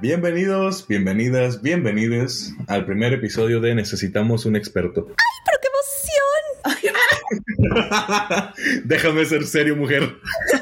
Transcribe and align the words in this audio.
Bienvenidos, 0.00 0.88
bienvenidas, 0.88 1.60
bienvenidos 1.60 2.54
al 2.68 2.86
primer 2.86 3.12
episodio 3.12 3.60
de 3.60 3.74
Necesitamos 3.74 4.46
un 4.46 4.56
experto. 4.56 5.08
¡Ay, 5.08 5.14
pero 5.44 5.58
qué 5.60 5.68
emoción! 7.68 8.52
Déjame 8.86 9.26
ser 9.26 9.44
serio, 9.44 9.76
mujer. 9.76 10.16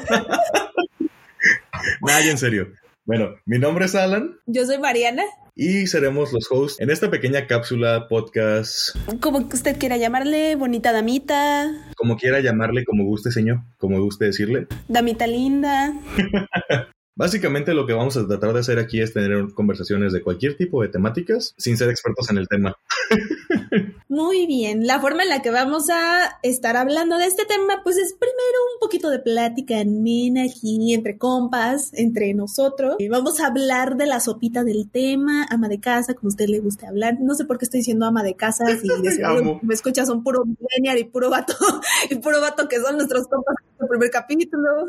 Vaya, 2.01 2.29
en 2.29 2.37
serio. 2.37 2.67
Bueno, 3.05 3.35
mi 3.45 3.59
nombre 3.59 3.85
es 3.85 3.95
Alan. 3.95 4.37
Yo 4.45 4.65
soy 4.65 4.77
Mariana. 4.77 5.23
Y 5.55 5.87
seremos 5.87 6.33
los 6.33 6.51
hosts 6.51 6.81
en 6.81 6.89
esta 6.89 7.09
pequeña 7.09 7.47
cápsula, 7.47 8.09
podcast. 8.09 8.97
Como 9.21 9.37
usted 9.39 9.77
quiera 9.77 9.95
llamarle, 9.95 10.55
bonita 10.55 10.91
damita. 10.91 11.71
Como 11.95 12.17
quiera 12.17 12.41
llamarle, 12.41 12.83
como 12.83 13.05
guste, 13.05 13.31
señor. 13.31 13.59
Como 13.77 14.01
guste 14.01 14.25
decirle. 14.25 14.67
Damita 14.89 15.27
linda. 15.27 15.93
Básicamente 17.19 17.73
lo 17.73 17.85
que 17.85 17.91
vamos 17.91 18.15
a 18.15 18.25
tratar 18.25 18.53
de 18.53 18.61
hacer 18.61 18.79
aquí 18.79 19.01
es 19.01 19.11
tener 19.11 19.53
conversaciones 19.53 20.13
de 20.13 20.21
cualquier 20.21 20.55
tipo 20.55 20.81
de 20.81 20.87
temáticas 20.87 21.53
sin 21.57 21.75
ser 21.75 21.89
expertos 21.89 22.29
en 22.29 22.37
el 22.37 22.47
tema. 22.47 22.77
Muy 24.07 24.47
bien, 24.47 24.87
la 24.87 25.01
forma 25.01 25.23
en 25.23 25.29
la 25.29 25.41
que 25.41 25.51
vamos 25.51 25.89
a 25.89 26.39
estar 26.43 26.77
hablando 26.77 27.17
de 27.17 27.25
este 27.25 27.43
tema, 27.43 27.81
pues 27.83 27.97
es 27.97 28.13
primero 28.13 28.57
un 28.73 28.79
poquito 28.79 29.09
de 29.09 29.19
plática 29.19 29.81
en 29.81 30.37
aquí 30.37 30.93
entre 30.93 31.17
compas, 31.17 31.91
entre 31.93 32.33
nosotros. 32.33 32.95
Eh, 32.99 33.09
vamos 33.09 33.41
a 33.41 33.47
hablar 33.47 33.97
de 33.97 34.05
la 34.05 34.21
sopita 34.21 34.63
del 34.63 34.89
tema, 34.89 35.45
ama 35.49 35.67
de 35.67 35.81
casa, 35.81 36.13
como 36.13 36.29
a 36.29 36.31
usted 36.31 36.47
le 36.47 36.61
guste 36.61 36.87
hablar. 36.87 37.17
No 37.19 37.35
sé 37.35 37.43
por 37.43 37.57
qué 37.57 37.65
estoy 37.65 37.81
diciendo 37.81 38.05
ama 38.05 38.23
de 38.23 38.35
casa, 38.35 38.63
si 38.77 38.87
me 39.61 39.73
escuchas 39.73 40.07
son 40.07 40.23
puro 40.23 40.45
millennial 40.45 40.99
y 40.99 41.03
puro 41.03 41.29
vato, 41.29 41.53
y 42.09 42.15
puro 42.15 42.39
vato 42.39 42.69
que 42.69 42.79
son 42.79 42.95
nuestros 42.95 43.27
compas 43.27 43.55
del 43.77 43.89
primer 43.89 44.09
capítulo. 44.09 44.87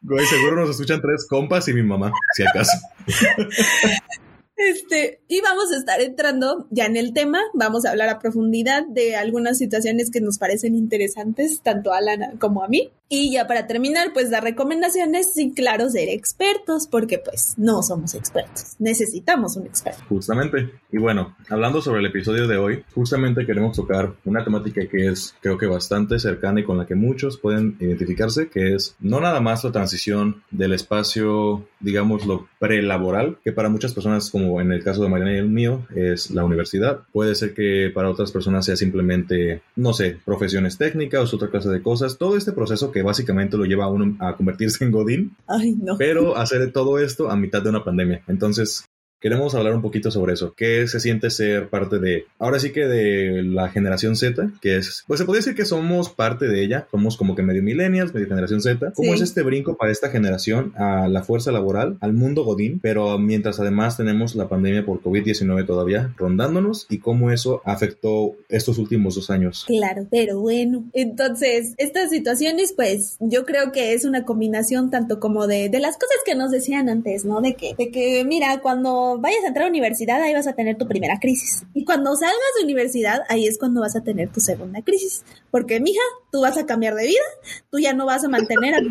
Güey, 0.00 0.24
seguro 0.26 0.56
nos 0.56 0.70
escuchan 0.70 1.00
tres 1.00 1.26
compas 1.28 1.66
y 1.68 1.74
mi 1.74 1.82
mamá, 1.82 2.12
si 2.34 2.44
acaso. 2.44 2.72
Este, 4.58 5.20
y 5.28 5.40
vamos 5.40 5.72
a 5.72 5.76
estar 5.76 6.00
entrando 6.00 6.66
ya 6.70 6.86
en 6.86 6.96
el 6.96 7.12
tema, 7.12 7.38
vamos 7.54 7.86
a 7.86 7.90
hablar 7.90 8.08
a 8.08 8.18
profundidad 8.18 8.84
de 8.88 9.14
algunas 9.14 9.56
situaciones 9.56 10.10
que 10.10 10.20
nos 10.20 10.36
parecen 10.38 10.74
interesantes, 10.74 11.60
tanto 11.62 11.92
a 11.92 11.98
Alana 11.98 12.32
como 12.40 12.64
a 12.64 12.68
mí. 12.68 12.90
Y 13.10 13.32
ya 13.32 13.46
para 13.46 13.66
terminar, 13.66 14.12
pues 14.12 14.30
dar 14.30 14.42
recomendaciones 14.42 15.32
sin 15.32 15.54
claro 15.54 15.88
ser 15.88 16.10
expertos, 16.10 16.86
porque 16.90 17.18
pues 17.18 17.54
no 17.56 17.82
somos 17.82 18.14
expertos, 18.14 18.74
necesitamos 18.78 19.56
un 19.56 19.66
experto. 19.66 20.02
Justamente. 20.10 20.70
Y 20.92 20.98
bueno, 20.98 21.34
hablando 21.48 21.80
sobre 21.80 22.00
el 22.00 22.06
episodio 22.06 22.46
de 22.46 22.58
hoy, 22.58 22.84
justamente 22.94 23.46
queremos 23.46 23.76
tocar 23.76 24.14
una 24.26 24.44
temática 24.44 24.86
que 24.86 25.06
es 25.06 25.34
creo 25.40 25.56
que 25.56 25.66
bastante 25.66 26.18
cercana 26.18 26.60
y 26.60 26.64
con 26.64 26.76
la 26.76 26.86
que 26.86 26.96
muchos 26.96 27.38
pueden 27.38 27.76
identificarse, 27.80 28.50
que 28.50 28.74
es 28.74 28.94
no 29.00 29.20
nada 29.20 29.40
más 29.40 29.64
la 29.64 29.72
transición 29.72 30.42
del 30.50 30.74
espacio, 30.74 31.66
digamos, 31.80 32.26
lo 32.26 32.46
prelaboral, 32.58 33.38
que 33.42 33.52
para 33.52 33.70
muchas 33.70 33.94
personas 33.94 34.30
como 34.30 34.47
en 34.60 34.72
el 34.72 34.82
caso 34.82 35.02
de 35.02 35.08
Mariana 35.08 35.34
y 35.34 35.38
el 35.38 35.48
mío, 35.48 35.86
es 35.94 36.30
la 36.30 36.44
universidad. 36.44 37.00
Puede 37.12 37.34
ser 37.34 37.54
que 37.54 37.90
para 37.94 38.10
otras 38.10 38.32
personas 38.32 38.64
sea 38.64 38.76
simplemente, 38.76 39.62
no 39.76 39.92
sé, 39.92 40.18
profesiones 40.24 40.78
técnicas 40.78 41.32
o 41.32 41.36
otra 41.36 41.50
clase 41.50 41.68
de 41.68 41.82
cosas. 41.82 42.18
Todo 42.18 42.36
este 42.36 42.52
proceso 42.52 42.90
que 42.90 43.02
básicamente 43.02 43.56
lo 43.56 43.64
lleva 43.64 43.84
a 43.84 43.88
uno 43.88 44.16
a 44.20 44.36
convertirse 44.36 44.84
en 44.84 44.90
Godín. 44.90 45.36
Ay, 45.46 45.74
no. 45.74 45.96
Pero 45.98 46.36
hacer 46.36 46.72
todo 46.72 46.98
esto 46.98 47.30
a 47.30 47.36
mitad 47.36 47.62
de 47.62 47.70
una 47.70 47.84
pandemia. 47.84 48.22
Entonces, 48.26 48.84
Queremos 49.20 49.56
hablar 49.56 49.74
un 49.74 49.82
poquito 49.82 50.12
sobre 50.12 50.34
eso. 50.34 50.54
¿Qué 50.56 50.86
se 50.86 51.00
siente 51.00 51.30
ser 51.30 51.68
parte 51.68 51.98
de, 51.98 52.26
ahora 52.38 52.60
sí 52.60 52.70
que 52.70 52.86
de 52.86 53.42
la 53.42 53.68
generación 53.68 54.14
Z? 54.14 54.52
Que 54.60 54.76
es, 54.76 55.02
pues 55.08 55.18
se 55.18 55.26
podría 55.26 55.40
decir 55.40 55.56
que 55.56 55.64
somos 55.64 56.08
parte 56.08 56.46
de 56.46 56.62
ella. 56.62 56.86
Somos 56.92 57.16
como 57.16 57.34
que 57.34 57.42
medio 57.42 57.62
millennials, 57.62 58.14
medio 58.14 58.28
generación 58.28 58.60
Z. 58.60 58.92
¿Cómo 58.94 59.14
es 59.14 59.20
este 59.20 59.42
brinco 59.42 59.76
para 59.76 59.90
esta 59.90 60.10
generación 60.10 60.72
a 60.76 61.08
la 61.08 61.24
fuerza 61.24 61.50
laboral, 61.50 61.98
al 62.00 62.12
mundo 62.12 62.44
Godín? 62.44 62.78
Pero 62.80 63.18
mientras 63.18 63.58
además 63.58 63.96
tenemos 63.96 64.36
la 64.36 64.48
pandemia 64.48 64.86
por 64.86 65.02
COVID-19 65.02 65.66
todavía 65.66 66.14
rondándonos 66.16 66.86
y 66.88 66.98
cómo 66.98 67.32
eso 67.32 67.60
afectó 67.64 68.36
estos 68.48 68.78
últimos 68.78 69.16
dos 69.16 69.30
años. 69.30 69.64
Claro, 69.66 70.06
pero 70.12 70.38
bueno. 70.38 70.84
Entonces, 70.92 71.74
estas 71.78 72.10
situaciones, 72.10 72.72
pues 72.72 73.16
yo 73.18 73.44
creo 73.44 73.72
que 73.72 73.94
es 73.94 74.04
una 74.04 74.24
combinación 74.24 74.90
tanto 74.90 75.18
como 75.18 75.48
de, 75.48 75.68
de 75.68 75.80
las 75.80 75.96
cosas 75.96 76.18
que 76.24 76.36
nos 76.36 76.52
decían 76.52 76.88
antes, 76.88 77.24
¿no? 77.24 77.40
De 77.40 77.54
que, 77.54 77.74
de 77.76 77.90
que, 77.90 78.24
mira, 78.24 78.60
cuando 78.60 79.07
vayas 79.16 79.44
a 79.44 79.48
entrar 79.48 79.66
a 79.66 79.70
universidad, 79.70 80.20
ahí 80.20 80.34
vas 80.34 80.46
a 80.46 80.52
tener 80.52 80.76
tu 80.76 80.86
primera 80.86 81.18
crisis. 81.18 81.64
Y 81.72 81.84
cuando 81.84 82.14
salgas 82.14 82.36
de 82.58 82.64
universidad, 82.64 83.22
ahí 83.30 83.46
es 83.46 83.58
cuando 83.58 83.80
vas 83.80 83.96
a 83.96 84.02
tener 84.02 84.28
tu 84.28 84.40
segunda 84.40 84.82
crisis. 84.82 85.24
Porque, 85.50 85.80
mija, 85.80 86.02
tú 86.30 86.42
vas 86.42 86.58
a 86.58 86.66
cambiar 86.66 86.94
de 86.94 87.06
vida, 87.06 87.22
tú 87.70 87.78
ya 87.78 87.94
no 87.94 88.04
vas 88.04 88.24
a 88.24 88.28
mantener, 88.28 88.82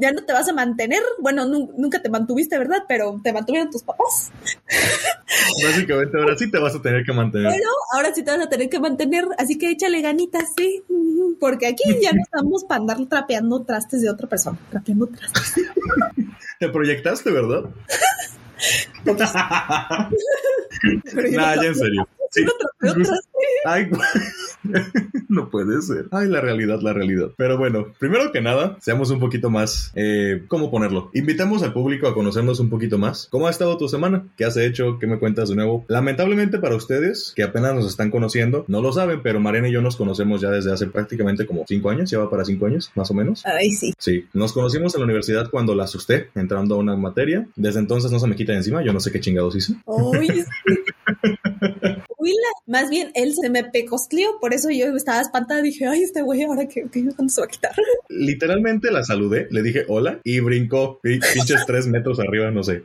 ya 0.00 0.12
no 0.12 0.24
te 0.24 0.32
vas 0.34 0.48
a 0.48 0.52
mantener, 0.52 1.02
bueno, 1.18 1.46
nunca 1.46 2.02
te 2.02 2.10
mantuviste, 2.10 2.58
¿verdad? 2.58 2.82
Pero 2.86 3.18
te 3.24 3.32
mantuvieron 3.32 3.70
tus 3.70 3.82
papás. 3.82 4.30
Básicamente, 5.64 6.18
ahora 6.18 6.36
sí 6.36 6.50
te 6.50 6.58
vas 6.58 6.74
a 6.74 6.82
tener 6.82 7.04
que 7.04 7.12
mantener. 7.12 7.52
Pero 7.52 7.70
ahora 7.94 8.14
sí 8.14 8.22
te 8.22 8.30
vas 8.30 8.46
a 8.46 8.48
tener 8.50 8.68
que 8.68 8.80
mantener, 8.80 9.24
así 9.38 9.56
que 9.56 9.70
échale 9.70 10.02
ganitas, 10.02 10.44
sí. 10.56 10.82
Porque 11.40 11.66
aquí 11.66 11.84
ya 12.02 12.12
no 12.12 12.20
estamos 12.22 12.64
para 12.64 12.80
andar 12.80 13.06
trapeando 13.08 13.62
trastes 13.64 14.02
de 14.02 14.10
otra 14.10 14.28
persona, 14.28 14.58
trapeando 14.70 15.06
trastes. 15.06 15.54
Te 16.60 16.68
proyectaste, 16.68 17.30
¿verdad? 17.30 17.64
Nada, 21.32 21.56
ya 21.56 21.68
en 21.68 21.74
serio. 21.74 22.08
Sí. 22.30 22.44
Ay, 23.64 23.90
no 25.28 25.50
puede 25.50 25.80
ser. 25.82 26.06
Ay, 26.10 26.28
la 26.28 26.40
realidad, 26.40 26.80
la 26.82 26.92
realidad. 26.92 27.30
Pero 27.36 27.58
bueno, 27.58 27.88
primero 27.98 28.32
que 28.32 28.40
nada, 28.40 28.76
seamos 28.80 29.10
un 29.10 29.20
poquito 29.20 29.50
más, 29.50 29.92
eh, 29.94 30.44
¿cómo 30.48 30.70
ponerlo? 30.70 31.10
Invitamos 31.14 31.62
al 31.62 31.72
público 31.72 32.08
a 32.08 32.14
conocernos 32.14 32.60
un 32.60 32.70
poquito 32.70 32.98
más. 32.98 33.28
¿Cómo 33.30 33.46
ha 33.46 33.50
estado 33.50 33.76
tu 33.76 33.88
semana? 33.88 34.26
¿Qué 34.36 34.44
has 34.44 34.56
hecho? 34.56 34.98
¿Qué 34.98 35.06
me 35.06 35.18
cuentas 35.18 35.48
de 35.48 35.56
nuevo? 35.56 35.84
Lamentablemente 35.88 36.58
para 36.58 36.76
ustedes, 36.76 37.32
que 37.34 37.42
apenas 37.42 37.74
nos 37.74 37.86
están 37.86 38.10
conociendo, 38.10 38.64
no 38.68 38.82
lo 38.82 38.92
saben, 38.92 39.22
pero 39.22 39.40
Mariana 39.40 39.68
y 39.68 39.72
yo 39.72 39.82
nos 39.82 39.96
conocemos 39.96 40.40
ya 40.40 40.50
desde 40.50 40.72
hace 40.72 40.86
prácticamente 40.86 41.46
como 41.46 41.64
cinco 41.66 41.90
años, 41.90 42.10
ya 42.10 42.18
va 42.18 42.30
para 42.30 42.44
cinco 42.44 42.66
años, 42.66 42.90
más 42.94 43.10
o 43.10 43.14
menos. 43.14 43.44
Ay, 43.46 43.70
sí. 43.70 43.92
Sí, 43.98 44.26
nos 44.32 44.52
conocimos 44.52 44.94
en 44.94 45.00
la 45.00 45.04
universidad 45.04 45.50
cuando 45.50 45.74
la 45.74 45.84
asusté, 45.84 46.30
entrando 46.34 46.74
a 46.74 46.78
una 46.78 46.96
materia. 46.96 47.46
Desde 47.56 47.80
entonces 47.80 48.10
no 48.10 48.18
se 48.18 48.26
me 48.26 48.36
quita 48.36 48.52
de 48.52 48.58
encima, 48.58 48.82
yo 48.82 48.92
no 48.92 49.00
sé 49.00 49.10
qué 49.10 49.20
chingados 49.20 49.56
hice. 49.56 49.74
Más 52.66 52.90
bien 52.90 53.10
él 53.14 53.34
se 53.34 53.50
me 53.50 53.64
pecosclió, 53.64 54.38
por 54.40 54.54
eso 54.54 54.70
yo 54.70 54.96
estaba 54.96 55.20
espantada 55.20 55.62
dije, 55.62 55.86
ay, 55.86 56.02
este 56.02 56.22
güey, 56.22 56.42
ahora 56.42 56.66
que, 56.66 56.84
cuándo 56.88 57.28
se 57.28 57.40
va 57.40 57.46
a 57.46 57.50
quitar. 57.50 57.72
Literalmente 58.08 58.90
la 58.90 59.04
saludé, 59.04 59.48
le 59.50 59.62
dije 59.62 59.84
hola 59.88 60.20
y 60.24 60.40
brincó 60.40 61.00
pinches 61.02 61.64
tres 61.66 61.86
metros 61.86 62.20
arriba, 62.20 62.50
no 62.50 62.62
sé. 62.62 62.82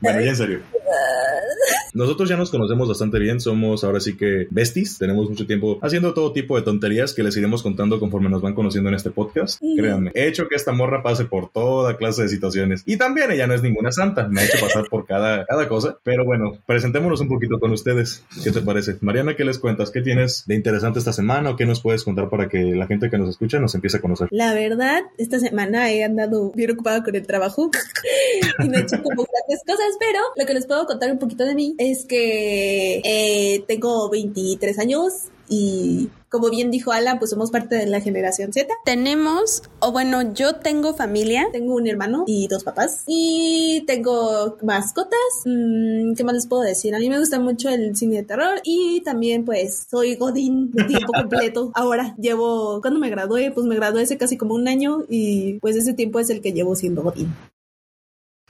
Bueno, 0.00 0.20
ya 0.20 0.30
en 0.30 0.36
serio. 0.36 0.60
Nosotros 1.94 2.28
ya 2.28 2.36
nos 2.36 2.50
conocemos 2.50 2.88
bastante 2.88 3.18
bien, 3.18 3.40
somos 3.40 3.84
ahora 3.84 4.00
sí 4.00 4.16
que 4.16 4.46
besties, 4.50 4.98
tenemos 4.98 5.28
mucho 5.28 5.46
tiempo 5.46 5.78
haciendo 5.82 6.14
todo 6.14 6.32
tipo 6.32 6.56
de 6.56 6.62
tonterías 6.62 7.12
que 7.12 7.22
les 7.22 7.36
iremos 7.36 7.62
contando 7.62 8.00
conforme 8.00 8.30
nos 8.30 8.40
van 8.40 8.54
conociendo 8.54 8.88
en 8.88 8.94
este 8.94 9.10
podcast. 9.10 9.60
Créanme, 9.76 10.10
he 10.14 10.26
hecho 10.26 10.48
que 10.48 10.56
esta 10.56 10.72
morra 10.72 11.02
pase 11.02 11.26
por 11.26 11.50
toda 11.50 11.96
clase 11.96 12.22
de 12.22 12.28
situaciones 12.28 12.82
y 12.86 12.96
también 12.96 13.30
ella 13.30 13.46
no 13.46 13.54
es 13.54 13.62
ninguna 13.62 13.92
santa, 13.92 14.26
me 14.28 14.40
ha 14.40 14.44
hecho 14.44 14.58
pasar 14.60 14.84
por 14.88 15.06
cada, 15.06 15.44
cada 15.44 15.68
cosa, 15.68 15.98
pero 16.02 16.24
bueno, 16.24 16.58
presentémonos 16.66 17.20
un 17.20 17.28
poquito 17.28 17.58
con 17.60 17.72
ustedes. 17.72 18.24
¿Qué 18.42 18.50
te 18.50 18.60
parece? 18.60 18.96
Mariana, 19.00 19.36
¿qué 19.36 19.44
les 19.44 19.58
cuentas? 19.58 19.90
¿Qué 19.90 20.00
tienes 20.00 20.44
de 20.46 20.54
interesante 20.54 20.98
esta 20.98 21.12
semana 21.12 21.50
o 21.50 21.56
qué 21.56 21.66
nos 21.66 21.80
puedes 21.82 22.04
contar 22.04 22.28
para 22.28 22.48
que 22.48 22.74
la 22.74 22.86
gente 22.86 23.10
que 23.10 23.18
nos 23.18 23.28
escucha 23.28 23.58
nos 23.58 23.74
empiece 23.74 23.98
a 23.98 24.00
conocer? 24.00 24.28
La 24.30 24.54
verdad, 24.54 25.02
esta 25.18 25.38
semana 25.38 25.90
he 25.92 26.04
andado 26.04 26.52
bien 26.52 26.70
ocupada 26.70 27.02
con 27.02 27.14
el 27.14 27.26
trabajo 27.26 27.70
y 28.58 28.68
no 28.68 28.78
he 28.78 28.80
hecho 28.80 29.02
como 29.02 29.24
grandes 29.24 29.62
cosas, 29.66 29.96
pero 29.98 30.20
lo 30.36 30.46
que 30.46 30.54
les 30.54 30.66
puedo 30.66 30.86
contar 30.86 31.12
un 31.12 31.18
poquito 31.18 31.44
de 31.44 31.54
mí 31.54 31.74
es 31.90 32.04
que 32.04 33.02
eh, 33.04 33.64
tengo 33.66 34.08
23 34.08 34.78
años 34.78 35.12
y 35.48 36.08
como 36.28 36.48
bien 36.48 36.70
dijo 36.70 36.92
Alan, 36.92 37.18
pues 37.18 37.30
somos 37.30 37.50
parte 37.50 37.74
de 37.74 37.86
la 37.86 38.00
generación 38.00 38.54
Z. 38.54 38.72
Tenemos, 38.86 39.62
o 39.80 39.92
bueno, 39.92 40.32
yo 40.32 40.54
tengo 40.56 40.94
familia, 40.94 41.48
tengo 41.52 41.74
un 41.74 41.86
hermano 41.86 42.24
y 42.26 42.48
dos 42.48 42.64
papás 42.64 43.02
y 43.06 43.84
tengo 43.86 44.56
mascotas. 44.62 45.18
Mm, 45.44 46.14
¿Qué 46.14 46.24
más 46.24 46.34
les 46.34 46.46
puedo 46.46 46.62
decir? 46.62 46.94
A 46.94 46.98
mí 46.98 47.10
me 47.10 47.18
gusta 47.18 47.38
mucho 47.38 47.68
el 47.68 47.94
cine 47.96 48.16
de 48.16 48.22
terror 48.22 48.60
y 48.64 49.02
también 49.02 49.44
pues 49.44 49.86
soy 49.90 50.14
Godín 50.16 50.70
de 50.70 50.84
tiempo 50.84 51.12
completo. 51.20 51.70
Ahora 51.74 52.14
llevo, 52.16 52.80
cuando 52.80 52.98
me 52.98 53.10
gradué, 53.10 53.50
pues 53.50 53.66
me 53.66 53.76
gradué 53.76 54.02
hace 54.04 54.16
casi 54.16 54.38
como 54.38 54.54
un 54.54 54.68
año 54.68 55.04
y 55.10 55.58
pues 55.58 55.76
ese 55.76 55.92
tiempo 55.92 56.18
es 56.18 56.30
el 56.30 56.40
que 56.40 56.52
llevo 56.52 56.74
siendo 56.76 57.02
Godín. 57.02 57.34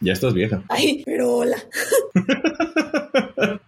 Ya 0.00 0.12
estás 0.12 0.34
vieja. 0.34 0.64
Ay, 0.68 1.02
pero 1.04 1.36
hola. 1.36 1.56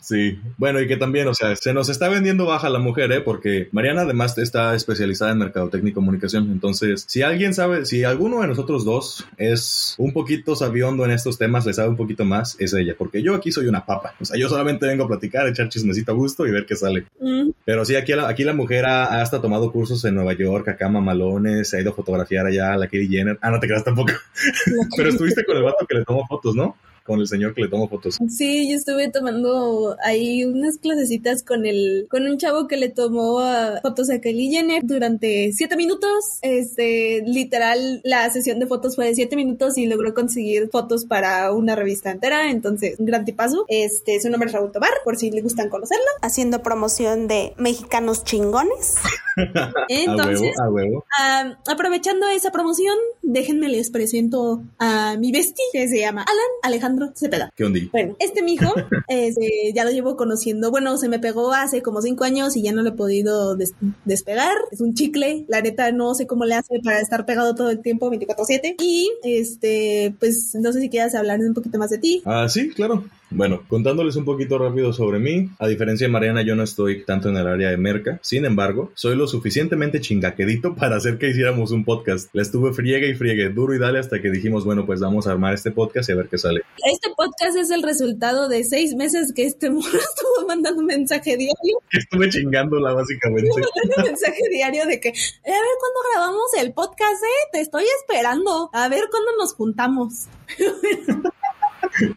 Sí, 0.05 0.39
bueno, 0.59 0.83
y 0.83 0.87
que 0.87 0.99
también, 0.99 1.29
o 1.29 1.35
sea, 1.35 1.57
se 1.57 1.73
nos 1.73 1.89
está 1.89 2.11
vendiendo 2.11 2.45
baja 2.45 2.69
la 2.69 2.79
mujer, 2.79 3.11
¿eh? 3.11 3.23
Porque 3.23 3.69
Mariana 3.73 4.03
además 4.03 4.37
está 4.37 4.75
especializada 4.75 5.33
en 5.33 5.39
mercadotecnia 5.39 5.93
y 5.93 5.95
comunicación. 5.95 6.53
Entonces, 6.53 7.07
si 7.09 7.23
alguien 7.23 7.55
sabe, 7.55 7.87
si 7.87 8.05
alguno 8.05 8.43
de 8.43 8.49
nosotros 8.49 8.85
dos 8.85 9.27
es 9.39 9.95
un 9.97 10.13
poquito 10.13 10.57
sabiondo 10.57 11.07
en 11.07 11.11
estos 11.13 11.39
temas, 11.39 11.65
le 11.65 11.73
sabe 11.73 11.89
un 11.89 11.97
poquito 11.97 12.27
más, 12.27 12.55
es 12.59 12.75
ella. 12.75 12.95
Porque 12.99 13.23
yo 13.23 13.35
aquí 13.35 13.51
soy 13.51 13.67
una 13.67 13.87
papa. 13.87 14.15
O 14.21 14.27
sea, 14.27 14.39
yo 14.39 14.51
solamente 14.51 14.87
vengo 14.87 15.05
a 15.05 15.09
platicar, 15.09 15.49
echar 15.49 15.71
chismecito 15.71 16.13
a 16.13 16.15
gusto 16.15 16.47
y 16.47 16.51
ver 16.51 16.67
qué 16.67 16.77
sale. 16.77 17.07
Mm. 17.19 17.53
Pero 17.65 17.87
sí, 17.87 17.97
aquí 17.97 18.13
la, 18.13 18.29
aquí 18.29 18.45
la 18.45 18.53
mujer 18.53 18.85
ha, 18.85 19.23
hasta 19.23 19.41
tomado 19.41 19.73
cursos 19.73 20.05
en 20.05 20.17
Nueva 20.17 20.35
York, 20.35 20.69
acá 20.69 20.91
mamalones, 20.91 21.71
se 21.71 21.79
ha 21.79 21.81
ido 21.81 21.93
a 21.93 21.95
fotografiar 21.95 22.45
allá 22.45 22.75
a 22.75 22.77
la 22.77 22.89
Kelly 22.89 23.09
Jenner. 23.09 23.39
Ah, 23.41 23.51
no 23.51 23.59
te 23.59 23.69
creas 23.69 23.85
tampoco. 23.85 24.13
Pero 24.99 25.09
estuviste 25.09 25.47
con 25.47 25.57
el 25.57 25.63
vato 25.63 25.87
que 25.87 25.95
le 25.97 26.05
tomó 26.05 26.27
fotos, 26.27 26.55
¿no? 26.55 26.77
Con 27.05 27.21
el 27.21 27.29
señor 27.29 27.55
que 27.55 27.63
le 27.63 27.69
tomo 27.69 27.89
fotos. 27.89 28.19
Sí, 28.29 28.71
yo 28.71 28.77
estuve 28.77 29.11
tomando 29.11 29.97
ahí 30.03 30.45
unas 30.45 30.79
clasecitas 30.79 31.43
con 31.43 31.67
el, 31.67 32.07
con 32.11 32.27
un 32.27 32.39
chavo 32.39 32.67
que 32.67 32.79
le 32.79 32.89
tomó 32.89 33.37
uh, 33.37 33.81
fotos 33.83 34.09
a 34.11 34.21
Kylie 34.21 34.51
Jenner 34.51 34.83
durante 34.83 35.53
siete 35.53 35.77
minutos. 35.77 36.39
Este, 36.41 37.23
literal, 37.27 38.01
la 38.05 38.31
sesión 38.31 38.59
de 38.59 38.67
fotos 38.67 38.97
fue 38.97 39.07
de 39.07 39.15
siete 39.15 39.37
minutos 39.37 39.77
y 39.77 39.87
logró 39.87 40.15
conseguir 40.15 40.71
fotos 40.71 41.05
para 41.05 41.53
una 41.53 41.77
revista 41.77 42.11
entera. 42.11 42.51
Entonces, 42.51 42.99
un 42.99 43.07
gran 43.07 43.27
tipazo. 43.27 43.67
Este, 43.69 44.19
su 44.21 44.31
nombre 44.31 44.49
es 44.49 44.55
Raúl 44.55 44.73
Tobar, 44.73 44.93
por 45.05 45.17
si 45.17 45.31
le 45.31 45.43
gustan 45.43 45.69
conocerlo. 45.69 46.05
Haciendo 46.23 46.63
promoción 46.63 47.29
de 47.29 47.53
mexicanos 47.59 48.25
chingones. 48.25 48.97
Entonces, 49.89 50.59
a 50.59 50.71
huevo, 50.71 51.05
a 51.19 51.45
huevo. 51.45 51.55
Uh, 51.67 51.71
aprovechando 51.71 52.27
esa 52.29 52.51
promoción, 52.51 52.97
déjenme 53.23 53.69
les 53.69 53.91
presento 53.91 54.63
a 54.79 55.17
mi 55.19 55.33
bestie 55.33 55.65
que 55.73 55.87
se 55.89 56.01
llama 56.01 56.23
Alan 56.23 56.51
Alejandro 56.63 56.94
Cepeda. 57.15 57.53
¿Qué 57.57 57.65
onda? 57.65 57.81
Bueno, 57.93 58.17
este 58.19 58.43
mijo 58.43 58.73
este, 59.09 59.73
ya 59.75 59.85
lo 59.85 59.91
llevo 59.91 60.17
conociendo. 60.17 60.71
Bueno, 60.71 60.97
se 60.97 61.09
me 61.09 61.19
pegó 61.19 61.53
hace 61.53 61.83
como 61.83 62.03
cinco 62.03 62.25
años 62.25 62.57
y 62.57 62.63
ya 62.63 62.73
no 62.73 62.83
lo 62.83 62.91
he 62.91 62.93
podido 62.93 63.57
des 63.57 63.75
despegar. 64.05 64.55
Es 64.71 64.81
un 64.81 64.95
chicle. 64.95 65.45
La 65.49 65.61
neta, 65.61 65.93
no 65.93 66.15
sé 66.15 66.27
cómo 66.27 66.45
le 66.45 66.55
hace 66.55 66.81
para 66.83 67.01
estar 67.01 67.27
pegado 67.27 67.55
todo 67.55 67.71
el 67.71 67.81
tiempo 67.81 68.11
24-7. 68.11 68.77
Y 68.81 69.11
este, 69.23 70.15
pues 70.19 70.55
no 70.55 70.73
sé 70.73 70.81
si 70.81 70.89
quieras 70.89 71.15
hablar 71.15 71.41
un 71.41 71.55
poquito 71.55 71.79
más 71.79 71.91
de 71.91 71.99
ti. 71.99 72.23
Ah, 72.25 72.49
sí, 72.49 72.71
claro. 72.71 73.05
Bueno, 73.31 73.63
contándoles 73.69 74.17
un 74.17 74.25
poquito 74.25 74.59
rápido 74.59 74.93
sobre 74.93 75.19
mí, 75.19 75.51
a 75.59 75.67
diferencia 75.67 76.07
de 76.07 76.13
Mariana, 76.13 76.43
yo 76.43 76.55
no 76.55 76.63
estoy 76.63 77.05
tanto 77.05 77.29
en 77.29 77.37
el 77.37 77.47
área 77.47 77.71
de 77.71 77.77
merca. 77.77 78.19
Sin 78.23 78.45
embargo, 78.45 78.93
soy 78.95 79.17
lo 79.17 79.27
suficientemente 79.27 80.01
chingaquedito 80.01 80.75
para 80.77 80.97
hacer 80.97 81.19
que 81.19 81.31
hiciéramos 81.31 81.71
un 81.71 81.85
podcast. 81.85 82.29
Le 82.33 82.43
estuve 82.43 82.73
friegue 82.73 83.09
y 83.09 83.15
friegue, 83.15 83.49
duro 83.49 83.75
y 83.75 83.79
dale 83.79 83.99
hasta 83.99 84.21
que 84.21 84.31
dijimos, 84.31 84.65
bueno, 84.65 84.87
pues 84.87 85.01
vamos 85.01 85.27
a 85.27 85.33
armar 85.33 85.55
este 85.55 85.71
podcast 85.71 86.09
y 86.09 86.13
a 86.13 86.17
ver 86.17 86.29
qué 86.29 86.39
sale. 86.39 86.63
Este 86.85 87.11
podcast 87.17 87.57
es 87.57 87.71
el 87.71 87.83
resultado 87.83 88.49
de 88.49 88.63
seis 88.65 88.95
meses 88.95 89.33
que 89.35 89.47
este 89.47 89.71
morro 89.71 89.87
estuvo 89.99 90.47
mandando 90.47 90.81
un 90.81 90.87
mensaje 90.87 91.37
diario. 91.37 91.83
Estuve 91.91 92.29
chingándola, 92.29 92.93
básicamente. 92.93 93.49
Estuve 93.49 93.67
mandando 93.75 94.11
mensaje 94.11 94.43
diario 94.51 94.87
de 94.87 95.01
que, 95.01 95.09
a 95.09 95.11
ver 95.11 95.77
cuándo 95.81 96.01
grabamos 96.13 96.51
el 96.61 96.73
podcast, 96.73 97.23
eh, 97.23 97.49
te 97.53 97.61
estoy 97.61 97.85
esperando. 98.01 98.71
A 98.73 98.89
ver 98.89 99.05
cuándo 99.11 99.31
nos 99.39 99.55
juntamos. 99.55 100.29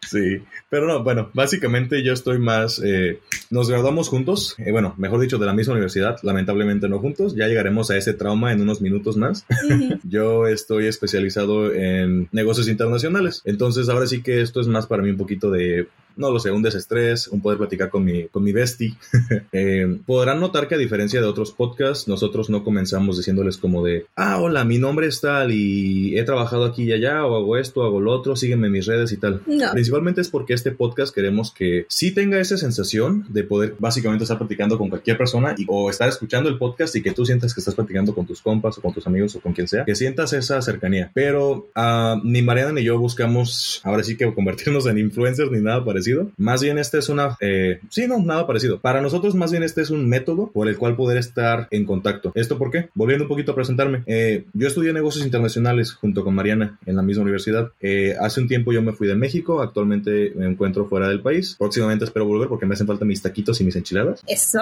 Sí, 0.07 0.44
pero 0.69 0.87
no, 0.87 1.03
bueno, 1.03 1.29
básicamente 1.33 2.03
yo 2.03 2.13
estoy 2.13 2.39
más, 2.39 2.81
eh, 2.83 3.19
nos 3.49 3.69
graduamos 3.69 4.09
juntos, 4.09 4.55
eh, 4.57 4.71
bueno, 4.71 4.93
mejor 4.97 5.19
dicho, 5.19 5.37
de 5.37 5.45
la 5.45 5.53
misma 5.53 5.73
universidad, 5.73 6.17
lamentablemente 6.23 6.89
no 6.89 6.99
juntos, 6.99 7.35
ya 7.35 7.47
llegaremos 7.47 7.89
a 7.89 7.97
ese 7.97 8.13
trauma 8.13 8.51
en 8.51 8.61
unos 8.61 8.81
minutos 8.81 9.17
más. 9.17 9.45
yo 10.03 10.47
estoy 10.47 10.87
especializado 10.87 11.73
en 11.73 12.27
negocios 12.31 12.67
internacionales, 12.67 13.41
entonces 13.45 13.89
ahora 13.89 14.07
sí 14.07 14.21
que 14.21 14.41
esto 14.41 14.59
es 14.61 14.67
más 14.67 14.87
para 14.87 15.03
mí 15.03 15.09
un 15.09 15.17
poquito 15.17 15.51
de 15.51 15.87
no 16.17 16.31
lo 16.31 16.39
sé, 16.39 16.51
un 16.51 16.63
desestrés, 16.63 17.27
un 17.27 17.41
poder 17.41 17.59
platicar 17.59 17.89
con 17.89 18.03
mi, 18.03 18.27
con 18.27 18.43
mi 18.43 18.51
bestie. 18.51 18.95
eh, 19.51 19.99
podrán 20.05 20.39
notar 20.39 20.67
que 20.67 20.75
a 20.75 20.77
diferencia 20.77 21.21
de 21.21 21.27
otros 21.27 21.51
podcasts, 21.51 22.07
nosotros 22.07 22.49
no 22.49 22.63
comenzamos 22.63 23.17
diciéndoles 23.17 23.57
como 23.57 23.85
de, 23.85 24.07
ah, 24.15 24.39
hola, 24.41 24.65
mi 24.65 24.79
nombre 24.79 25.07
es 25.07 25.21
tal 25.21 25.51
y 25.51 26.17
he 26.17 26.23
trabajado 26.23 26.65
aquí 26.65 26.83
y 26.83 26.91
allá, 26.91 27.25
o 27.25 27.35
hago 27.35 27.57
esto, 27.57 27.83
hago 27.83 28.01
lo 28.01 28.11
otro, 28.11 28.35
sígueme 28.35 28.67
en 28.67 28.73
mis 28.73 28.87
redes 28.87 29.11
y 29.11 29.17
tal. 29.17 29.41
No. 29.45 29.71
Principalmente 29.71 30.21
es 30.21 30.29
porque 30.29 30.53
este 30.57 30.71
podcast 30.71 31.13
queremos 31.13 31.51
que 31.51 31.86
sí 31.89 32.12
tenga 32.12 32.39
esa 32.39 32.57
sensación 32.57 33.25
de 33.30 33.44
poder 33.44 33.75
básicamente 33.80 34.24
estar 34.24 34.38
platicando 34.38 34.77
con 34.77 34.89
cualquier 34.89 35.18
persona 35.18 35.56
y, 35.57 35.65
o 35.68 35.89
estar 35.89 36.09
escuchando 36.09 36.50
el 36.50 36.57
podcast 36.57 36.95
y 36.95 37.01
que 37.01 37.12
tú 37.12 37.25
sientas 37.25 37.54
que 37.54 37.62
estás 37.62 37.75
platicando 37.75 38.13
con 38.13 38.25
tus 38.25 38.42
compas 38.42 38.77
o 38.77 38.81
con 38.81 38.94
tus 38.94 39.07
amigos 39.07 39.36
o 39.36 39.39
con 39.39 39.54
quien 39.54 39.68
sea, 39.68 39.86
que 39.86 39.95
sientas 39.95 40.33
esa 40.33 40.62
cercanía. 40.62 41.12
Pero 41.13 41.69
uh, 41.75 42.19
ni 42.24 42.42
Mariana 42.42 42.74
ni 42.74 42.83
yo 42.83 43.00
buscamos 43.00 43.81
ahora 43.83 44.04
sí 44.04 44.18
que 44.18 44.33
convertirnos 44.33 44.86
en 44.88 44.98
influencers 44.98 45.51
ni 45.51 45.62
nada 45.62 45.83
parecido 45.86 46.31
más 46.38 46.62
bien 46.62 46.77
este 46.77 47.00
es 47.00 47.10
una... 47.10 47.38
Eh, 47.39 47.80
sí, 47.89 48.07
no, 48.07 48.19
nada 48.19 48.48
parecido. 48.48 48.80
Para 48.80 49.01
nosotros 49.01 49.36
más 49.36 49.51
bien 49.51 49.63
este 49.63 49.81
es 49.81 49.89
un 49.89 50.07
método 50.07 50.51
por 50.51 50.68
el 50.68 50.77
cual 50.77 50.95
poder 50.95 51.18
estar 51.18 51.68
en 51.71 51.86
contacto. 51.86 52.31
¿Esto 52.36 52.57
por 52.57 52.71
qué? 52.71 52.89
Volviendo 52.95 53.25
un 53.25 53.30
poquito 53.30 53.51
a 53.51 53.56
presentarme. 53.56 54.03
Eh, 54.06 54.45
yo 54.53 54.68
estudié 54.68 54.94
negocios 54.94 55.25
internacionales 55.25 55.94
junto 55.94 56.24
con 56.24 56.36
Mariana 56.36 56.77
en 56.86 56.95
la 56.95 57.01
misma 57.01 57.24
universidad. 57.24 57.71
Eh, 57.81 58.15
hace 58.19 58.42
un 58.42 58.48
tiempo 58.48 58.71
yo 58.71 58.81
me 58.81 58.94
fui 58.94 59.07
de 59.07 59.15
México, 59.15 59.62
actualmente 59.62 60.31
me 60.36 60.46
encuentro 60.47 60.88
fuera 60.88 61.09
del 61.09 61.21
país. 61.21 61.55
Próximamente 61.57 62.05
espero 62.05 62.25
volver 62.25 62.47
porque 62.47 62.65
me 62.65 62.73
hacen 62.73 62.88
falta 62.88 63.05
mis 63.05 63.21
taquitos 63.21 63.59
y 63.61 63.63
mis 63.63 63.75
enchiladas. 63.75 64.23
Eso. 64.27 64.59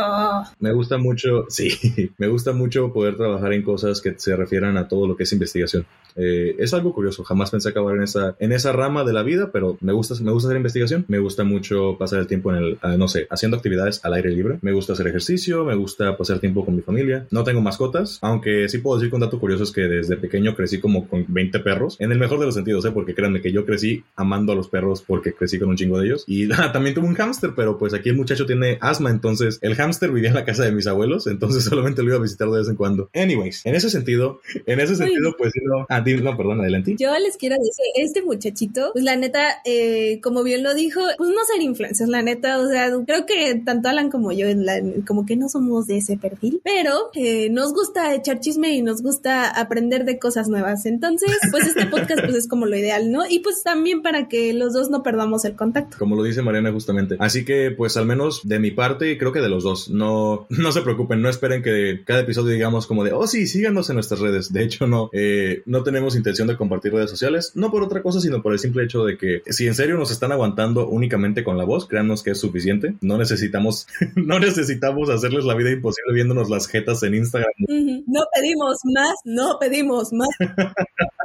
Me 0.59 0.73
gusta 0.73 0.97
mucho, 0.97 1.45
sí, 1.49 2.11
me 2.17 2.27
gusta 2.27 2.53
mucho 2.53 2.91
poder 2.93 3.17
trabajar 3.17 3.53
en 3.53 3.63
cosas 3.63 4.01
que 4.01 4.15
se 4.17 4.35
refieran 4.35 4.77
a 4.77 4.87
todo 4.87 5.07
lo 5.07 5.15
que 5.15 5.23
es 5.23 5.33
investigación. 5.33 5.85
Eh, 6.15 6.55
es 6.59 6.73
algo 6.73 6.93
curioso, 6.93 7.23
jamás 7.23 7.51
pensé 7.51 7.69
acabar 7.69 7.95
en 7.95 8.03
esa, 8.03 8.35
en 8.39 8.53
esa 8.53 8.71
rama 8.71 9.03
de 9.03 9.11
la 9.11 9.21
vida, 9.21 9.51
pero 9.51 9.77
me 9.81 9.91
gusta, 9.91 10.15
me 10.23 10.31
gusta 10.31 10.47
hacer 10.47 10.57
investigación, 10.57 11.05
me 11.09 11.19
gusta 11.19 11.43
mucho 11.43 11.97
pasar 11.99 12.19
el 12.19 12.27
tiempo 12.27 12.51
en 12.51 12.57
el, 12.57 12.73
uh, 12.83 12.97
no 12.97 13.09
sé, 13.09 13.27
haciendo 13.29 13.57
actividades 13.57 14.03
al 14.05 14.13
aire 14.13 14.31
libre, 14.31 14.59
me 14.61 14.71
gusta 14.71 14.93
hacer 14.93 15.07
ejercicio, 15.07 15.65
me 15.65 15.75
gusta 15.75 16.15
pasar 16.15 16.39
tiempo 16.39 16.63
con 16.63 16.75
mi 16.75 16.81
familia, 16.81 17.27
no 17.31 17.43
tengo 17.43 17.59
mascotas, 17.59 18.19
aunque 18.21 18.69
sí 18.69 18.77
puedo 18.77 18.97
decir 18.97 19.09
que 19.09 19.15
un 19.15 19.21
dato 19.21 19.39
curioso 19.39 19.63
es 19.63 19.71
que 19.71 19.81
desde 19.81 20.15
pequeño 20.15 20.55
crecí 20.55 20.79
como 20.79 21.07
con 21.07 21.25
20 21.27 21.59
perros, 21.59 21.97
en 21.99 22.11
el 22.13 22.19
mejor 22.19 22.39
de 22.39 22.45
los 22.45 22.55
sentidos, 22.55 22.85
¿eh? 22.85 22.91
porque 22.91 23.13
créanme 23.13 23.41
que 23.41 23.51
yo 23.51 23.65
crecí 23.65 24.03
amando 24.15 24.53
a 24.53 24.55
los 24.55 24.69
perros 24.69 25.03
porque 25.05 25.33
crecí 25.33 25.59
con 25.59 25.69
un 25.69 25.74
chingo 25.75 25.99
de 25.99 26.07
ellos, 26.07 26.23
y 26.27 26.47
también 26.73 26.95
tuve 26.95 27.07
un 27.07 27.15
hámster, 27.15 27.53
pero 27.55 27.77
pues 27.77 27.93
aquí 27.93 28.09
el 28.09 28.15
muchacho 28.15 28.45
tiene 28.45 28.77
asma, 28.81 29.09
entonces 29.09 29.59
el 29.61 29.75
hámster 29.75 30.11
vivía 30.11 30.29
en 30.29 30.35
la 30.35 30.45
casa 30.45 30.63
de 30.63 30.71
mis 30.71 30.87
abuelos, 30.87 31.27
entonces 31.27 31.63
solamente 31.69 32.03
lo 32.03 32.09
iba 32.09 32.17
a 32.17 32.21
visitar 32.21 32.49
de 32.49 32.59
vez 32.59 32.69
en 32.69 32.75
cuando. 32.75 33.09
Anyways, 33.13 33.65
en 33.65 33.75
ese 33.75 33.89
sentido, 33.89 34.41
en 34.65 34.79
ese 34.79 34.95
sentido, 34.95 35.35
pues 35.37 35.53
no, 35.63 35.85
ah, 35.89 35.99
no, 36.01 36.37
perdón, 36.37 36.61
adelante. 36.61 36.95
Yo 36.97 37.17
les 37.19 37.37
quiero 37.37 37.55
decir, 37.55 37.85
este 37.95 38.21
muchachito, 38.21 38.91
pues 38.93 39.03
la 39.03 39.15
neta, 39.15 39.61
eh, 39.65 40.19
como 40.21 40.43
bien 40.43 40.63
lo 40.63 40.73
dijo, 40.73 41.01
pues 41.17 41.29
no 41.29 41.43
ser 41.45 41.61
influencers, 41.61 42.09
la 42.09 42.21
neta, 42.21 42.59
o 42.59 42.67
sea, 42.67 42.91
creo 43.05 43.25
que 43.25 43.61
tanto 43.65 43.89
Alan 43.89 44.09
como 44.09 44.31
yo, 44.31 44.47
la, 44.55 44.81
como 45.05 45.25
que 45.25 45.35
no 45.35 45.49
somos 45.49 45.87
de 45.87 45.97
ese 45.97 46.17
perfil, 46.17 46.61
pero 46.63 47.09
eh, 47.13 47.49
nos 47.49 47.73
gusta 47.73 48.13
echar 48.13 48.39
chisme 48.39 48.73
y 48.73 48.81
nos 48.81 49.01
gusta 49.01 49.49
aprender 49.49 50.05
de 50.05 50.19
cosas 50.19 50.47
nuevas. 50.47 50.85
Entonces, 50.85 51.31
pues 51.51 51.67
este 51.67 51.85
podcast 51.87 52.21
pues 52.23 52.35
es 52.35 52.47
como 52.47 52.65
lo 52.65 52.77
ideal, 52.77 53.11
¿no? 53.11 53.27
Y 53.27 53.39
pues 53.39 53.63
también 53.63 54.01
para 54.01 54.27
que 54.27 54.53
los 54.53 54.73
dos 54.73 54.89
no 54.89 55.03
perdamos 55.03 55.45
el 55.45 55.55
contacto. 55.55 55.64
Como 55.97 56.15
lo 56.15 56.23
dice 56.23 56.41
Mariana 56.41 56.71
justamente. 56.71 57.15
Así 57.19 57.45
que, 57.45 57.71
pues 57.71 57.97
al 57.97 58.05
menos 58.05 58.41
de 58.43 58.59
mi 58.59 58.71
parte, 58.71 59.17
creo 59.17 59.31
que 59.31 59.41
de 59.41 59.49
los 59.49 59.63
dos, 59.63 59.89
no, 59.89 60.47
no 60.49 60.71
se 60.71 60.81
preocupen, 60.81 61.21
no 61.21 61.29
esperen 61.29 61.63
que 61.63 62.01
cada 62.05 62.21
episodio 62.21 62.53
digamos 62.53 62.87
como 62.87 63.03
de, 63.03 63.13
oh 63.13 63.27
sí, 63.27 63.47
síganos 63.47 63.89
en 63.89 63.95
nuestras 63.95 64.19
redes. 64.19 64.51
De 64.51 64.63
hecho, 64.63 64.87
no, 64.87 65.09
eh, 65.13 65.63
no 65.65 65.83
tenemos 65.83 66.15
intención 66.15 66.47
de 66.47 66.57
compartir 66.57 66.93
redes 66.93 67.09
sociales, 67.09 67.51
no 67.55 67.71
por 67.71 67.83
otra 67.83 68.01
cosa, 68.01 68.21
sino 68.21 68.41
por 68.41 68.53
el 68.53 68.59
simple 68.59 68.83
hecho 68.83 69.05
de 69.05 69.17
que 69.17 69.41
si 69.47 69.67
en 69.67 69.75
serio 69.75 69.97
nos 69.97 70.11
están 70.11 70.31
aguantando 70.31 70.87
únicamente 70.87 71.43
con 71.43 71.57
la 71.57 71.63
voz, 71.63 71.87
créanos 71.87 72.23
que 72.23 72.31
es 72.31 72.39
suficiente. 72.39 72.95
No 73.01 73.17
necesitamos, 73.17 73.87
no 74.15 74.39
necesitamos 74.39 75.09
hacerles 75.09 75.45
la 75.45 75.55
vida 75.55 75.71
imposible 75.71 76.13
viéndonos 76.13 76.49
las 76.49 76.67
jetas 76.67 77.03
en 77.03 77.15
Instagram. 77.15 77.51
Uh 77.59 77.71
-huh. 77.71 78.03
No 78.07 78.21
pedimos 78.33 78.77
más, 78.93 79.13
no 79.25 79.57
pedimos 79.59 80.13
más. 80.13 80.29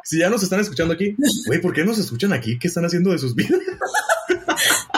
si 0.04 0.18
ya 0.18 0.30
nos 0.30 0.42
están 0.42 0.60
escuchando 0.60 0.94
aquí, 0.94 1.16
güey, 1.46 1.60
¿por 1.60 1.72
qué 1.72 1.84
nos 1.84 1.98
escuchan 1.98 2.32
aquí? 2.32 2.58
¿Qué 2.58 2.68
están 2.68 2.84
haciendo 2.84 3.10
de 3.10 3.18
sus 3.18 3.34
vidas? 3.34 3.60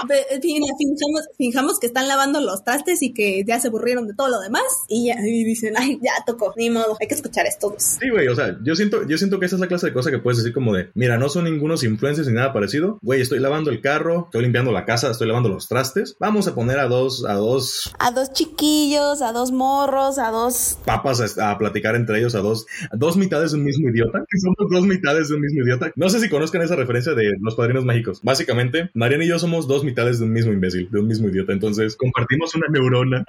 Fijamos, 0.09 1.29
fijamos, 1.39 1.79
que 1.79 1.87
están 1.87 2.09
lavando 2.09 2.41
los 2.41 2.65
trastes 2.65 3.03
y 3.03 3.13
que 3.13 3.45
ya 3.47 3.61
se 3.61 3.69
aburrieron 3.69 4.07
de 4.07 4.15
todo 4.15 4.29
lo 4.29 4.41
demás 4.41 4.63
y 4.89 5.09
ya 5.09 5.17
y 5.21 5.45
dicen, 5.45 5.75
ay, 5.77 5.99
ya 6.03 6.13
tocó, 6.27 6.53
ni 6.57 6.71
modo, 6.71 6.97
hay 7.01 7.07
que 7.07 7.15
escuchar 7.15 7.47
esto. 7.47 7.75
Sí, 7.79 8.11
güey, 8.11 8.29
o 8.29 8.35
sea, 8.35 8.57
yo 8.63 8.75
siento, 8.75 9.07
yo 9.07 9.19
siento 9.19 9.39
que 9.39 9.47
esa 9.47 9.57
es 9.57 9.61
la 9.61 9.69
clase 9.69 9.87
de 9.87 9.93
cosa 9.93 10.11
que 10.11 10.19
puedes 10.19 10.39
decir 10.39 10.53
como 10.53 10.75
de, 10.75 10.91
mira, 10.95 11.19
no 11.19 11.29
son 11.29 11.45
ningunos 11.45 11.85
influencers 11.85 12.29
ni 12.29 12.35
nada 12.35 12.53
parecido, 12.53 12.99
güey, 13.03 13.21
estoy 13.21 13.39
lavando 13.39 13.71
el 13.71 13.81
carro, 13.81 14.25
estoy 14.27 14.43
limpiando 14.43 14.73
la 14.73 14.85
casa, 14.85 15.11
estoy 15.11 15.29
lavando 15.29 15.49
los 15.49 15.69
trastes, 15.69 16.17
vamos 16.19 16.49
a 16.49 16.55
poner 16.55 16.79
a 16.79 16.89
dos, 16.89 17.25
a 17.25 17.35
dos... 17.35 17.93
A 17.99 18.11
dos 18.11 18.33
chiquillos, 18.33 19.23
a 19.23 19.33
dos 19.33 19.53
morros, 19.53 20.19
a 20.19 20.31
dos... 20.31 20.79
Papas 20.85 21.39
a, 21.39 21.51
a 21.51 21.59
platicar 21.59 21.95
entre 21.95 22.19
ellos, 22.19 22.35
a 22.35 22.41
dos, 22.41 22.67
a 22.91 22.97
dos 22.97 23.17
mitades 23.17 23.53
de 23.53 23.59
un 23.59 23.65
mismo 23.65 23.89
idiota, 23.89 24.25
que 24.29 24.39
somos 24.39 24.71
dos 24.71 24.87
mitades 24.87 25.29
de 25.29 25.35
un 25.37 25.41
mismo 25.41 25.63
idiota. 25.63 25.93
No 25.97 26.09
sé 26.11 26.21
si 26.21 26.29
conozcan 26.29 26.63
esa 26.63 26.77
referencia 26.77 27.15
de 27.15 27.33
los 27.41 27.55
padrinos 27.55 27.85
mágicos. 27.85 28.21
Básicamente, 28.23 28.91
Mariana 28.95 29.25
y 29.25 29.29
yo 29.29 29.39
somos 29.39 29.69
dos 29.69 29.85
mitades 29.85 29.92
de 29.95 30.25
un 30.25 30.33
mismo 30.33 30.53
imbécil, 30.53 30.91
de 30.91 31.01
un 31.01 31.07
mismo 31.07 31.29
idiota. 31.29 31.53
Entonces, 31.53 31.97
compartimos 31.97 32.55
una 32.55 32.67
neurona. 32.69 33.25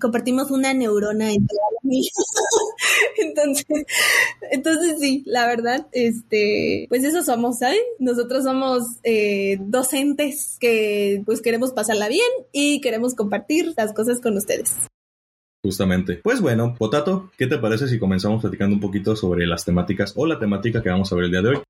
compartimos 0.00 0.50
una 0.50 0.74
neurona 0.74 1.32
entre 1.32 1.56
entonces, 3.18 3.66
entonces 4.50 5.00
sí, 5.00 5.22
la 5.26 5.46
verdad, 5.46 5.86
este, 5.92 6.86
pues 6.88 7.04
eso 7.04 7.22
somos, 7.22 7.58
¿saben? 7.58 7.80
Nosotros 7.98 8.44
somos 8.44 8.84
eh, 9.02 9.58
docentes 9.60 10.56
que 10.60 11.22
pues 11.26 11.42
queremos 11.42 11.72
pasarla 11.72 12.08
bien 12.08 12.28
y 12.52 12.80
queremos 12.80 13.14
compartir 13.14 13.74
las 13.76 13.92
cosas 13.92 14.20
con 14.20 14.36
ustedes. 14.36 14.74
Justamente. 15.64 16.20
Pues 16.22 16.40
bueno, 16.40 16.74
Potato, 16.76 17.30
¿qué 17.36 17.46
te 17.46 17.58
parece 17.58 17.86
si 17.86 17.98
comenzamos 17.98 18.40
platicando 18.40 18.74
un 18.74 18.80
poquito 18.80 19.14
sobre 19.14 19.46
las 19.46 19.64
temáticas 19.64 20.12
o 20.16 20.26
la 20.26 20.38
temática 20.38 20.82
que 20.82 20.90
vamos 20.90 21.12
a 21.12 21.16
ver 21.16 21.26
el 21.26 21.30
día 21.30 21.42
de 21.42 21.48
hoy? 21.50 21.62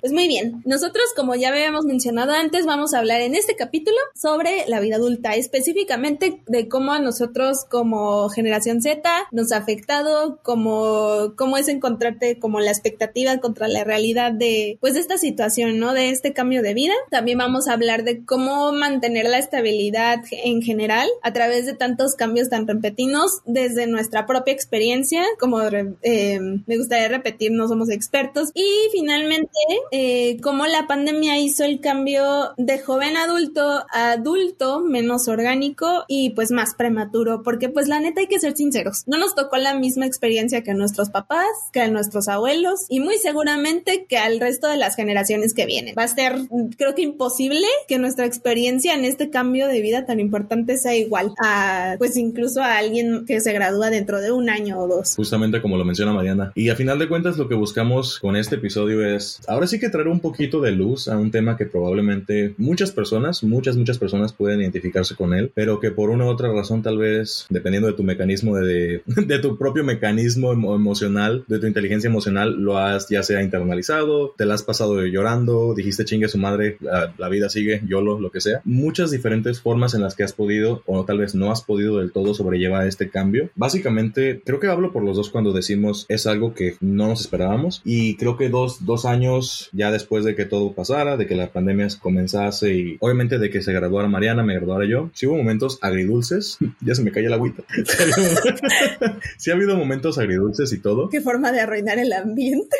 Pues 0.00 0.12
muy 0.12 0.26
bien, 0.26 0.62
nosotros 0.64 1.04
como 1.14 1.36
ya 1.36 1.50
habíamos 1.50 1.84
mencionado 1.84 2.32
antes, 2.32 2.66
vamos 2.66 2.92
a 2.92 2.98
hablar 2.98 3.20
en 3.20 3.36
este 3.36 3.54
capítulo 3.54 3.96
sobre 4.16 4.64
la 4.66 4.80
vida 4.80 4.96
adulta, 4.96 5.36
específicamente 5.36 6.42
de 6.48 6.68
cómo 6.68 6.92
a 6.92 6.98
nosotros 6.98 7.64
como 7.70 8.28
generación 8.30 8.82
Z 8.82 9.08
nos 9.30 9.52
ha 9.52 9.58
afectado, 9.58 10.40
cómo, 10.42 11.34
cómo 11.36 11.56
es 11.56 11.68
encontrarte 11.68 12.40
como 12.40 12.58
la 12.58 12.72
expectativa 12.72 13.38
contra 13.38 13.68
la 13.68 13.84
realidad 13.84 14.32
de 14.32 14.76
pues 14.80 14.94
de 14.94 15.00
esta 15.00 15.18
situación, 15.18 15.78
¿no? 15.78 15.94
De 15.94 16.10
este 16.10 16.32
cambio 16.32 16.62
de 16.62 16.74
vida. 16.74 16.94
También 17.10 17.38
vamos 17.38 17.68
a 17.68 17.74
hablar 17.74 18.02
de 18.02 18.24
cómo 18.24 18.72
mantener 18.72 19.26
la 19.26 19.38
estabilidad 19.38 20.18
en 20.32 20.62
general 20.62 21.08
a 21.22 21.32
través 21.32 21.66
de 21.66 21.74
tantos 21.74 22.16
cambios 22.16 22.48
tan 22.48 22.66
repentinos 22.66 23.40
desde 23.44 23.86
nuestra 23.86 24.26
propia 24.26 24.52
experiencia, 24.52 25.22
como 25.38 25.60
eh, 26.02 26.40
me 26.40 26.76
gustaría 26.76 27.08
repetir, 27.08 27.52
no 27.52 27.68
somos 27.68 27.88
expertos. 27.88 28.50
Y 28.54 28.66
finalmente 28.90 29.59
eh, 29.90 30.38
cómo 30.42 30.66
la 30.66 30.86
pandemia 30.86 31.38
hizo 31.38 31.64
el 31.64 31.80
cambio 31.80 32.54
de 32.56 32.78
joven 32.78 33.16
adulto 33.16 33.84
a 33.92 34.12
adulto 34.12 34.80
menos 34.80 35.28
orgánico 35.28 36.04
y 36.08 36.30
pues 36.30 36.50
más 36.50 36.74
prematuro, 36.74 37.42
porque 37.42 37.68
pues 37.68 37.88
la 37.88 38.00
neta 38.00 38.20
hay 38.20 38.26
que 38.26 38.40
ser 38.40 38.56
sinceros, 38.56 39.04
no 39.06 39.18
nos 39.18 39.34
tocó 39.34 39.56
la 39.56 39.74
misma 39.74 40.06
experiencia 40.06 40.62
que 40.62 40.70
a 40.70 40.74
nuestros 40.74 41.10
papás, 41.10 41.46
que 41.72 41.80
a 41.80 41.88
nuestros 41.88 42.28
abuelos 42.28 42.86
y 42.88 43.00
muy 43.00 43.16
seguramente 43.18 44.06
que 44.08 44.18
al 44.18 44.40
resto 44.40 44.68
de 44.68 44.76
las 44.76 44.96
generaciones 44.96 45.54
que 45.54 45.66
vienen. 45.66 45.94
Va 45.98 46.04
a 46.04 46.08
ser, 46.08 46.36
creo 46.76 46.94
que 46.94 47.02
imposible 47.02 47.66
que 47.88 47.98
nuestra 47.98 48.26
experiencia 48.26 48.94
en 48.94 49.04
este 49.04 49.30
cambio 49.30 49.68
de 49.68 49.80
vida 49.80 50.06
tan 50.06 50.20
importante 50.20 50.76
sea 50.76 50.94
igual 50.94 51.32
a 51.42 51.96
pues 51.98 52.16
incluso 52.16 52.62
a 52.62 52.76
alguien 52.78 53.24
que 53.26 53.40
se 53.40 53.52
gradúa 53.52 53.90
dentro 53.90 54.20
de 54.20 54.32
un 54.32 54.50
año 54.50 54.78
o 54.78 54.88
dos. 54.88 55.16
Justamente 55.16 55.60
como 55.60 55.76
lo 55.76 55.84
menciona 55.84 56.12
Mariana. 56.12 56.52
Y 56.54 56.70
a 56.70 56.76
final 56.76 56.98
de 56.98 57.08
cuentas 57.08 57.36
lo 57.36 57.48
que 57.48 57.54
buscamos 57.54 58.18
con 58.18 58.36
este 58.36 58.56
episodio 58.56 59.04
es 59.04 59.40
ahora 59.50 59.66
sí 59.66 59.80
que 59.80 59.90
traer 59.90 60.08
un 60.08 60.20
poquito 60.20 60.60
de 60.60 60.70
luz 60.70 61.08
a 61.08 61.18
un 61.18 61.30
tema 61.30 61.56
que 61.56 61.66
probablemente 61.66 62.54
muchas 62.56 62.92
personas, 62.92 63.42
muchas, 63.42 63.76
muchas 63.76 63.98
personas 63.98 64.32
pueden 64.32 64.60
identificarse 64.60 65.16
con 65.16 65.34
él, 65.34 65.50
pero 65.54 65.80
que 65.80 65.90
por 65.90 66.10
una 66.10 66.24
u 66.26 66.28
otra 66.28 66.52
razón 66.52 66.82
tal 66.82 66.98
vez, 66.98 67.46
dependiendo 67.50 67.88
de 67.88 67.94
tu 67.94 68.04
mecanismo, 68.04 68.56
de, 68.56 69.02
de 69.06 69.38
tu 69.40 69.58
propio 69.58 69.84
mecanismo 69.84 70.52
emocional, 70.52 71.44
de 71.48 71.58
tu 71.58 71.66
inteligencia 71.66 72.08
emocional, 72.08 72.54
lo 72.60 72.78
has 72.78 73.08
ya 73.08 73.22
sea 73.22 73.42
internalizado, 73.42 74.34
te 74.36 74.46
la 74.46 74.54
has 74.54 74.62
pasado 74.62 75.04
llorando, 75.04 75.74
dijiste 75.74 76.04
chingue 76.04 76.28
su 76.28 76.38
madre, 76.38 76.76
la, 76.80 77.28
vida 77.28 77.48
sigue, 77.48 77.82
YOLO, 77.86 78.20
lo 78.20 78.30
que 78.30 78.40
sea. 78.40 78.60
Muchas 78.64 79.10
diferentes 79.10 79.60
formas 79.60 79.94
en 79.94 80.02
las 80.02 80.14
que 80.14 80.24
has 80.24 80.32
podido 80.32 80.82
o 80.86 81.04
tal 81.04 81.18
vez 81.18 81.34
no 81.34 81.50
has 81.50 81.62
podido 81.62 81.98
del 81.98 82.12
todo 82.12 82.34
sobrellevar 82.34 82.86
este 82.86 83.08
cambio. 83.08 83.50
Básicamente, 83.54 84.42
creo 84.44 84.60
que 84.60 84.66
hablo 84.66 84.92
por 84.92 85.04
los 85.04 85.16
dos 85.16 85.30
cuando 85.30 85.52
decimos 85.52 86.06
es 86.08 86.26
algo 86.26 86.54
que 86.54 86.76
no 86.80 87.08
nos 87.08 87.20
esperábamos 87.20 87.82
y 87.84 88.16
creo 88.16 88.36
que 88.36 88.48
dos, 88.48 88.84
dos 88.84 89.04
años 89.04 89.39
ya 89.72 89.90
después 89.90 90.24
de 90.24 90.34
que 90.34 90.44
todo 90.44 90.72
pasara, 90.72 91.16
de 91.16 91.26
que 91.26 91.34
la 91.34 91.52
pandemia 91.52 91.88
comenzase 92.00 92.74
y 92.74 92.96
obviamente 93.00 93.38
de 93.38 93.50
que 93.50 93.62
se 93.62 93.72
graduara 93.72 94.08
Mariana, 94.08 94.42
me 94.42 94.54
graduara 94.54 94.86
yo, 94.86 95.10
sí 95.14 95.26
hubo 95.26 95.36
momentos 95.36 95.78
agridulces, 95.82 96.58
ya 96.80 96.94
se 96.94 97.02
me 97.02 97.12
cae 97.12 97.28
la 97.28 97.36
agüita, 97.36 97.62
sí 99.38 99.50
ha 99.50 99.54
habido 99.54 99.76
momentos 99.76 100.18
agridulces 100.18 100.72
y 100.72 100.78
todo. 100.78 101.08
Qué 101.08 101.20
forma 101.20 101.52
de 101.52 101.60
arruinar 101.60 101.98
el 101.98 102.12
ambiente, 102.12 102.76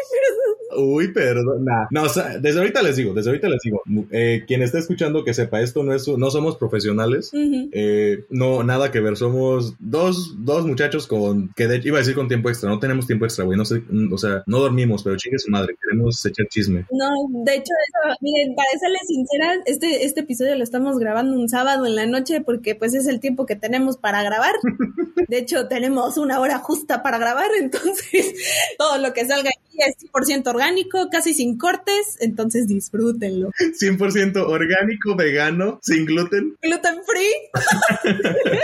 Uy, 0.76 1.12
perdón. 1.12 1.64
No, 1.90 2.04
o 2.04 2.08
sea, 2.08 2.38
desde 2.38 2.60
ahorita 2.60 2.82
les 2.82 2.96
digo, 2.96 3.12
desde 3.12 3.30
ahorita 3.30 3.48
les 3.48 3.60
digo, 3.62 3.82
eh, 4.10 4.44
quien 4.46 4.62
está 4.62 4.78
escuchando 4.78 5.24
que 5.24 5.34
sepa 5.34 5.60
esto, 5.60 5.82
no 5.82 5.92
es, 5.92 6.06
no 6.06 6.30
somos 6.30 6.56
profesionales, 6.56 7.30
eh, 7.34 8.24
no, 8.30 8.62
nada 8.62 8.90
que 8.90 9.00
ver, 9.00 9.16
somos 9.16 9.74
dos, 9.78 10.36
dos 10.38 10.66
muchachos 10.66 11.06
con, 11.06 11.52
que 11.54 11.66
de, 11.66 11.80
iba 11.84 11.96
a 11.96 12.00
decir 12.00 12.14
con 12.14 12.28
tiempo 12.28 12.48
extra, 12.48 12.70
no 12.70 12.78
tenemos 12.78 13.06
tiempo 13.06 13.24
extra, 13.24 13.44
güey, 13.44 13.58
no 13.58 13.64
sé, 13.64 13.82
o 14.10 14.18
sea, 14.18 14.42
no 14.46 14.60
dormimos, 14.60 15.02
pero 15.02 15.16
chingue 15.16 15.38
su 15.38 15.50
madre, 15.50 15.76
queremos 15.80 16.24
echar 16.24 16.46
chisme. 16.50 16.84
No, 16.90 17.08
de 17.44 17.54
hecho, 17.54 17.72
miren, 18.20 18.54
para 18.54 18.68
serles 18.78 19.06
sincera, 19.06 19.54
este, 19.64 20.04
este 20.04 20.20
episodio 20.20 20.56
lo 20.56 20.64
estamos 20.64 20.98
grabando 20.98 21.34
un 21.38 21.48
sábado 21.48 21.86
en 21.86 21.96
la 21.96 22.06
noche 22.06 22.40
porque 22.40 22.74
pues 22.74 22.94
es 22.94 23.06
el 23.06 23.20
tiempo 23.20 23.46
que 23.46 23.56
tenemos 23.56 23.96
para 23.96 24.22
grabar. 24.22 24.54
De 25.28 25.38
hecho, 25.38 25.68
tenemos 25.68 26.16
una 26.16 26.40
hora 26.40 26.58
justa 26.58 27.02
para 27.02 27.18
grabar, 27.18 27.50
entonces 27.58 28.34
todo 28.78 28.98
lo 28.98 29.12
que 29.12 29.26
salga 29.26 29.50
aquí 29.50 29.78
es 29.78 29.96
100% 30.12 30.46
orgánico, 30.48 31.08
casi 31.10 31.34
sin 31.34 31.56
cortes, 31.56 32.16
entonces 32.20 32.66
disfrútenlo. 32.66 33.50
100% 33.58 34.44
orgánico, 34.44 35.14
vegano, 35.14 35.78
sin 35.82 36.04
gluten. 36.04 36.56
Gluten 36.60 36.96
free. 37.04 38.14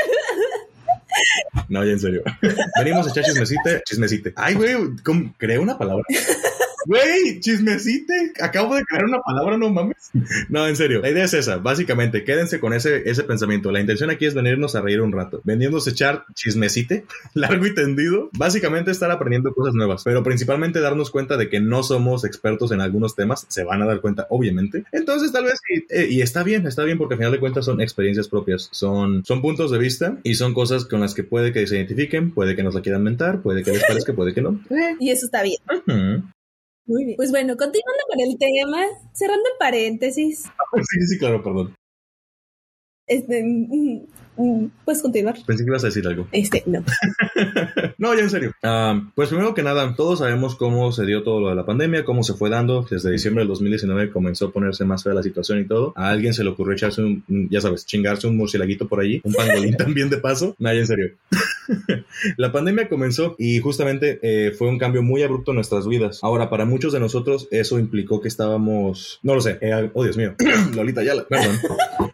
No, 1.68 1.82
ya 1.84 1.92
en 1.92 2.00
serio. 2.00 2.22
Venimos 2.78 3.06
a 3.06 3.10
echar 3.10 3.24
chismecite, 3.24 3.82
chismecite. 3.86 4.32
Ay, 4.36 4.54
güey, 4.54 4.74
creé 5.38 5.58
una 5.58 5.78
palabra. 5.78 6.04
Güey, 6.86 7.40
chismecite. 7.40 8.32
Acabo 8.40 8.76
de 8.76 8.84
crear 8.84 9.04
una 9.04 9.18
palabra, 9.20 9.58
no 9.58 9.70
mames. 9.70 10.10
No, 10.48 10.66
en 10.66 10.76
serio. 10.76 11.00
La 11.00 11.10
idea 11.10 11.24
es 11.24 11.34
esa. 11.34 11.56
Básicamente, 11.56 12.24
quédense 12.24 12.60
con 12.60 12.72
ese, 12.72 13.08
ese 13.08 13.24
pensamiento. 13.24 13.72
La 13.72 13.80
intención 13.80 14.10
aquí 14.10 14.26
es 14.26 14.34
venirnos 14.34 14.76
a 14.76 14.80
reír 14.80 15.00
un 15.00 15.12
rato. 15.12 15.40
Vendiéndose 15.44 15.90
echar 15.90 16.24
chismecite, 16.34 17.04
largo 17.34 17.66
y 17.66 17.74
tendido. 17.74 18.30
Básicamente 18.32 18.90
estar 18.90 19.10
aprendiendo 19.10 19.52
cosas 19.52 19.74
nuevas. 19.74 20.04
Pero 20.04 20.22
principalmente 20.22 20.80
darnos 20.80 21.10
cuenta 21.10 21.36
de 21.36 21.48
que 21.48 21.60
no 21.60 21.82
somos 21.82 22.24
expertos 22.24 22.70
en 22.72 22.80
algunos 22.80 23.14
temas. 23.14 23.46
Se 23.48 23.64
van 23.64 23.82
a 23.82 23.86
dar 23.86 24.00
cuenta, 24.00 24.26
obviamente. 24.30 24.84
Entonces, 24.92 25.32
tal 25.32 25.44
vez, 25.44 25.60
y, 25.68 25.84
eh, 25.92 26.08
y 26.08 26.20
está 26.20 26.42
bien, 26.42 26.66
está 26.66 26.84
bien, 26.84 26.98
porque 26.98 27.14
al 27.14 27.18
final 27.18 27.32
de 27.32 27.40
cuentas 27.40 27.64
son 27.64 27.80
experiencias 27.80 28.28
propias. 28.28 28.68
Son, 28.70 29.24
son 29.24 29.42
puntos 29.42 29.70
de 29.70 29.78
vista 29.78 30.18
y 30.22 30.34
son 30.34 30.54
cosas 30.54 30.84
con 30.84 31.00
las 31.00 31.14
que 31.14 31.24
puede 31.24 31.52
que 31.52 31.66
se 31.66 31.76
identifiquen, 31.76 32.32
puede 32.32 32.54
que 32.54 32.62
nos 32.62 32.74
la 32.74 32.82
quieran 32.82 33.02
mentar, 33.02 33.42
puede 33.42 33.62
que 33.62 33.72
les 33.72 33.84
parezca, 33.84 34.12
puede 34.14 34.34
que 34.34 34.42
no. 34.42 34.60
Y 35.00 35.10
eso 35.10 35.26
está 35.26 35.42
bien. 35.42 35.56
Muy 36.86 37.04
bien. 37.04 37.16
Pues 37.16 37.30
bueno, 37.30 37.56
continuando 37.56 38.02
con 38.08 38.20
el 38.20 38.38
tema, 38.38 38.84
cerrando 39.12 39.48
el 39.48 39.58
paréntesis. 39.58 40.44
sí, 40.44 41.06
sí, 41.06 41.18
claro, 41.18 41.42
perdón. 41.42 41.74
Este, 43.08 43.42
mm, 43.44 44.06
mm, 44.36 44.70
Puedes 44.84 45.00
continuar. 45.00 45.36
Pensé 45.46 45.64
que 45.64 45.70
ibas 45.70 45.84
a 45.84 45.88
decir 45.88 46.06
algo. 46.06 46.28
Este, 46.32 46.62
no. 46.66 46.84
no, 47.98 48.14
ya 48.14 48.20
en 48.20 48.30
serio. 48.30 48.52
Ah, 48.62 49.10
pues 49.14 49.28
primero 49.28 49.54
que 49.54 49.62
nada, 49.62 49.94
todos 49.96 50.18
sabemos 50.18 50.56
cómo 50.56 50.92
se 50.92 51.06
dio 51.06 51.22
todo 51.22 51.40
lo 51.40 51.48
de 51.48 51.54
la 51.54 51.64
pandemia, 51.64 52.04
cómo 52.04 52.22
se 52.22 52.34
fue 52.34 52.50
dando. 52.50 52.86
Desde 52.88 53.12
diciembre 53.12 53.42
del 53.42 53.48
2019 53.48 54.10
comenzó 54.10 54.46
a 54.46 54.52
ponerse 54.52 54.84
más 54.84 55.04
fea 55.04 55.14
la 55.14 55.22
situación 55.22 55.60
y 55.60 55.66
todo. 55.66 55.92
A 55.96 56.10
alguien 56.10 56.34
se 56.34 56.44
le 56.44 56.50
ocurrió 56.50 56.74
echarse 56.74 57.02
un, 57.02 57.24
ya 57.50 57.60
sabes, 57.60 57.86
chingarse 57.86 58.26
un 58.26 58.36
murcielaguito 58.36 58.88
por 58.88 59.00
allí, 59.00 59.20
un 59.24 59.32
pangolín 59.32 59.76
también 59.76 60.10
de 60.10 60.18
paso. 60.18 60.54
No, 60.58 60.72
ya 60.72 60.80
en 60.80 60.86
serio. 60.86 61.16
la 62.36 62.52
pandemia 62.52 62.88
comenzó 62.88 63.36
y 63.38 63.58
justamente 63.60 64.18
eh, 64.22 64.52
fue 64.52 64.68
un 64.68 64.78
cambio 64.78 65.02
muy 65.02 65.22
abrupto 65.22 65.50
en 65.50 65.56
nuestras 65.56 65.86
vidas. 65.86 66.20
Ahora, 66.22 66.50
para 66.50 66.64
muchos 66.64 66.92
de 66.92 67.00
nosotros, 67.00 67.48
eso 67.50 67.78
implicó 67.78 68.20
que 68.20 68.28
estábamos, 68.28 69.20
no 69.22 69.34
lo 69.34 69.40
sé, 69.40 69.58
eh, 69.60 69.90
oh 69.92 70.02
Dios 70.02 70.16
mío, 70.16 70.34
Lolita 70.74 71.02
Yala, 71.02 71.26
perdón. 71.28 71.56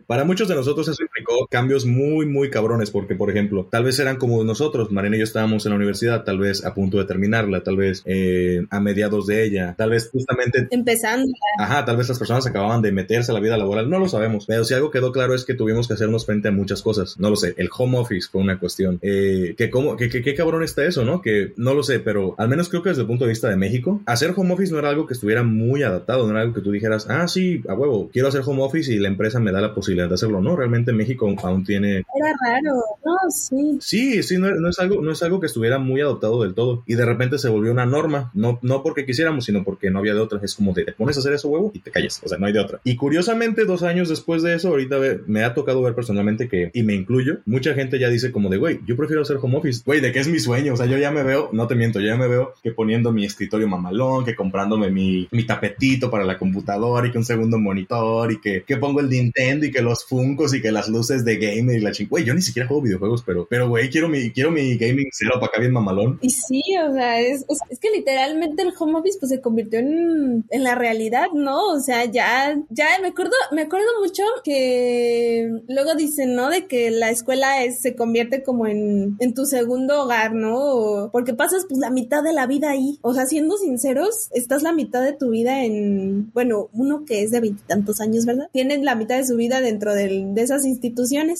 Para 0.06 0.24
muchos 0.24 0.48
de 0.48 0.54
nosotros 0.54 0.88
eso 0.88 1.02
implicó 1.02 1.21
cambios 1.50 1.86
muy, 1.86 2.26
muy 2.26 2.50
cabrones, 2.50 2.90
porque, 2.90 3.14
por 3.14 3.30
ejemplo, 3.30 3.68
tal 3.70 3.84
vez 3.84 3.98
eran 3.98 4.16
como 4.16 4.42
nosotros, 4.44 4.90
Marina 4.90 5.16
y 5.16 5.20
yo 5.20 5.24
estábamos 5.24 5.64
en 5.66 5.70
la 5.70 5.76
universidad, 5.76 6.24
tal 6.24 6.38
vez 6.38 6.64
a 6.64 6.74
punto 6.74 6.98
de 6.98 7.04
terminarla, 7.04 7.62
tal 7.62 7.76
vez 7.76 8.02
eh, 8.04 8.64
a 8.70 8.80
mediados 8.80 9.26
de 9.26 9.44
ella, 9.44 9.74
tal 9.76 9.90
vez 9.90 10.10
justamente... 10.10 10.68
Empezando. 10.70 11.32
Ajá, 11.58 11.84
tal 11.84 11.96
vez 11.96 12.08
las 12.08 12.18
personas 12.18 12.46
acababan 12.46 12.82
de 12.82 12.92
meterse 12.92 13.30
a 13.30 13.34
la 13.34 13.40
vida 13.40 13.56
laboral, 13.56 13.88
no 13.88 13.98
lo 13.98 14.08
sabemos, 14.08 14.46
pero 14.46 14.64
si 14.64 14.74
algo 14.74 14.90
quedó 14.90 15.12
claro 15.12 15.34
es 15.34 15.44
que 15.44 15.54
tuvimos 15.54 15.88
que 15.88 15.94
hacernos 15.94 16.26
frente 16.26 16.48
a 16.48 16.52
muchas 16.52 16.82
cosas, 16.82 17.18
no 17.18 17.30
lo 17.30 17.36
sé, 17.36 17.54
el 17.56 17.68
home 17.76 17.98
office 17.98 18.28
fue 18.30 18.40
una 18.40 18.58
cuestión. 18.58 18.98
Eh, 19.02 19.54
que 19.56 19.70
cómo, 19.70 19.96
que, 19.96 20.08
qué 20.08 20.34
cabrón 20.34 20.62
está 20.62 20.84
eso, 20.84 21.04
¿no? 21.04 21.22
Que 21.22 21.52
no 21.56 21.74
lo 21.74 21.82
sé, 21.82 22.00
pero 22.00 22.34
al 22.38 22.48
menos 22.48 22.68
creo 22.68 22.82
que 22.82 22.90
desde 22.90 23.02
el 23.02 23.08
punto 23.08 23.24
de 23.24 23.30
vista 23.30 23.48
de 23.48 23.56
México, 23.56 24.00
hacer 24.06 24.32
home 24.36 24.54
office 24.54 24.72
no 24.72 24.78
era 24.78 24.90
algo 24.90 25.06
que 25.06 25.14
estuviera 25.14 25.42
muy 25.42 25.82
adaptado, 25.82 26.24
no 26.24 26.30
era 26.32 26.42
algo 26.42 26.54
que 26.54 26.60
tú 26.60 26.70
dijeras, 26.70 27.06
ah, 27.08 27.28
sí, 27.28 27.62
a 27.68 27.74
huevo, 27.74 28.10
quiero 28.12 28.28
hacer 28.28 28.42
home 28.44 28.62
office 28.62 28.92
y 28.92 28.98
la 28.98 29.08
empresa 29.08 29.40
me 29.40 29.52
da 29.52 29.60
la 29.60 29.74
posibilidad 29.74 30.08
de 30.08 30.14
hacerlo, 30.14 30.40
¿no? 30.40 30.56
Realmente 30.56 30.92
México 30.92 31.11
aún 31.42 31.64
tiene... 31.64 31.98
Era 31.98 32.32
raro, 32.44 32.74
no, 33.04 33.30
sí. 33.30 33.78
Sí, 33.80 34.22
sí, 34.22 34.38
no, 34.38 34.68
es 34.68 34.78
algo, 34.78 35.02
no 35.02 35.12
es 35.12 35.22
algo 35.22 35.40
que 35.40 35.46
estuviera 35.46 35.78
muy 35.78 36.00
adoptado 36.00 36.42
del 36.42 36.54
todo 36.54 36.82
y 36.86 36.94
de 36.94 37.04
repente 37.04 37.38
se 37.38 37.48
volvió 37.48 37.72
una 37.72 37.86
norma, 37.86 38.30
no, 38.34 38.58
no 38.62 38.82
porque 38.82 39.06
quisiéramos, 39.06 39.44
sino 39.44 39.64
porque 39.64 39.90
no 39.90 39.98
había 39.98 40.14
de 40.14 40.20
otra, 40.20 40.40
es 40.42 40.54
como 40.54 40.72
de, 40.72 40.84
te 40.84 40.92
pones 40.92 41.16
a 41.16 41.20
hacer 41.20 41.32
eso, 41.32 41.48
huevo, 41.48 41.70
y 41.74 41.80
te 41.80 41.90
calles, 41.90 42.20
o 42.24 42.28
sea, 42.28 42.38
no 42.38 42.46
hay 42.46 42.52
de 42.52 42.60
otra. 42.60 42.80
Y 42.84 42.96
curiosamente, 42.96 43.64
dos 43.64 43.82
años 43.82 44.08
después 44.08 44.42
de 44.42 44.54
eso, 44.54 44.68
ahorita 44.68 44.98
me 45.26 45.44
ha 45.44 45.54
tocado 45.54 45.82
ver 45.82 45.94
personalmente 45.94 46.48
que, 46.48 46.70
y 46.74 46.82
me 46.82 46.94
incluyo, 46.94 47.38
mucha 47.46 47.74
gente 47.74 47.98
ya 47.98 48.08
dice 48.08 48.32
como 48.32 48.48
de, 48.48 48.56
güey, 48.56 48.80
yo 48.86 48.96
prefiero 48.96 49.22
hacer 49.22 49.38
home 49.40 49.56
office 49.56 49.82
güey, 49.84 50.00
de 50.00 50.12
qué 50.12 50.20
es 50.20 50.28
mi 50.28 50.38
sueño. 50.38 50.74
O 50.74 50.76
sea, 50.76 50.86
yo 50.86 50.98
ya 50.98 51.10
me 51.10 51.22
veo, 51.22 51.50
no 51.52 51.66
te 51.66 51.74
miento, 51.74 52.00
yo 52.00 52.08
ya 52.08 52.16
me 52.16 52.28
veo 52.28 52.54
que 52.62 52.72
poniendo 52.72 53.12
mi 53.12 53.24
escritorio 53.24 53.68
mamalón, 53.68 54.24
que 54.24 54.34
comprándome 54.34 54.90
mi, 54.90 55.28
mi 55.30 55.44
tapetito 55.44 56.10
para 56.10 56.24
la 56.24 56.38
computadora 56.38 57.06
y 57.06 57.10
que 57.10 57.18
un 57.18 57.24
segundo 57.24 57.58
monitor 57.58 58.32
y 58.32 58.40
que, 58.40 58.64
que 58.66 58.76
pongo 58.76 59.00
el 59.00 59.08
Nintendo 59.08 59.66
y 59.66 59.70
que 59.70 59.82
los 59.82 60.04
Funcos 60.04 60.54
y 60.54 60.60
que 60.60 60.72
las 60.72 60.88
luces 60.88 61.01
de 61.08 61.36
gamer 61.36 61.76
y 61.76 61.80
la 61.80 61.92
chingada. 61.92 62.10
Güey, 62.10 62.24
yo 62.24 62.34
ni 62.34 62.42
siquiera 62.42 62.68
juego 62.68 62.82
videojuegos, 62.82 63.22
pero, 63.24 63.46
pero 63.48 63.68
güey, 63.68 63.90
quiero 63.90 64.08
mi, 64.08 64.30
quiero 64.30 64.50
mi 64.50 64.76
gaming 64.76 65.08
cero 65.12 65.32
para 65.34 65.46
acá 65.46 65.60
bien 65.60 65.72
mamalón. 65.72 66.18
Y 66.22 66.30
sí, 66.30 66.62
o 66.88 66.92
sea, 66.92 67.20
es, 67.20 67.44
es, 67.48 67.78
que 67.78 67.90
literalmente 67.90 68.62
el 68.62 68.72
home 68.78 68.98
office 68.98 69.18
pues 69.18 69.30
se 69.30 69.40
convirtió 69.40 69.78
en, 69.78 70.44
en 70.48 70.64
la 70.64 70.74
realidad, 70.74 71.26
¿no? 71.34 71.68
O 71.68 71.80
sea, 71.80 72.04
ya, 72.04 72.56
ya 72.70 72.86
me 73.00 73.08
acuerdo, 73.08 73.32
me 73.52 73.62
acuerdo 73.62 73.86
mucho 74.00 74.22
que 74.44 75.50
luego 75.68 75.94
dicen, 75.94 76.34
¿no? 76.34 76.50
De 76.50 76.66
que 76.66 76.90
la 76.90 77.10
escuela 77.10 77.64
es, 77.64 77.80
se 77.80 77.94
convierte 77.94 78.42
como 78.42 78.66
en, 78.66 79.16
en 79.18 79.34
tu 79.34 79.44
segundo 79.44 80.02
hogar, 80.02 80.34
¿no? 80.34 81.10
Porque 81.12 81.34
pasas 81.34 81.66
pues 81.68 81.78
la 81.78 81.90
mitad 81.90 82.22
de 82.22 82.32
la 82.32 82.46
vida 82.46 82.70
ahí. 82.70 82.98
O 83.02 83.14
sea, 83.14 83.26
siendo 83.26 83.56
sinceros, 83.56 84.28
estás 84.32 84.62
la 84.62 84.72
mitad 84.72 85.02
de 85.02 85.12
tu 85.12 85.30
vida 85.30 85.64
en, 85.64 86.30
bueno, 86.32 86.68
uno 86.72 87.04
que 87.04 87.22
es 87.22 87.30
de 87.30 87.40
veintitantos 87.40 88.00
años, 88.00 88.26
¿verdad? 88.26 88.48
Tienen 88.52 88.84
la 88.84 88.94
mitad 88.94 89.16
de 89.16 89.26
su 89.26 89.36
vida 89.36 89.60
dentro 89.60 89.94
de, 89.94 90.24
de 90.26 90.42
esas 90.42 90.64
instituciones. 90.64 90.91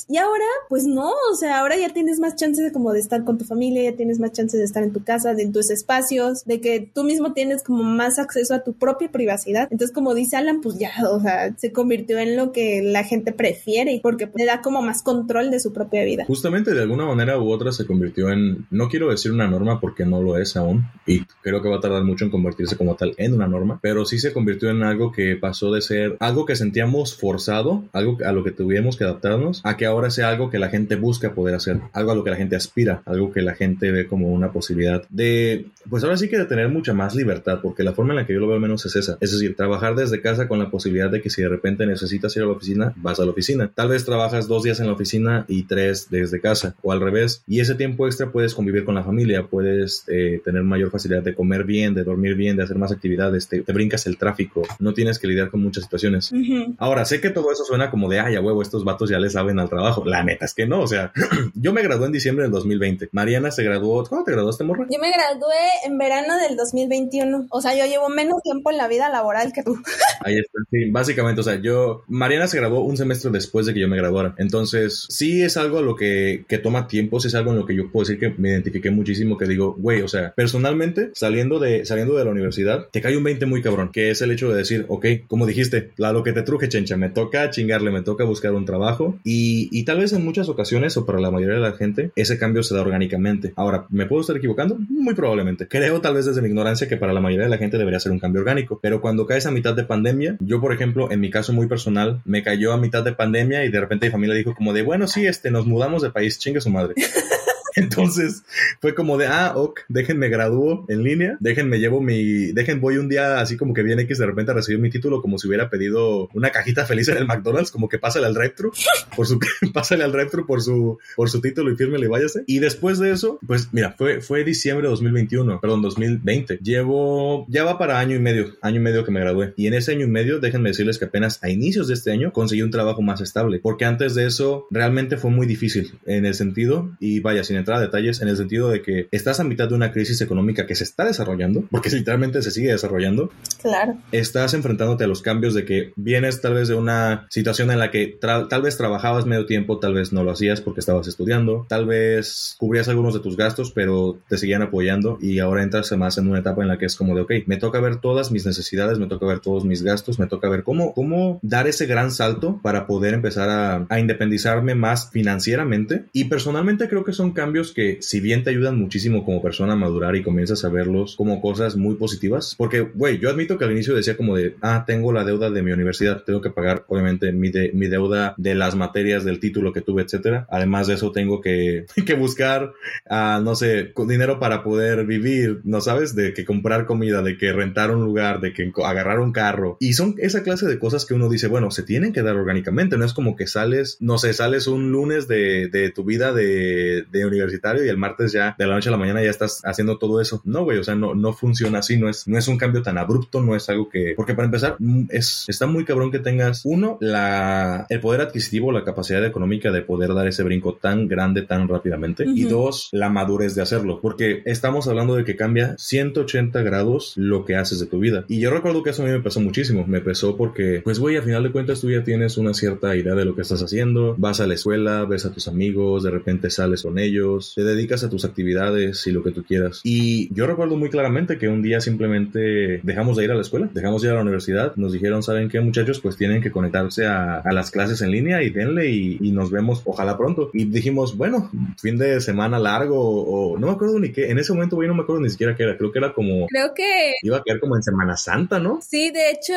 Y 0.08 0.16
ahora, 0.16 0.44
pues 0.68 0.84
no, 0.84 1.10
o 1.10 1.34
sea, 1.34 1.60
ahora 1.60 1.76
ya 1.76 1.90
tienes 1.90 2.18
más 2.18 2.36
chances 2.36 2.64
de 2.64 2.72
como 2.72 2.92
de 2.92 3.00
estar 3.00 3.24
con 3.24 3.38
tu 3.38 3.44
familia, 3.44 3.90
ya 3.90 3.96
tienes 3.96 4.18
más 4.18 4.32
chances 4.32 4.58
de 4.58 4.64
estar 4.64 4.82
en 4.82 4.92
tu 4.92 5.02
casa, 5.04 5.34
de 5.34 5.42
en 5.42 5.52
tus 5.52 5.70
espacios, 5.70 6.44
de 6.44 6.60
que 6.60 6.88
tú 6.92 7.04
mismo 7.04 7.32
tienes 7.32 7.62
como 7.62 7.82
más 7.82 8.18
acceso 8.18 8.54
a 8.54 8.64
tu 8.64 8.72
propia 8.74 9.10
privacidad. 9.10 9.68
Entonces, 9.70 9.94
como 9.94 10.14
dice 10.14 10.36
Alan, 10.36 10.60
pues 10.60 10.78
ya, 10.78 10.90
o 11.10 11.20
sea, 11.20 11.54
se 11.56 11.72
convirtió 11.72 12.18
en 12.18 12.36
lo 12.36 12.52
que 12.52 12.82
la 12.82 13.04
gente 13.04 13.32
prefiere, 13.32 14.00
porque 14.02 14.28
le 14.34 14.44
da 14.44 14.60
como 14.60 14.82
más 14.82 15.02
control 15.02 15.50
de 15.50 15.60
su 15.60 15.72
propia 15.72 16.04
vida. 16.04 16.24
Justamente, 16.26 16.74
de 16.74 16.82
alguna 16.82 17.06
manera 17.06 17.38
u 17.38 17.50
otra 17.50 17.72
se 17.72 17.86
convirtió 17.86 18.30
en, 18.30 18.66
no 18.70 18.88
quiero 18.88 19.10
decir 19.10 19.32
una 19.32 19.48
norma 19.48 19.80
porque 19.80 20.04
no 20.04 20.22
lo 20.22 20.38
es 20.38 20.56
aún, 20.56 20.84
y 21.06 21.24
creo 21.42 21.62
que 21.62 21.68
va 21.68 21.76
a 21.76 21.80
tardar 21.80 22.04
mucho 22.04 22.24
en 22.24 22.30
convertirse 22.30 22.76
como 22.76 22.94
tal 22.94 23.14
en 23.16 23.34
una 23.34 23.46
norma, 23.46 23.78
pero 23.82 24.04
sí 24.04 24.18
se 24.18 24.32
convirtió 24.32 24.70
en 24.70 24.82
algo 24.82 25.12
que 25.12 25.36
pasó 25.36 25.72
de 25.72 25.82
ser 25.82 26.16
algo 26.20 26.46
que 26.46 26.56
sentíamos 26.56 27.16
forzado, 27.16 27.84
algo 27.92 28.18
a 28.24 28.32
lo 28.32 28.44
que 28.44 28.50
tuvimos 28.50 28.96
que 28.96 29.04
adaptarnos, 29.04 29.32
a 29.64 29.76
que 29.76 29.86
ahora 29.86 30.10
sea 30.10 30.28
algo 30.28 30.50
que 30.50 30.58
la 30.58 30.68
gente 30.68 30.96
busca 30.96 31.34
poder 31.34 31.54
hacer, 31.54 31.80
algo 31.92 32.12
a 32.12 32.14
lo 32.14 32.24
que 32.24 32.30
la 32.30 32.36
gente 32.36 32.56
aspira, 32.56 33.02
algo 33.06 33.32
que 33.32 33.42
la 33.42 33.54
gente 33.54 33.90
ve 33.90 34.06
como 34.06 34.32
una 34.32 34.52
posibilidad 34.52 35.02
de, 35.08 35.66
pues 35.88 36.04
ahora 36.04 36.16
sí 36.16 36.28
que 36.28 36.38
de 36.38 36.44
tener 36.46 36.68
mucha 36.68 36.92
más 36.92 37.14
libertad, 37.14 37.60
porque 37.62 37.82
la 37.82 37.92
forma 37.92 38.12
en 38.12 38.20
la 38.20 38.26
que 38.26 38.34
yo 38.34 38.40
lo 38.40 38.46
veo 38.46 38.56
al 38.56 38.62
menos 38.62 38.84
es 38.86 38.96
esa, 38.96 39.18
es 39.20 39.32
decir, 39.32 39.56
trabajar 39.56 39.94
desde 39.94 40.20
casa 40.20 40.48
con 40.48 40.58
la 40.58 40.70
posibilidad 40.70 41.10
de 41.10 41.20
que 41.20 41.30
si 41.30 41.42
de 41.42 41.48
repente 41.48 41.86
necesitas 41.86 42.34
ir 42.36 42.42
a 42.42 42.46
la 42.46 42.52
oficina, 42.52 42.92
vas 42.96 43.20
a 43.20 43.24
la 43.24 43.30
oficina. 43.30 43.70
Tal 43.74 43.88
vez 43.88 44.04
trabajas 44.04 44.48
dos 44.48 44.62
días 44.62 44.80
en 44.80 44.86
la 44.86 44.92
oficina 44.92 45.44
y 45.48 45.64
tres 45.64 46.08
desde 46.10 46.40
casa, 46.40 46.74
o 46.82 46.92
al 46.92 47.00
revés, 47.00 47.42
y 47.46 47.60
ese 47.60 47.74
tiempo 47.74 48.06
extra 48.06 48.30
puedes 48.30 48.54
convivir 48.54 48.84
con 48.84 48.94
la 48.94 49.02
familia, 49.02 49.46
puedes 49.46 50.04
eh, 50.08 50.40
tener 50.44 50.62
mayor 50.62 50.90
facilidad 50.90 51.22
de 51.22 51.34
comer 51.34 51.64
bien, 51.64 51.94
de 51.94 52.04
dormir 52.04 52.34
bien, 52.34 52.56
de 52.56 52.64
hacer 52.64 52.76
más 52.76 52.92
actividades, 52.92 53.48
te, 53.48 53.60
brincas 53.72 54.06
el 54.06 54.18
tráfico, 54.18 54.62
no 54.78 54.92
tienes 54.92 55.18
que 55.18 55.26
lidiar 55.26 55.50
con 55.50 55.62
muchas 55.62 55.84
situaciones. 55.84 56.32
Ahora, 56.78 57.04
sé 57.04 57.20
que 57.20 57.30
todo 57.30 57.50
eso 57.50 57.64
suena 57.64 57.90
como 57.90 58.08
de, 58.08 58.20
ay, 58.20 58.36
a 58.36 58.40
huevo, 58.40 58.62
estos 58.62 58.84
vatos 58.84 59.10
ya 59.10 59.18
le 59.18 59.30
saben 59.32 59.58
al 59.58 59.68
trabajo. 59.68 60.04
La 60.04 60.22
neta 60.22 60.44
es 60.44 60.54
que 60.54 60.66
no, 60.66 60.82
o 60.82 60.86
sea, 60.86 61.12
yo 61.54 61.72
me 61.72 61.82
gradué 61.82 62.06
en 62.06 62.12
diciembre 62.12 62.44
del 62.44 62.52
2020. 62.52 63.08
Mariana 63.12 63.50
se 63.50 63.64
graduó, 63.64 64.04
¿cuándo 64.04 64.24
te 64.24 64.32
graduaste, 64.32 64.64
morra? 64.64 64.86
Yo 64.90 65.00
me 65.00 65.10
gradué 65.10 65.56
en 65.84 65.98
verano 65.98 66.36
del 66.38 66.56
2021. 66.56 67.46
O 67.50 67.60
sea, 67.60 67.74
yo 67.74 67.84
llevo 67.86 68.08
menos 68.08 68.40
tiempo 68.42 68.70
en 68.70 68.76
la 68.76 68.88
vida 68.88 69.08
laboral 69.08 69.52
que 69.52 69.62
tú. 69.62 69.76
Ahí 70.20 70.38
está, 70.38 70.58
sí, 70.70 70.90
básicamente, 70.90 71.40
o 71.40 71.44
sea, 71.44 71.56
yo, 71.56 72.04
Mariana 72.06 72.46
se 72.46 72.58
graduó 72.58 72.82
un 72.84 72.96
semestre 72.96 73.30
después 73.30 73.66
de 73.66 73.74
que 73.74 73.80
yo 73.80 73.88
me 73.88 73.96
graduara. 73.96 74.34
Entonces, 74.38 75.06
sí 75.08 75.42
es 75.42 75.56
algo 75.56 75.78
a 75.78 75.82
lo 75.82 75.96
que, 75.96 76.44
que 76.48 76.58
toma 76.58 76.86
tiempo, 76.86 77.18
sí 77.18 77.28
es 77.28 77.34
algo 77.34 77.50
en 77.50 77.58
lo 77.58 77.66
que 77.66 77.74
yo 77.74 77.90
puedo 77.90 78.04
decir 78.04 78.20
que 78.20 78.34
me 78.38 78.50
identifiqué 78.50 78.90
muchísimo, 78.90 79.36
que 79.36 79.46
digo, 79.46 79.74
güey, 79.76 80.02
o 80.02 80.08
sea, 80.08 80.32
personalmente, 80.34 81.10
saliendo 81.14 81.58
de, 81.58 81.84
saliendo 81.84 82.16
de 82.16 82.24
la 82.24 82.30
universidad, 82.30 82.88
te 82.90 83.00
cae 83.00 83.16
un 83.16 83.24
20 83.24 83.46
muy 83.46 83.62
cabrón, 83.62 83.90
que 83.92 84.10
es 84.10 84.22
el 84.22 84.30
hecho 84.30 84.50
de 84.50 84.58
decir, 84.58 84.86
ok, 84.88 85.06
como 85.26 85.46
dijiste, 85.46 85.90
la 85.96 86.12
lo 86.12 86.22
que 86.22 86.32
te 86.32 86.42
truje, 86.42 86.68
chencha, 86.68 86.96
me 86.96 87.08
toca 87.08 87.50
chingarle, 87.50 87.90
me 87.90 88.02
toca 88.02 88.24
buscar 88.24 88.52
un 88.52 88.64
trabajo 88.64 89.18
y, 89.24 89.68
y 89.70 89.84
tal 89.84 89.98
vez 89.98 90.12
en 90.12 90.24
muchas 90.24 90.48
ocasiones 90.48 90.96
o 90.96 91.06
para 91.06 91.20
la 91.20 91.30
mayoría 91.30 91.56
de 91.56 91.60
la 91.60 91.72
gente, 91.72 92.12
ese 92.16 92.38
cambio 92.38 92.62
se 92.62 92.74
da 92.74 92.82
orgánicamente. 92.82 93.52
Ahora, 93.56 93.86
¿me 93.90 94.06
puedo 94.06 94.20
estar 94.20 94.36
equivocando? 94.36 94.76
Muy 94.88 95.14
probablemente. 95.14 95.68
Creo 95.68 96.00
tal 96.00 96.14
vez 96.14 96.26
desde 96.26 96.42
mi 96.42 96.48
ignorancia 96.48 96.88
que 96.88 96.96
para 96.96 97.12
la 97.12 97.20
mayoría 97.20 97.44
de 97.44 97.50
la 97.50 97.58
gente 97.58 97.78
debería 97.78 98.00
ser 98.00 98.12
un 98.12 98.18
cambio 98.18 98.40
orgánico, 98.40 98.78
pero 98.82 99.00
cuando 99.00 99.26
caes 99.26 99.46
a 99.46 99.50
mitad 99.50 99.74
de 99.74 99.84
pandemia, 99.84 100.36
yo 100.40 100.60
por 100.60 100.72
ejemplo, 100.72 101.10
en 101.10 101.20
mi 101.20 101.30
caso 101.30 101.52
muy 101.52 101.66
personal, 101.66 102.20
me 102.24 102.42
cayó 102.42 102.72
a 102.72 102.78
mitad 102.78 103.04
de 103.04 103.12
pandemia 103.12 103.64
y 103.64 103.70
de 103.70 103.80
repente 103.80 104.06
mi 104.06 104.12
familia 104.12 104.34
dijo 104.34 104.54
como 104.54 104.72
de, 104.72 104.82
bueno, 104.82 105.06
sí, 105.06 105.26
este, 105.26 105.50
nos 105.50 105.66
mudamos 105.66 106.02
de 106.02 106.10
país, 106.10 106.38
chingue 106.38 106.60
su 106.60 106.70
madre. 106.70 106.94
Entonces 107.76 108.44
fue 108.80 108.94
como 108.94 109.16
de, 109.18 109.26
ah, 109.26 109.52
ok, 109.56 109.80
déjenme 109.88 110.28
gradúo 110.28 110.84
en 110.88 111.02
línea, 111.02 111.36
déjenme 111.40 111.78
llevo 111.78 112.00
mi, 112.00 112.52
dejen 112.52 112.80
voy 112.80 112.98
un 112.98 113.08
día 113.08 113.40
así 113.40 113.56
como 113.56 113.74
que 113.74 113.82
viene 113.82 114.02
X 114.02 114.18
de 114.18 114.26
repente 114.26 114.52
a 114.52 114.54
recibir 114.54 114.80
mi 114.80 114.90
título 114.90 115.22
como 115.22 115.38
si 115.38 115.48
hubiera 115.48 115.70
pedido 115.70 116.28
una 116.34 116.50
cajita 116.50 116.86
feliz 116.86 117.08
en 117.08 117.16
el 117.16 117.26
McDonald's, 117.26 117.70
como 117.70 117.88
que 117.88 117.98
pásale 117.98 118.26
al 118.26 118.34
retro, 118.34 118.72
por 119.16 119.26
su, 119.26 119.38
pásale 119.72 120.04
al 120.04 120.12
retro 120.12 120.46
por 120.46 120.62
su, 120.62 120.98
por 121.16 121.30
su 121.30 121.40
título 121.40 121.70
y 121.70 121.76
fírmele 121.76 122.06
y 122.06 122.08
váyase. 122.08 122.44
Y 122.46 122.58
después 122.58 122.98
de 122.98 123.10
eso, 123.10 123.38
pues 123.46 123.68
mira, 123.72 123.94
fue, 123.96 124.20
fue 124.20 124.44
diciembre 124.44 124.86
de 124.86 124.90
2021, 124.90 125.60
perdón, 125.60 125.82
2020. 125.82 126.58
Llevo, 126.62 127.46
ya 127.48 127.64
va 127.64 127.78
para 127.78 127.98
año 127.98 128.16
y 128.16 128.18
medio, 128.20 128.52
año 128.60 128.76
y 128.76 128.82
medio 128.82 129.04
que 129.04 129.10
me 129.10 129.20
gradué. 129.20 129.54
Y 129.56 129.66
en 129.66 129.74
ese 129.74 129.92
año 129.92 130.06
y 130.06 130.10
medio, 130.10 130.40
déjenme 130.40 130.70
decirles 130.70 130.98
que 130.98 131.06
apenas 131.06 131.42
a 131.42 131.50
inicios 131.50 131.88
de 131.88 131.94
este 131.94 132.12
año 132.12 132.32
conseguí 132.32 132.62
un 132.62 132.70
trabajo 132.70 133.02
más 133.02 133.20
estable, 133.20 133.60
porque 133.62 133.84
antes 133.84 134.14
de 134.14 134.26
eso 134.26 134.66
realmente 134.70 135.16
fue 135.16 135.30
muy 135.30 135.46
difícil 135.46 135.92
en 136.06 136.26
el 136.26 136.34
sentido, 136.34 136.90
y 137.00 137.20
vaya, 137.20 137.44
sin 137.44 137.56
entrar 137.62 137.78
a 137.78 137.80
detalles 137.80 138.20
en 138.20 138.28
el 138.28 138.36
sentido 138.36 138.68
de 138.68 138.82
que 138.82 139.08
estás 139.10 139.40
a 139.40 139.44
mitad 139.44 139.68
de 139.68 139.74
una 139.74 139.92
crisis 139.92 140.20
económica 140.20 140.66
que 140.66 140.74
se 140.74 140.84
está 140.84 141.04
desarrollando, 141.04 141.64
porque 141.70 141.90
literalmente 141.92 142.42
se 142.42 142.50
sigue 142.50 142.72
desarrollando. 142.72 143.30
Claro. 143.60 143.96
Estás 144.12 144.54
enfrentándote 144.54 145.04
a 145.04 145.06
los 145.06 145.22
cambios 145.22 145.54
de 145.54 145.64
que 145.64 145.92
vienes 145.96 146.40
tal 146.40 146.54
vez 146.54 146.68
de 146.68 146.74
una 146.74 147.26
situación 147.30 147.70
en 147.70 147.78
la 147.78 147.90
que 147.90 148.18
tal 148.18 148.62
vez 148.62 148.76
trabajabas 148.76 149.26
medio 149.26 149.46
tiempo, 149.46 149.78
tal 149.78 149.94
vez 149.94 150.12
no 150.12 150.24
lo 150.24 150.32
hacías 150.32 150.60
porque 150.60 150.80
estabas 150.80 151.06
estudiando, 151.06 151.66
tal 151.68 151.86
vez 151.86 152.56
cubrías 152.58 152.88
algunos 152.88 153.14
de 153.14 153.20
tus 153.20 153.36
gastos, 153.36 153.72
pero 153.72 154.18
te 154.28 154.36
seguían 154.36 154.62
apoyando 154.62 155.18
y 155.20 155.38
ahora 155.38 155.62
entras 155.62 155.92
más 155.96 156.18
en 156.18 156.28
una 156.28 156.40
etapa 156.40 156.62
en 156.62 156.68
la 156.68 156.78
que 156.78 156.86
es 156.86 156.96
como 156.96 157.14
de, 157.14 157.22
ok, 157.22 157.32
me 157.46 157.56
toca 157.56 157.80
ver 157.80 157.96
todas 157.96 158.30
mis 158.32 158.46
necesidades, 158.46 158.98
me 158.98 159.06
toca 159.06 159.26
ver 159.26 159.40
todos 159.40 159.64
mis 159.64 159.82
gastos, 159.82 160.18
me 160.18 160.26
toca 160.26 160.48
ver 160.48 160.62
cómo, 160.62 160.94
cómo 160.94 161.38
dar 161.42 161.66
ese 161.66 161.86
gran 161.86 162.10
salto 162.10 162.60
para 162.62 162.86
poder 162.86 163.14
empezar 163.14 163.48
a, 163.48 163.86
a 163.88 164.00
independizarme 164.00 164.74
más 164.74 165.10
financieramente. 165.10 166.06
Y 166.12 166.24
personalmente 166.24 166.88
creo 166.88 167.04
que 167.04 167.12
son 167.12 167.32
cambios 167.32 167.51
que 167.52 167.98
si 168.00 168.20
bien 168.20 168.44
te 168.44 168.50
ayudan 168.50 168.78
muchísimo 168.78 169.24
como 169.24 169.42
persona 169.42 169.74
a 169.74 169.76
madurar 169.76 170.16
y 170.16 170.22
comienzas 170.22 170.64
a 170.64 170.70
verlos 170.70 171.16
como 171.16 171.40
cosas 171.40 171.76
muy 171.76 171.96
positivas, 171.96 172.54
porque, 172.56 172.80
güey, 172.80 173.18
yo 173.18 173.30
admito 173.30 173.58
que 173.58 173.64
al 173.64 173.72
inicio 173.72 173.94
decía 173.94 174.16
como 174.16 174.36
de, 174.36 174.56
ah, 174.62 174.84
tengo 174.86 175.12
la 175.12 175.24
deuda 175.24 175.50
de 175.50 175.62
mi 175.62 175.72
universidad, 175.72 176.24
tengo 176.24 176.40
que 176.40 176.50
pagar, 176.50 176.84
obviamente, 176.88 177.32
mi, 177.32 177.50
de, 177.50 177.70
mi 177.74 177.88
deuda 177.88 178.34
de 178.38 178.54
las 178.54 178.74
materias 178.74 179.24
del 179.24 179.38
título 179.38 179.72
que 179.72 179.82
tuve, 179.82 180.02
etcétera. 180.02 180.46
Además 180.50 180.86
de 180.86 180.94
eso, 180.94 181.12
tengo 181.12 181.40
que, 181.40 181.84
que 182.06 182.14
buscar, 182.14 182.72
ah, 183.08 183.40
no 183.42 183.54
sé, 183.54 183.92
dinero 184.08 184.40
para 184.40 184.62
poder 184.62 185.04
vivir, 185.04 185.60
¿no 185.64 185.80
sabes? 185.80 186.14
De 186.14 186.32
que 186.32 186.44
comprar 186.44 186.86
comida, 186.86 187.22
de 187.22 187.36
que 187.36 187.52
rentar 187.52 187.90
un 187.90 188.04
lugar, 188.04 188.40
de 188.40 188.52
que 188.52 188.72
agarrar 188.84 189.20
un 189.20 189.32
carro. 189.32 189.76
Y 189.80 189.92
son 189.92 190.14
esa 190.18 190.42
clase 190.42 190.66
de 190.66 190.78
cosas 190.78 191.06
que 191.06 191.14
uno 191.14 191.28
dice, 191.28 191.48
bueno, 191.48 191.70
se 191.70 191.82
tienen 191.82 192.12
que 192.12 192.22
dar 192.22 192.36
orgánicamente, 192.36 192.96
no 192.96 193.04
es 193.04 193.12
como 193.12 193.36
que 193.36 193.46
sales, 193.46 193.96
no 194.00 194.18
sé, 194.18 194.32
sales 194.32 194.66
un 194.66 194.90
lunes 194.92 195.28
de, 195.28 195.68
de 195.68 195.90
tu 195.90 196.04
vida 196.04 196.32
de, 196.32 197.04
de 197.10 197.24
universitario 197.42 197.84
y 197.84 197.88
el 197.88 197.96
martes 197.96 198.32
ya 198.32 198.54
de 198.58 198.66
la 198.66 198.74
noche 198.74 198.88
a 198.88 198.92
la 198.92 198.98
mañana 198.98 199.22
ya 199.22 199.30
estás 199.30 199.60
haciendo 199.64 199.98
todo 199.98 200.20
eso. 200.20 200.40
No, 200.44 200.64
güey, 200.64 200.78
o 200.78 200.84
sea, 200.84 200.94
no, 200.94 201.14
no 201.14 201.32
funciona 201.32 201.78
así, 201.78 201.96
no 201.96 202.08
es, 202.08 202.26
no 202.28 202.38
es 202.38 202.48
un 202.48 202.58
cambio 202.58 202.82
tan 202.82 202.98
abrupto, 202.98 203.42
no 203.42 203.56
es 203.56 203.68
algo 203.68 203.88
que, 203.88 204.14
porque 204.16 204.34
para 204.34 204.46
empezar, 204.46 204.76
mm, 204.78 205.06
es, 205.10 205.44
está 205.48 205.66
muy 205.66 205.84
cabrón 205.84 206.10
que 206.10 206.18
tengas, 206.18 206.62
uno, 206.64 206.98
la, 207.00 207.86
el 207.88 208.00
poder 208.00 208.20
adquisitivo, 208.20 208.72
la 208.72 208.84
capacidad 208.84 209.24
económica 209.24 209.70
de 209.70 209.82
poder 209.82 210.14
dar 210.14 210.26
ese 210.26 210.42
brinco 210.42 210.74
tan 210.74 211.08
grande, 211.08 211.42
tan 211.42 211.68
rápidamente, 211.68 212.24
y 212.26 212.44
dos, 212.44 212.88
la 212.92 213.08
madurez 213.08 213.54
de 213.54 213.62
hacerlo, 213.62 214.00
porque 214.00 214.42
estamos 214.46 214.88
hablando 214.88 215.14
de 215.14 215.24
que 215.24 215.36
cambia 215.36 215.74
180 215.78 216.62
grados 216.62 217.14
lo 217.16 217.44
que 217.44 217.56
haces 217.56 217.80
de 217.80 217.86
tu 217.86 217.98
vida. 217.98 218.24
Y 218.28 218.40
yo 218.40 218.50
recuerdo 218.50 218.82
que 218.82 218.90
eso 218.90 219.02
a 219.02 219.06
mí 219.06 219.12
me 219.12 219.20
pasó 219.20 219.40
muchísimo, 219.40 219.84
me 219.86 220.00
pesó 220.00 220.36
porque, 220.36 220.80
pues, 220.82 220.98
güey, 220.98 221.16
a 221.16 221.22
final 221.22 221.42
de 221.42 221.52
cuentas 221.52 221.80
tú 221.80 221.90
ya 221.90 222.04
tienes 222.04 222.38
una 222.38 222.54
cierta 222.54 222.94
idea 222.96 223.14
de 223.14 223.24
lo 223.24 223.34
que 223.34 223.42
estás 223.42 223.62
haciendo, 223.62 224.14
vas 224.18 224.40
a 224.40 224.46
la 224.46 224.54
escuela, 224.54 225.04
ves 225.04 225.26
a 225.26 225.32
tus 225.32 225.48
amigos, 225.48 226.02
de 226.02 226.10
repente 226.10 226.50
sales 226.50 226.82
con 226.82 226.98
ellos, 226.98 227.31
te 227.54 227.64
dedicas 227.64 228.04
a 228.04 228.10
tus 228.10 228.24
actividades 228.24 229.06
y 229.06 229.12
lo 229.12 229.22
que 229.22 229.30
tú 229.30 229.44
quieras. 229.44 229.80
Y 229.84 230.32
yo 230.34 230.46
recuerdo 230.46 230.76
muy 230.76 230.90
claramente 230.90 231.38
que 231.38 231.48
un 231.48 231.62
día 231.62 231.80
simplemente 231.80 232.80
dejamos 232.82 233.16
de 233.16 233.24
ir 233.24 233.30
a 233.30 233.34
la 233.34 233.42
escuela, 233.42 233.70
dejamos 233.72 234.02
de 234.02 234.08
ir 234.08 234.12
a 234.12 234.16
la 234.16 234.22
universidad, 234.22 234.74
nos 234.76 234.92
dijeron, 234.92 235.22
¿saben 235.22 235.48
qué 235.48 235.60
muchachos? 235.60 236.00
Pues 236.00 236.16
tienen 236.16 236.42
que 236.42 236.50
conectarse 236.50 237.06
a, 237.06 237.38
a 237.38 237.52
las 237.52 237.70
clases 237.70 238.00
en 238.02 238.10
línea 238.10 238.42
y 238.42 238.50
denle 238.50 238.90
y, 238.90 239.18
y, 239.20 239.32
nos 239.32 239.50
vemos, 239.50 239.82
ojalá 239.84 240.16
pronto. 240.16 240.50
Y 240.52 240.64
dijimos, 240.66 241.16
bueno, 241.16 241.50
fin 241.78 241.98
de 241.98 242.20
semana 242.20 242.58
largo 242.58 242.98
o, 242.98 243.58
no 243.58 243.66
me 243.68 243.72
acuerdo 243.72 243.98
ni 243.98 244.12
qué, 244.12 244.30
en 244.30 244.38
ese 244.38 244.52
momento, 244.52 244.76
güey, 244.76 244.88
no 244.88 244.94
me 244.94 245.02
acuerdo 245.02 245.22
ni 245.22 245.30
siquiera 245.30 245.54
qué 245.56 245.64
era, 245.64 245.76
creo 245.76 245.92
que 245.92 245.98
era 245.98 246.12
como... 246.12 246.46
Creo 246.48 246.74
que... 246.74 247.14
Iba 247.22 247.38
a 247.38 247.42
quedar 247.42 247.60
como 247.60 247.76
en 247.76 247.82
Semana 247.82 248.16
Santa, 248.16 248.58
¿no? 248.58 248.80
Sí, 248.82 249.10
de 249.10 249.30
hecho, 249.30 249.54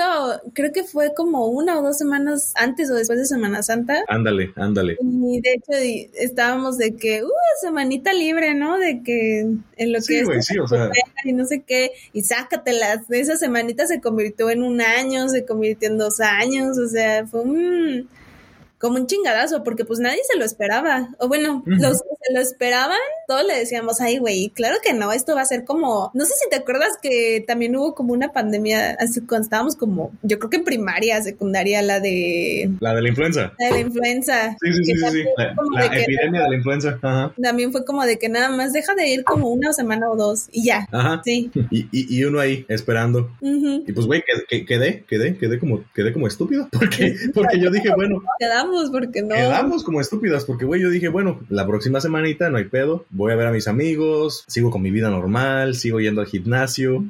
creo 0.53 0.71
que 0.71 0.83
fue 0.83 1.13
como 1.15 1.47
una 1.47 1.79
o 1.79 1.83
dos 1.83 1.97
semanas 1.97 2.53
antes 2.55 2.89
o 2.89 2.95
después 2.95 3.19
de 3.19 3.25
Semana 3.25 3.63
Santa. 3.63 4.03
Ándale, 4.07 4.51
ándale. 4.55 4.97
Y 5.01 5.41
de 5.41 5.53
hecho 5.53 6.11
estábamos 6.13 6.77
de 6.77 6.95
que, 6.95 7.23
uh, 7.23 7.29
semanita 7.65 8.13
libre, 8.13 8.53
¿no? 8.53 8.77
De 8.77 9.01
que 9.03 9.39
en 9.39 9.91
lo 9.91 10.01
sí, 10.01 10.23
que 10.25 10.37
es 10.37 10.45
sí, 10.45 10.57
o 10.59 10.67
sea. 10.67 10.89
y 11.23 11.33
no 11.33 11.45
sé 11.45 11.63
qué, 11.65 11.91
y 12.13 12.23
sácatelas. 12.23 13.07
De 13.07 13.19
esa 13.19 13.35
semanita 13.37 13.87
se 13.87 14.01
convirtió 14.01 14.49
en 14.49 14.63
un 14.63 14.81
año, 14.81 15.27
se 15.29 15.45
convirtió 15.45 15.89
en 15.89 15.97
dos 15.97 16.19
años, 16.19 16.77
o 16.77 16.87
sea, 16.87 17.25
fue 17.27 17.41
un 17.41 18.09
como 18.77 18.97
un 18.97 19.07
chingadazo, 19.07 19.63
porque 19.63 19.85
pues 19.85 19.99
nadie 19.99 20.19
se 20.31 20.37
lo 20.37 20.45
esperaba. 20.45 21.09
O 21.19 21.27
bueno, 21.27 21.63
los 21.65 22.03
se 22.25 22.33
lo 22.33 22.39
esperaban, 22.39 22.97
todos 23.27 23.45
le 23.45 23.57
decíamos, 23.57 24.01
ay, 24.01 24.17
güey, 24.17 24.49
claro 24.49 24.77
que 24.83 24.93
no, 24.93 25.11
esto 25.11 25.35
va 25.35 25.41
a 25.41 25.45
ser 25.45 25.65
como, 25.65 26.11
no 26.13 26.25
sé 26.25 26.33
si 26.35 26.49
te 26.49 26.57
acuerdas 26.57 26.97
que 27.01 27.43
también 27.47 27.75
hubo 27.75 27.95
como 27.95 28.13
una 28.13 28.31
pandemia, 28.31 28.97
así 28.99 29.21
cuando 29.21 29.45
estábamos 29.45 29.75
como, 29.75 30.11
yo 30.21 30.39
creo 30.39 30.49
que 30.49 30.57
en 30.57 30.63
primaria, 30.63 31.21
secundaria, 31.21 31.81
la 31.81 31.99
de... 31.99 32.71
La 32.79 32.93
de 32.93 33.01
la 33.01 33.09
influenza. 33.09 33.53
La 33.59 33.67
de 33.67 33.71
la 33.73 33.79
influenza. 33.79 34.57
Sí, 34.61 34.73
sí, 34.73 34.83
sí, 34.85 34.93
sí, 35.11 35.23
La, 35.73 35.85
epidemia 35.85 36.41
de 36.41 36.49
la 36.49 36.55
influenza. 36.55 36.99
Ajá. 37.01 37.33
También 37.41 37.71
fue 37.71 37.85
como 37.85 38.05
de 38.05 38.17
que 38.17 38.29
nada 38.29 38.49
más 38.49 38.73
deja 38.73 38.95
de 38.95 39.07
ir 39.09 39.23
como 39.23 39.49
una 39.49 39.73
semana 39.73 40.09
o 40.09 40.15
dos 40.15 40.47
y 40.51 40.65
ya. 40.65 40.87
Ajá. 40.91 41.21
Sí. 41.23 41.51
Y, 41.71 41.87
y, 41.91 42.23
uno 42.23 42.39
ahí 42.39 42.65
esperando. 42.69 43.31
Y 43.41 43.91
pues, 43.91 44.05
güey, 44.07 44.23
quedé, 44.47 45.03
quedé, 45.05 45.37
quedé 45.37 45.59
como, 45.59 45.83
quedé 45.93 46.13
como 46.13 46.27
estúpido. 46.27 46.67
Porque, 46.85 47.15
porque 47.33 47.59
yo 47.59 47.71
dije, 47.71 47.89
bueno. 47.95 48.21
Quedamos 48.39 48.89
porque 48.91 49.21
no. 49.21 49.35
Quedamos 49.35 49.83
como 49.83 50.01
estúpidas. 50.01 50.45
Porque, 50.45 50.65
güey, 50.65 50.81
yo 50.81 50.89
dije, 50.89 51.07
bueno, 51.07 51.39
la 51.49 51.65
próxima 51.65 51.99
semanita 52.15 52.49
no 52.49 52.57
hay 52.57 52.63
pedo. 52.63 53.05
Voy 53.09 53.33
a 53.33 53.35
ver 53.35 53.47
a 53.47 53.51
mis 53.51 53.67
amigos. 53.67 54.45
Sigo 54.47 54.71
con 54.71 54.81
mi 54.81 54.89
vida 54.89 55.09
normal. 55.09 55.75
Sigo 55.75 55.99
yendo 55.99 56.21
al 56.21 56.27
gimnasio. 56.27 57.03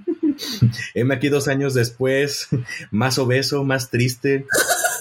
Heme 0.96 1.14
aquí 1.14 1.30
dos 1.30 1.48
años 1.48 1.76
después, 1.76 2.50
más 2.90 3.20
obeso, 3.20 3.64
más 3.64 3.92
triste, 3.92 4.46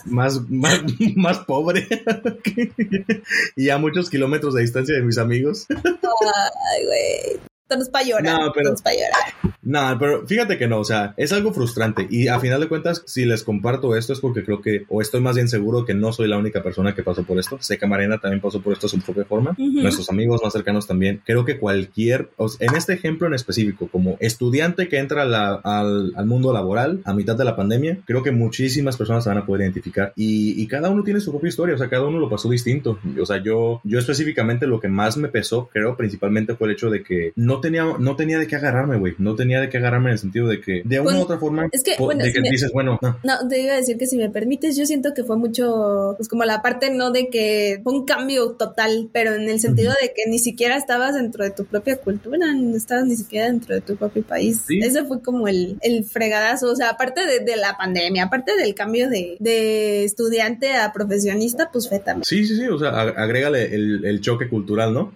más, 0.05 0.49
más, 0.51 0.83
más 1.17 1.38
pobre 1.40 1.88
y 3.57 3.71
a 3.71 3.79
muchos 3.79 4.11
kilómetros 4.11 4.55
de 4.55 4.61
distancia 4.61 4.95
de 4.95 5.03
mis 5.03 5.19
amigos. 5.19 5.67
Ay, 5.71 6.85
güey. 6.85 7.54
Para 7.66 8.05
llorar. 8.05 8.40
No, 8.40 8.53
pero, 8.53 8.74
para 8.83 8.94
llorar. 8.94 9.55
No, 9.62 9.96
pero 9.98 10.27
fíjate 10.27 10.59
que 10.59 10.68
no, 10.68 10.81
o 10.81 10.85
sea, 10.85 11.14
es 11.16 11.33
algo 11.33 11.53
frustrante 11.53 12.07
y 12.11 12.29
a 12.29 12.38
final 12.38 12.61
de 12.61 12.68
cuentas, 12.68 13.03
si 13.07 13.24
les 13.24 13.42
comparto 13.42 13.96
esto 13.96 14.12
es 14.12 14.20
porque 14.20 14.44
creo 14.44 14.61
que, 14.61 14.85
o 14.88 15.00
estoy 15.00 15.20
más 15.20 15.37
bien 15.37 15.48
seguro 15.48 15.87
que 15.87 15.94
no 15.94 16.12
soy 16.12 16.29
la 16.29 16.37
única 16.37 16.62
persona 16.62 16.94
que 16.94 17.03
pasó 17.03 17.24
por 17.24 17.38
esto. 17.38 17.57
Sé 17.61 17.79
que 17.79 17.87
Mariana 17.87 18.18
también 18.18 18.42
pasó 18.42 18.61
por 18.61 18.74
esto 18.74 18.87
a 18.87 18.90
su 18.90 19.00
propia 19.00 19.24
forma, 19.24 19.55
nuestros 19.57 20.11
amigos 20.11 20.42
más 20.42 20.53
cercanos 20.53 20.87
también. 20.87 21.22
Creo 21.24 21.44
que 21.44 21.59
cualquier, 21.59 22.31
en 22.61 22.77
este 22.77 22.92
ejemplo 22.92 23.27
en 23.27 23.35
específico, 23.35 23.88
como 23.90 24.16
estudiante 24.20 24.88
que 24.88 24.98
entra 24.98 25.22
al, 25.22 25.62
al, 25.64 26.27
mundo 26.27 26.53
laboral 26.53 27.00
a 27.05 27.14
mitad 27.14 27.37
de 27.37 27.44
la 27.44 27.57
pandemia, 27.57 27.98
creo 28.05 28.22
que 28.22 28.33
muchísimas 28.33 28.96
personas 28.96 29.24
se 29.24 29.31
van 29.31 29.38
a 29.38 29.46
poder 29.46 29.62
identificar 29.62 30.12
y, 30.16 30.61
y, 30.61 30.66
cada 30.66 30.90
uno 30.90 31.05
tiene 31.05 31.20
su 31.20 31.31
propia 31.31 31.48
historia, 31.48 31.74
o 31.74 31.79
sea, 31.79 31.88
cada 31.88 32.07
uno 32.07 32.18
lo 32.18 32.29
pasó 32.29 32.50
distinto. 32.50 32.98
O 33.20 33.27
sea, 33.27 33.42
yo, 33.42 33.81
yo 33.85 33.98
específicamente 33.98 34.66
lo 34.66 34.81
que 34.81 34.88
más 34.88 35.16
me 35.16 35.29
pesó, 35.29 35.68
creo, 35.72 35.96
principalmente 35.96 36.55
fue 36.57 36.68
el 36.68 36.74
hecho 36.74 36.90
de 36.90 37.03
que 37.03 37.33
no 37.37 37.54
tenía, 37.61 37.85
no 37.99 38.17
tenía 38.17 38.38
de 38.38 38.47
qué 38.47 38.57
agarrarme, 38.57 38.99
güey, 38.99 39.14
no 39.19 39.35
tenía 39.35 39.61
de 39.61 39.69
qué 39.69 39.79
agarrarme 39.79 40.11
en 40.11 40.14
el 40.14 40.19
sentido 40.19 40.49
de 40.49 40.61
que 40.61 40.83
de 40.85 41.01
una 41.01 41.19
u 41.19 41.23
otra 41.23 41.38
forma 41.38 41.69
es 41.73 41.83
que, 41.83 41.97
bueno, 41.99 42.25
de 42.25 42.33
que 42.33 42.40
dices, 42.40 42.71
bueno, 42.73 42.99
no. 43.23 43.49
te 43.49 43.61
iba 43.61 43.73
a 43.73 43.77
decir 43.77 43.99
que 43.99 44.07
si 44.07 44.17
me 44.17 44.31
permites, 44.31 44.77
yo 44.77 44.87
siento 44.87 45.14
que 45.14 45.25
fue 45.25 45.37
mucho, 45.37 46.14
pues 46.17 46.29
como 46.29 46.45
la 46.45 46.62
parte 46.62 46.90
no 46.90 47.11
de 47.11 47.29
que 47.29 47.81
fue 47.83 47.93
un 47.93 48.05
cambio 48.05 48.53
total, 48.53 49.09
pero 49.12 49.35
en 49.35 49.49
el 49.49 49.61
sentido 49.61 49.93
de 50.01 50.12
que 50.14 50.31
ni 50.31 50.38
siquiera 50.38 50.77
estabas 50.77 51.14
dentro 51.14 51.45
de 51.45 51.51
tu 51.51 51.64
propia 51.64 51.97
cultura, 51.97 52.53
no 52.55 52.77
estabas 52.77 53.07
ni 53.07 53.17
siquiera 53.17 53.47
dentro 53.47 53.75
de 53.75 53.81
tu 53.81 53.97
propio 53.97 54.23
país. 54.23 54.62
Ese 54.69 55.05
fue 55.05 55.23
como 55.23 55.49
el, 55.49 55.79
el 55.81 56.05
fregadazo, 56.05 56.71
o 56.71 56.77
sea, 56.77 56.90
aparte 56.90 57.27
de, 57.27 57.40
de 57.40 57.57
la 57.57 57.77
pandemia, 57.77 58.25
aparte 58.25 58.57
del 58.57 58.75
cambio 58.75 59.09
de, 59.09 59.37
de, 59.40 60.05
estudiante 60.05 60.75
a 60.75 60.93
profesionista, 60.93 61.71
pues 61.73 61.88
fue 61.88 61.99
también. 61.99 62.25
Sí, 62.25 62.45
sí, 62.47 62.57
sí, 62.57 62.67
o 62.67 62.79
sea, 62.79 62.90
agrégale 62.90 63.75
el, 63.75 64.05
el 64.05 64.21
choque 64.21 64.49
cultural, 64.49 64.93
¿no? 64.93 65.14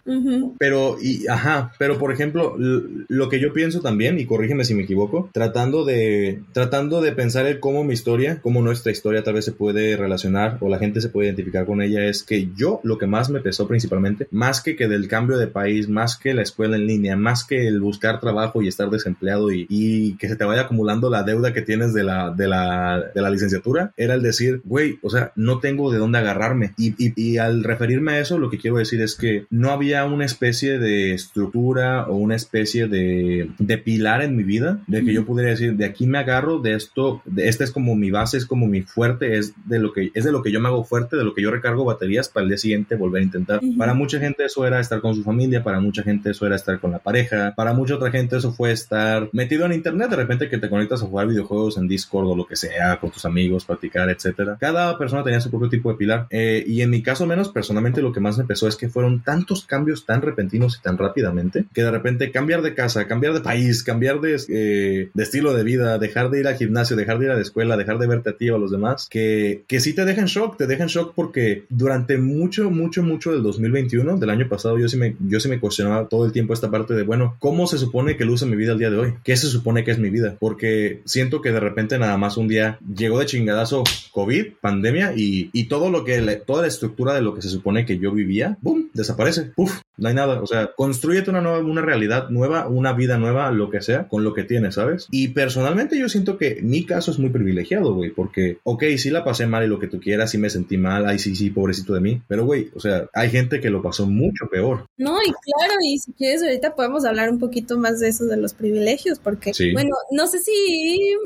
Pero, 0.59 0.97
y, 1.01 1.27
ajá, 1.29 1.73
pero 1.79 1.99
por 1.99 2.13
ejemplo, 2.13 2.28
lo 2.35 3.29
que 3.29 3.41
yo 3.41 3.53
pienso 3.53 3.81
también, 3.81 4.19
y 4.19 4.27
corrígeme 4.27 4.65
si 4.65 4.75
me 4.75 4.85
equivoco, 4.85 5.31
tratando 5.33 5.85
de, 5.85 6.43
tratando 6.53 7.01
de 7.01 7.13
pensar 7.13 7.47
el 7.47 7.61
cómo 7.61 7.85
mi 7.85 7.95
historia, 7.95 8.41
cómo 8.43 8.63
nuestra 8.63 8.93
historia 8.93 9.23
tal 9.23 9.35
vez 9.35 9.45
se 9.45 9.53
puede 9.53 9.97
relacionar 9.97 10.59
o 10.61 10.69
la 10.69 10.79
gente 10.79 11.01
se 11.01 11.09
puede 11.09 11.29
identificar 11.29 11.67
con 11.67 11.83
ella, 11.83 12.05
es 12.05 12.23
que 12.23 12.49
yo 12.57 12.81
lo 12.83 12.99
que 12.99 13.07
más 13.07 13.31
me 13.31 13.41
pesó 13.41 13.67
principalmente, 13.67 14.29
más 14.31 14.61
que 14.63 14.77
que 14.77 14.89
del 14.89 15.09
cambio 15.09 15.39
de 15.39 15.47
país, 15.47 15.89
más 15.89 16.17
que 16.17 16.35
la 16.35 16.43
escuela 16.43 16.77
en 16.77 16.87
línea, 16.87 17.17
más 17.17 17.45
que 17.45 17.67
el 17.67 17.81
buscar 17.81 18.21
trabajo 18.21 18.63
y 18.63 18.69
estar 18.69 18.91
desempleado 18.91 19.51
y, 19.51 19.67
y 19.69 20.17
que 20.17 20.29
se 20.29 20.37
te 20.37 20.45
vaya 20.45 20.63
acumulando 20.63 21.11
la 21.11 21.23
deuda 21.23 21.53
que 21.53 21.63
tienes 21.63 21.93
de 21.95 22.05
la, 22.05 22.31
de 22.31 22.49
la, 22.49 23.11
de 23.15 23.23
la 23.23 23.31
licenciatura, 23.31 23.93
era 23.97 24.15
el 24.15 24.23
decir, 24.23 24.61
güey, 24.65 24.99
o 25.03 25.11
sea, 25.11 25.33
no 25.37 25.59
tengo 25.59 25.91
de 25.93 25.99
dónde 25.99 26.19
agarrarme. 26.19 26.75
Y, 26.77 26.95
y, 26.99 27.13
y 27.17 27.39
al 27.39 27.65
referirme 27.65 28.13
a 28.13 28.21
eso, 28.21 28.39
lo 28.39 28.51
que 28.51 28.59
quiero 28.59 28.77
decir 28.77 29.01
es 29.03 29.15
que 29.15 29.47
no 29.51 29.71
había 29.71 30.05
una 30.05 30.25
especie 30.25 30.79
de 30.79 31.15
estructura 31.15 32.07
o 32.07 32.17
una 32.19 32.37
especie 32.37 32.89
de, 32.89 33.51
de 33.59 33.79
pilar 33.79 34.23
en 34.23 34.37
mi 34.37 34.43
vida, 34.43 34.81
de 34.87 35.05
que 35.05 35.13
yo 35.13 35.25
pudiera 35.25 35.51
decir, 35.51 35.75
de 35.77 35.85
aquí 35.85 36.07
me 36.07 36.19
agarro, 36.19 36.59
de 36.59 36.75
esto, 36.75 37.23
de, 37.25 37.49
esta 37.49 37.65
es 37.65 37.71
como 37.71 37.95
mi 37.95 38.11
base, 38.11 38.37
es 38.37 38.47
como 38.47 38.67
mi 38.67 38.83
fuerte, 38.83 39.39
es 39.39 39.55
de 39.67 39.79
lo 39.79 39.93
que 39.93 40.11
es 40.15 40.25
de 40.25 40.33
lo 40.33 40.43
que 40.43 40.53
yo 40.53 40.61
me 40.61 40.69
hago 40.69 40.85
fuerte, 40.85 41.17
de 41.17 41.25
lo 41.25 41.35
que 41.35 41.43
yo 41.43 41.51
recargo 41.51 41.85
baterías 41.85 42.29
para 42.29 42.45
el 42.45 42.51
día 42.51 42.59
siguiente 42.59 42.97
volver 42.97 43.23
a 43.23 43.25
intentar. 43.25 43.61
Para 43.77 43.95
mucha 43.95 44.19
gente 44.19 44.45
eso 44.45 44.67
era 44.67 44.81
estar 44.81 45.01
con 45.01 45.15
su 45.15 45.23
familia, 45.23 45.63
para 45.63 45.81
mucha 45.81 46.03
gente 46.03 46.31
eso 46.31 46.47
era 46.47 46.57
estar 46.57 46.81
con 46.81 46.91
la 46.91 46.99
pareja, 46.99 47.55
para 47.57 47.73
mucha 47.73 47.95
otra 47.95 48.11
gente 48.11 48.37
eso 48.37 48.53
fue 48.53 48.73
estar 48.73 49.29
metido 49.33 49.67
en 49.67 49.73
internet, 49.73 50.11
de 50.11 50.17
repente 50.17 50.49
que 50.49 50.59
te 50.59 50.69
conectas 50.69 51.03
a 51.03 51.07
jugar 51.07 51.27
videojuegos 51.27 51.79
en 51.79 51.89
Discord 51.89 52.27
o 52.27 52.37
lo 52.37 52.47
que 52.47 52.57
sea, 52.57 52.99
con 53.01 53.11
tus 53.11 53.25
amigos, 53.25 53.65
practicar, 53.65 54.11
etcétera. 54.11 54.57
Cada 54.61 54.97
persona 54.99 55.23
tenía 55.23 55.41
su 55.41 55.51
propio 55.51 55.69
tipo 55.69 55.91
de 55.91 55.97
pilar. 55.97 56.27
Eh, 56.31 56.65
y 56.67 56.83
en 56.83 56.91
mi 56.91 57.03
caso 57.03 57.27
menos, 57.27 57.49
personalmente 57.49 58.03
lo 58.03 58.13
que 58.13 58.21
más 58.21 58.39
me 58.39 58.45
pesó 58.45 58.69
es 58.69 58.77
que 58.77 58.89
fueron 58.89 59.23
tantos 59.23 59.65
cambios 59.65 60.05
tan 60.05 60.23
repentinos 60.23 60.79
y 60.79 60.83
tan 60.83 60.99
rápidamente 60.99 61.67
que 61.73 61.83
de 61.83 61.91
repente 62.09 62.33
cambiar 62.33 62.63
de 62.63 62.75
casa, 62.75 63.07
cambiar 63.07 63.35
de 63.35 63.41
país, 63.41 63.83
cambiar 63.83 64.21
de, 64.21 64.41
eh, 64.49 65.11
de 65.13 65.23
estilo 65.23 65.53
de 65.55 65.63
vida, 65.63 65.99
dejar 65.99 66.31
de 66.31 66.41
ir 66.41 66.47
al 66.47 66.57
gimnasio, 66.57 66.97
dejar 66.97 67.19
de 67.19 67.27
ir 67.27 67.31
a 67.31 67.35
la 67.35 67.43
escuela, 67.43 67.77
dejar 67.77 67.99
de 67.99 68.07
verte 68.07 68.31
a 68.31 68.37
ti 68.37 68.49
o 68.51 68.57
a 68.57 68.59
los 68.59 68.71
demás, 68.71 69.09
que, 69.11 69.63
que 69.67 69.81
sí 69.81 69.95
te 69.95 70.05
dejan 70.05 70.27
shock, 70.27 70.57
te 70.57 70.67
dejan 70.67 70.89
shock 70.89 71.13
porque 71.15 71.65
durante 71.69 72.19
mucho, 72.19 72.71
mucho, 72.71 73.03
mucho 73.03 73.33
del 73.33 73.43
2021, 73.43 74.17
del 74.17 74.31
año 74.31 74.49
pasado, 74.49 74.79
yo 74.79 74.89
sí 74.89 74.97
me, 74.97 75.17
yo 75.21 75.41
sí 75.41 75.49
me 75.49 75.61
cuestionaba 75.61 76.09
todo 76.09 76.25
el 76.25 76.33
tiempo 76.33 76.55
esta 76.55 76.71
parte 76.71 76.95
de, 76.95 77.03
bueno, 77.03 77.37
¿cómo 77.39 77.67
se 77.67 77.79
supone 77.79 78.17
que 78.17 78.25
luce 78.25 78.47
mi 78.47 78.57
vida 78.57 78.73
el 78.73 78.79
día 78.79 78.91
de 78.91 78.99
hoy? 78.99 79.15
¿Qué 79.23 79.37
se 79.37 79.49
supone 79.49 79.85
que 79.85 79.91
es 79.91 79.99
mi 79.99 80.11
vida? 80.11 80.37
Porque 80.39 81.03
siento 81.05 81.43
que 81.43 81.53
de 81.53 81.61
repente 81.61 81.99
nada 81.99 82.17
más 82.17 82.37
un 82.37 82.49
día 82.49 82.79
llegó 82.97 83.19
de 83.19 83.27
chingadazo 83.27 83.85
COVID, 84.13 84.55
pandemia 84.61 85.13
y, 85.15 85.51
y 85.53 85.65
todo 85.65 85.91
lo 85.91 86.05
que, 86.05 86.19
toda 86.47 86.63
la 86.63 86.69
estructura 86.69 87.15
de 87.15 87.23
lo 87.23 87.35
que 87.35 87.43
se 87.43 87.51
supone 87.51 87.85
que 87.85 87.99
yo 87.99 88.13
vivía, 88.13 88.57
¡boom! 88.63 88.91
desaparece. 88.95 89.53
Uf, 89.57 89.81
no 89.97 90.09
hay 90.09 90.15
nada. 90.15 90.41
O 90.41 90.47
sea, 90.47 90.71
construyete 90.77 91.31
una 91.31 91.41
nueva, 91.41 91.59
una 91.59 91.83
realidad 91.83 91.98
nueva, 92.31 92.69
una 92.69 92.93
vida 92.93 93.19
nueva, 93.19 93.51
lo 93.51 93.71
que 93.71 93.81
sea, 93.81 94.09
con 94.09 94.25
lo 94.25 94.35
que 94.35 94.45
tienes, 94.45 94.75
¿sabes? 94.75 95.09
Y 95.11 95.29
personalmente 95.29 95.99
yo 95.99 96.09
siento 96.09 96.39
que 96.39 96.61
mi 96.63 96.85
caso 96.85 97.11
es 97.11 97.19
muy 97.19 97.31
privilegiado, 97.31 97.95
güey, 97.95 98.11
porque, 98.11 98.59
ok, 98.65 98.85
sí 98.97 99.11
la 99.11 99.25
pasé 99.25 99.47
mal 99.47 99.65
y 99.65 99.69
lo 99.69 99.79
que 99.79 99.89
tú 99.89 100.01
quieras, 100.01 100.31
sí 100.31 100.39
me 100.39 100.51
sentí 100.51 100.77
mal, 100.77 101.07
ay, 101.07 101.19
sí, 101.19 101.35
sí, 101.35 101.51
pobrecito 101.51 101.95
de 101.95 102.01
mí, 102.01 102.23
pero, 102.29 102.45
güey, 102.45 102.71
o 102.75 102.81
sea, 102.81 103.09
hay 103.15 103.31
gente 103.31 103.61
que 103.61 103.71
lo 103.71 103.83
pasó 103.83 104.07
mucho 104.07 104.47
peor. 104.51 104.87
No, 104.97 105.17
y 105.23 105.27
claro, 105.27 105.75
y 105.83 105.99
si 105.99 106.13
quieres, 106.13 106.43
ahorita 106.43 106.75
podemos 106.75 107.05
hablar 107.05 107.31
un 107.31 107.39
poquito 107.39 107.79
más 107.79 108.01
de 108.01 108.09
eso, 108.09 108.27
de 108.27 108.37
los 108.37 108.55
privilegios, 108.55 109.19
porque, 109.19 109.53
bueno, 109.73 109.97
no 110.11 110.27
sé 110.27 110.39
si, 110.39 111.17